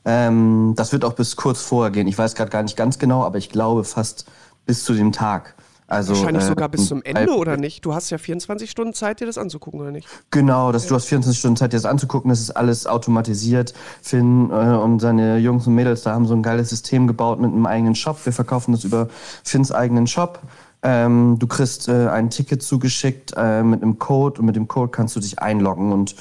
[0.04, 2.06] Ähm, das wird auch bis kurz vorher gehen.
[2.08, 4.24] Ich weiß gerade gar nicht ganz genau, aber ich glaube fast
[4.66, 5.54] bis zu dem Tag.
[5.90, 7.82] Also, Wahrscheinlich äh, sogar bis zum Ende, oder nicht?
[7.82, 10.06] Du hast ja 24 Stunden Zeit, dir das anzugucken, oder nicht?
[10.31, 12.28] Genau, das, du hast 24 Stunden Zeit, dir das anzugucken.
[12.28, 13.73] Das ist alles automatisiert.
[14.02, 17.51] Finn äh, und seine Jungs und Mädels da haben so ein geiles System gebaut mit
[17.51, 18.19] einem eigenen Shop.
[18.24, 19.09] Wir verkaufen das über
[19.43, 20.40] Finns eigenen Shop.
[20.82, 24.90] Ähm, du kriegst äh, ein Ticket zugeschickt äh, mit einem Code und mit dem Code
[24.90, 26.15] kannst du dich einloggen und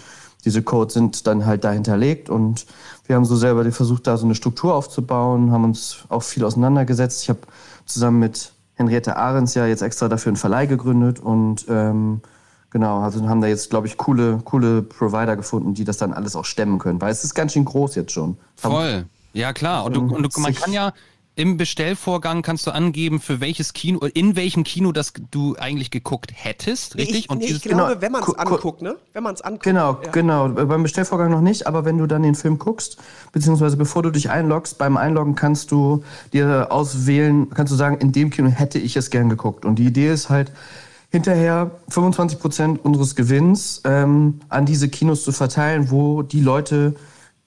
[0.45, 2.65] diese Codes sind dann halt da hinterlegt und
[3.05, 7.23] wir haben so selber versucht, da so eine Struktur aufzubauen, haben uns auch viel auseinandergesetzt.
[7.23, 7.39] Ich habe
[7.85, 12.21] zusammen mit Henriette Ahrens ja jetzt extra dafür einen Verleih gegründet und ähm,
[12.69, 16.35] genau, also haben da jetzt, glaube ich, coole, coole Provider gefunden, die das dann alles
[16.35, 18.37] auch stemmen können, weil es ist ganz schön groß jetzt schon.
[18.55, 19.05] Voll.
[19.33, 19.85] Ja, klar.
[19.85, 20.93] Und, du, und du, man kann ja,
[21.37, 26.31] im Bestellvorgang kannst du angeben, für welches Kino, in welchem Kino das du eigentlich geguckt
[26.33, 27.29] hättest, richtig?
[27.29, 28.95] Nee, ich, nee, ich glaube, genau, wenn man es anguckt, ne?
[29.13, 29.63] Wenn man es anguckt.
[29.63, 30.11] Genau, ja.
[30.11, 30.49] genau.
[30.49, 32.97] Beim Bestellvorgang noch nicht, aber wenn du dann den Film guckst,
[33.31, 36.03] beziehungsweise bevor du dich einloggst, beim Einloggen kannst du
[36.33, 39.63] dir auswählen, kannst du sagen, in dem Kino hätte ich es gern geguckt.
[39.63, 40.51] Und die Idee ist halt,
[41.09, 46.95] hinterher 25 Prozent unseres Gewinns ähm, an diese Kinos zu verteilen, wo die Leute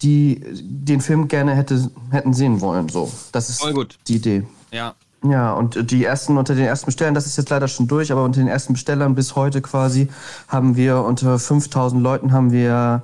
[0.03, 2.89] die den Film gerne hätte, hätten sehen wollen.
[2.89, 3.65] So, das ist
[4.09, 4.47] die Idee.
[4.73, 4.95] Ja.
[5.23, 8.25] Ja, und die ersten unter den ersten Bestellern, das ist jetzt leider schon durch, aber
[8.25, 10.09] unter den ersten Bestellern bis heute quasi
[10.49, 13.03] haben wir unter 5000 Leuten haben wir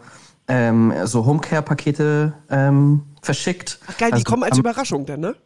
[0.49, 3.81] ähm, so Homecare-Pakete ähm, verschickt.
[3.87, 5.37] Ach geil, die also, kommen als Überraschung dann, ne?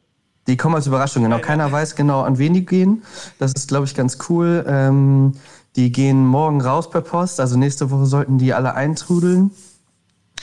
[0.47, 1.39] Die kommen als Überraschung, genau.
[1.41, 3.03] Keiner weiß genau, an wen die gehen.
[3.39, 4.65] Das ist, glaube ich, ganz cool.
[4.69, 5.33] Ähm,
[5.77, 9.51] die gehen morgen raus per Post, also nächste Woche sollten die alle eintrudeln.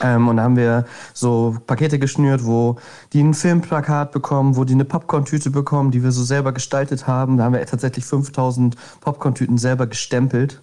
[0.00, 2.76] Ähm, und da haben wir so Pakete geschnürt, wo
[3.12, 7.36] die ein Filmplakat bekommen, wo die eine Popcorn-Tüte bekommen, die wir so selber gestaltet haben.
[7.36, 10.60] Da haben wir tatsächlich 5000 Popcorn-Tüten selber gestempelt.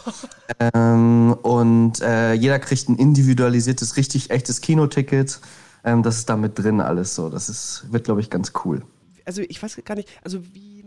[0.74, 5.40] ähm, und äh, jeder kriegt ein individualisiertes, richtig echtes Kinoticket.
[5.84, 7.28] Ähm, das ist da mit drin alles so.
[7.28, 8.82] Das ist, wird, glaube ich, ganz cool.
[9.24, 10.84] Also ich weiß gar nicht, also wie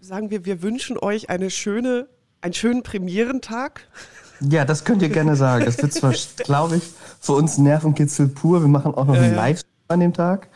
[0.00, 2.08] sagen wir, wir wünschen euch eine schöne,
[2.40, 3.86] einen schönen Premierentag.
[4.40, 5.64] Ja, das könnt ihr gerne sagen.
[5.64, 6.12] Das wird zwar,
[6.44, 6.84] glaube ich,
[7.20, 8.60] für uns Nervenkitzel pur.
[8.60, 10.48] Wir machen auch noch ja, einen Live an dem Tag.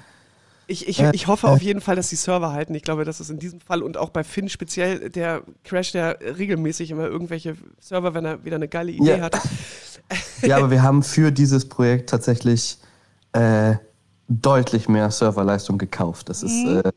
[0.69, 2.75] Ich, ich, ich hoffe auf jeden Fall, dass die Server halten.
[2.75, 6.11] Ich glaube, dass es in diesem Fall und auch bei Finn speziell, der crasht ja
[6.11, 9.21] regelmäßig immer irgendwelche Server, wenn er wieder eine geile Idee ja.
[9.21, 9.39] hat.
[10.43, 12.77] Ja, aber wir haben für dieses Projekt tatsächlich
[13.33, 13.77] äh,
[14.29, 16.29] deutlich mehr Serverleistung gekauft.
[16.29, 16.83] Das ist, mhm.
[16.85, 16.93] äh,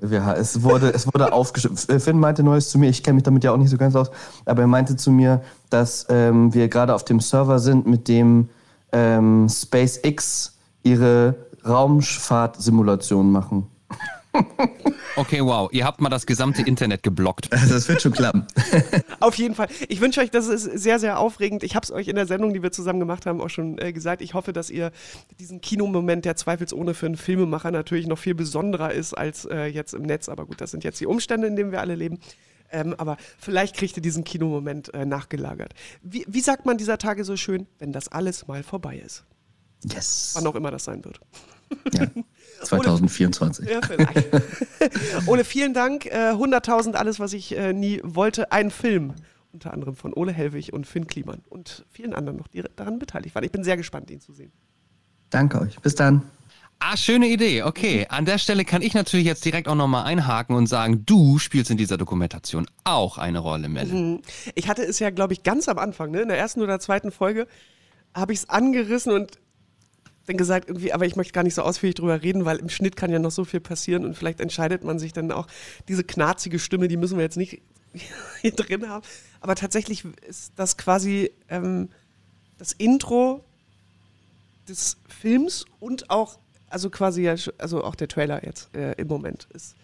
[0.00, 1.76] ja, es wurde, es wurde aufgeschrieben.
[1.76, 4.10] Finn meinte Neues zu mir, ich kenne mich damit ja auch nicht so ganz aus,
[4.44, 8.48] aber er meinte zu mir, dass ähm, wir gerade auf dem Server sind, mit dem
[8.92, 11.34] ähm, SpaceX ihre
[11.66, 13.68] Raumfahrtsimulation machen.
[15.16, 15.68] Okay, wow.
[15.72, 17.48] Ihr habt mal das gesamte Internet geblockt.
[17.74, 18.46] Das wird schon klappen.
[19.20, 19.68] Auf jeden Fall.
[19.88, 21.62] Ich wünsche euch, das ist sehr, sehr aufregend.
[21.62, 23.92] Ich habe es euch in der Sendung, die wir zusammen gemacht haben, auch schon äh,
[23.92, 24.22] gesagt.
[24.22, 24.92] Ich hoffe, dass ihr
[25.38, 29.94] diesen Kinomoment, der zweifelsohne für einen Filmemacher natürlich noch viel besonderer ist als äh, jetzt
[29.94, 30.28] im Netz.
[30.28, 32.18] Aber gut, das sind jetzt die Umstände, in denen wir alle leben.
[32.70, 35.74] Ähm, aber vielleicht kriegt ihr diesen Kinomoment äh, nachgelagert.
[36.02, 39.24] Wie, wie sagt man dieser Tage so schön, wenn das alles mal vorbei ist?
[39.84, 40.32] Yes.
[40.34, 41.20] Wann auch immer das sein wird.
[41.92, 42.06] Ja.
[42.62, 43.66] 2024.
[43.66, 45.28] Ole, ja, vielleicht.
[45.28, 46.06] Ole, vielen Dank.
[46.06, 48.52] Äh, 100.000, alles, was ich äh, nie wollte.
[48.52, 49.14] Ein Film,
[49.52, 53.34] unter anderem von Ole Helwig und Finn Kliman und vielen anderen noch, die daran beteiligt
[53.34, 53.44] waren.
[53.44, 54.52] Ich bin sehr gespannt, ihn zu sehen.
[55.30, 55.78] Danke euch.
[55.80, 56.22] Bis dann.
[56.80, 57.62] Ah, schöne Idee.
[57.62, 61.38] Okay, an der Stelle kann ich natürlich jetzt direkt auch nochmal einhaken und sagen, du
[61.38, 63.86] spielst in dieser Dokumentation auch eine Rolle, Mel.
[63.86, 64.22] Mhm.
[64.54, 67.10] Ich hatte es ja, glaube ich, ganz am Anfang, ne, in der ersten oder zweiten
[67.10, 67.46] Folge,
[68.14, 69.38] habe ich es angerissen und
[70.26, 72.96] dann gesagt, irgendwie, aber ich möchte gar nicht so ausführlich drüber reden, weil im Schnitt
[72.96, 75.46] kann ja noch so viel passieren und vielleicht entscheidet man sich dann auch,
[75.88, 77.60] diese knarzige Stimme, die müssen wir jetzt nicht
[78.40, 79.04] hier drin haben.
[79.40, 81.90] Aber tatsächlich ist das quasi ähm,
[82.58, 83.44] das Intro
[84.68, 86.38] des Films und auch,
[86.68, 89.76] also quasi ja, also auch der Trailer jetzt äh, im Moment ist.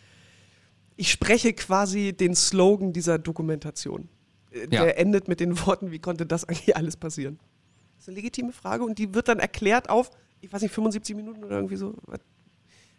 [0.96, 4.08] Ich spreche quasi den Slogan dieser Dokumentation.
[4.50, 4.90] Äh, der ja.
[4.90, 7.38] endet mit den Worten, wie konnte das eigentlich alles passieren?
[7.96, 10.10] Das ist eine legitime Frage und die wird dann erklärt auf
[10.40, 11.94] ich weiß nicht, 75 Minuten oder irgendwie so,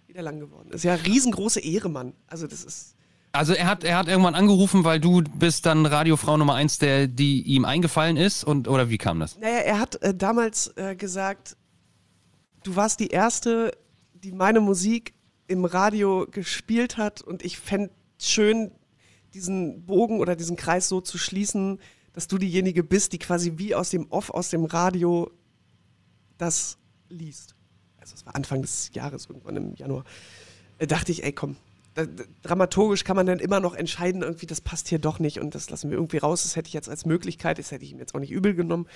[0.07, 0.71] wieder lang geworden.
[0.71, 2.13] Ist ja riesengroße Ehre, Mann.
[2.27, 2.95] Also das ist.
[3.33, 7.07] Also er hat, er hat irgendwann angerufen, weil du bist dann Radiofrau Nummer eins, der,
[7.07, 9.37] die ihm eingefallen ist und oder wie kam das?
[9.39, 11.55] Naja, er hat äh, damals äh, gesagt,
[12.63, 13.71] du warst die erste,
[14.13, 15.13] die meine Musik
[15.47, 18.71] im Radio gespielt hat und ich fände schön,
[19.33, 21.79] diesen Bogen oder diesen Kreis so zu schließen,
[22.11, 25.31] dass du diejenige bist, die quasi wie aus dem Off, aus dem Radio
[26.37, 26.77] das
[27.11, 27.55] liest,
[27.99, 30.03] also es war Anfang des Jahres, irgendwann im Januar,
[30.79, 31.55] äh, dachte ich, ey komm,
[31.93, 35.39] da, da, dramaturgisch kann man dann immer noch entscheiden, irgendwie, das passt hier doch nicht
[35.39, 36.43] und das lassen wir irgendwie raus.
[36.43, 38.87] Das hätte ich jetzt als Möglichkeit, das hätte ich ihm jetzt auch nicht übel genommen.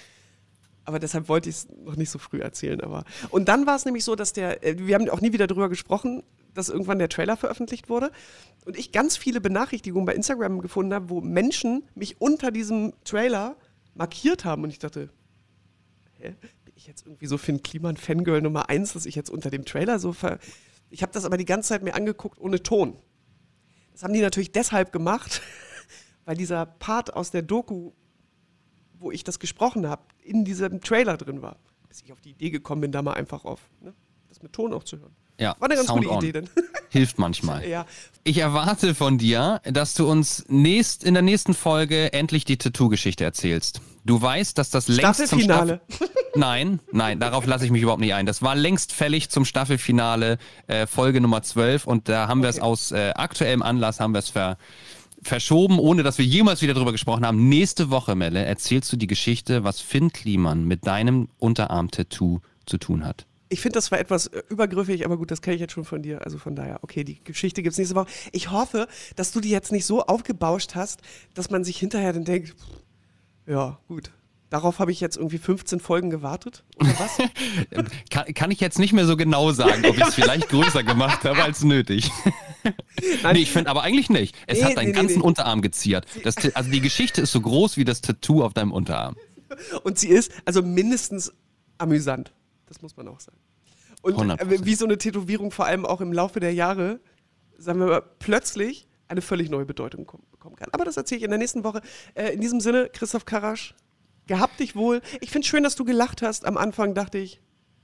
[0.85, 2.79] Aber deshalb wollte ich es noch nicht so früh erzählen.
[2.81, 5.47] Aber und dann war es nämlich so, dass der, äh, wir haben auch nie wieder
[5.47, 6.23] darüber gesprochen,
[6.53, 8.11] dass irgendwann der Trailer veröffentlicht wurde
[8.65, 13.57] und ich ganz viele Benachrichtigungen bei Instagram gefunden habe, wo Menschen mich unter diesem Trailer
[13.93, 15.09] markiert haben und ich dachte,
[16.19, 16.35] hä?
[16.75, 19.99] Ich jetzt irgendwie so Finn Kliman Fangirl Nummer eins, dass ich jetzt unter dem Trailer
[19.99, 20.39] so ver.
[20.89, 22.97] Ich habe das aber die ganze Zeit mir angeguckt ohne Ton.
[23.91, 25.41] Das haben die natürlich deshalb gemacht,
[26.25, 27.93] weil dieser Part aus der Doku,
[28.99, 31.57] wo ich das gesprochen habe, in diesem Trailer drin war.
[31.87, 33.93] Bis ich auf die Idee gekommen bin, da mal einfach auf ne,
[34.27, 35.15] das mit Ton auch zu hören.
[35.39, 36.27] Ja, War eine ganz Sound gute.
[36.27, 36.49] Idee denn.
[36.89, 37.67] Hilft manchmal.
[37.67, 37.85] ja.
[38.23, 43.23] Ich erwarte von dir, dass du uns nächst, in der nächsten Folge endlich die Tattoo-Geschichte
[43.25, 43.81] erzählst.
[44.05, 45.41] Du weißt, dass das längst zum.
[45.41, 45.81] Staffel
[46.35, 48.25] Nein, nein, darauf lasse ich mich überhaupt nicht ein.
[48.25, 50.37] Das war längst fällig zum Staffelfinale
[50.67, 54.19] äh, Folge Nummer 12 und da haben wir es aus äh, aktuellem Anlass haben wir
[54.19, 54.57] es ver
[55.21, 57.49] verschoben, ohne dass wir jemals wieder drüber gesprochen haben.
[57.49, 63.03] Nächste Woche, Melle, erzählst du die Geschichte, was Finn Kliman mit deinem Unterarm-Tattoo zu tun
[63.03, 63.25] hat.
[63.49, 66.01] Ich finde, das war etwas äh, übergriffig, aber gut, das kenne ich jetzt schon von
[66.01, 66.23] dir.
[66.23, 68.07] Also von daher, okay, die Geschichte gibt es nächste Woche.
[68.33, 71.01] Ich hoffe, dass du die jetzt nicht so aufgebauscht hast,
[71.33, 72.55] dass man sich hinterher dann denkt,
[73.47, 74.11] ja, gut.
[74.51, 76.63] Darauf habe ich jetzt irgendwie 15 Folgen gewartet.
[76.79, 77.17] Oder was?
[78.09, 81.23] Kann, kann ich jetzt nicht mehr so genau sagen, ob ich es vielleicht größer gemacht
[81.25, 82.11] habe als nötig.
[83.33, 84.35] nee, ich finde aber eigentlich nicht.
[84.47, 85.21] Es Nee, hat deinen nee, ganzen.
[85.21, 86.05] Unterarm geziert.
[86.23, 89.15] Das, also die Geschichte ist so groß wie das Tattoo auf deinem Unterarm.
[89.83, 91.33] Und sie ist also mindestens
[91.77, 92.31] amüsant.
[92.67, 93.37] Das muss man auch sagen.
[94.03, 94.39] Und 100%.
[94.41, 96.99] äh, wie so eine Tätowierung vor allem auch im Laufe der Jahre,
[97.57, 100.69] sagen wir mal, plötzlich eine völlig neue Bedeutung kom- bekommen kann.
[100.71, 101.81] Aber das erzähle ich in der nächsten Woche.
[102.13, 103.73] Äh, in diesem Sinne, Christoph Karasch,
[104.27, 105.01] gehabt dich wohl.
[105.21, 106.45] Ich finde schön, dass du gelacht hast.
[106.45, 107.41] Am Anfang dachte ich,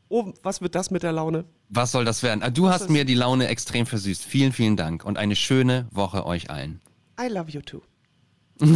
[0.10, 1.46] oh, was wird das mit der Laune?
[1.70, 2.44] Was soll das werden?
[2.44, 4.24] Ah, Du hast mir die Laune extrem versüßt.
[4.26, 6.82] Vielen, vielen Dank und eine schöne Woche euch allen.
[7.20, 7.82] I love you too.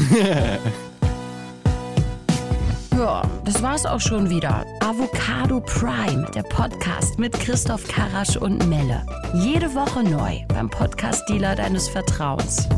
[2.98, 4.66] Ja, das war's auch schon wieder.
[4.80, 9.06] Avocado Prime, der Podcast mit Christoph Karasch und Melle.
[9.34, 12.70] Jede Woche neu beim Podcast-Dealer deines Vertrauens.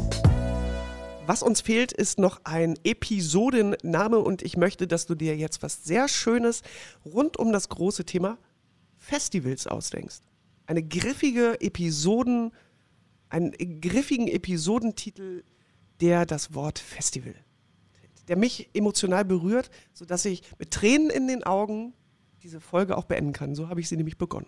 [1.27, 5.83] Was uns fehlt, ist noch ein Episodenname und ich möchte, dass du dir jetzt was
[5.83, 6.61] sehr Schönes
[7.03, 8.37] rund um das große Thema
[8.95, 10.21] Festivals ausdenkst.
[10.67, 12.53] Eine griffige Episoden,
[13.27, 13.51] einen
[13.81, 15.43] griffigen Episodentitel,
[15.99, 17.35] der das Wort Festival,
[18.29, 21.93] der mich emotional berührt, sodass ich mit Tränen in den Augen
[22.41, 23.53] diese Folge auch beenden kann.
[23.53, 24.47] So habe ich sie nämlich begonnen.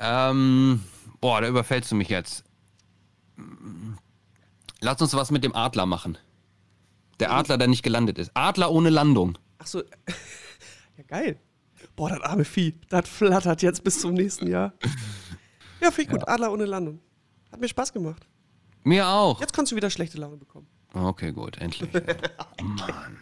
[0.00, 0.82] Ähm,
[1.20, 2.42] boah, da überfällst du mich jetzt.
[4.80, 6.18] Lass uns was mit dem Adler machen.
[7.20, 8.30] Der Adler, der nicht gelandet ist.
[8.34, 9.38] Adler ohne Landung.
[9.58, 9.82] Ach so,
[10.96, 11.40] ja geil.
[11.94, 14.74] Boah, das arme Vieh, das flattert jetzt bis zum nächsten Jahr.
[15.80, 16.28] Ja, finde ich gut.
[16.28, 17.00] Adler ohne Landung.
[17.50, 18.26] Hat mir Spaß gemacht.
[18.84, 19.40] Mir auch.
[19.40, 20.66] Jetzt kannst du wieder schlechte Laune bekommen.
[20.94, 21.90] Okay, gut, endlich.
[22.62, 23.18] Mann.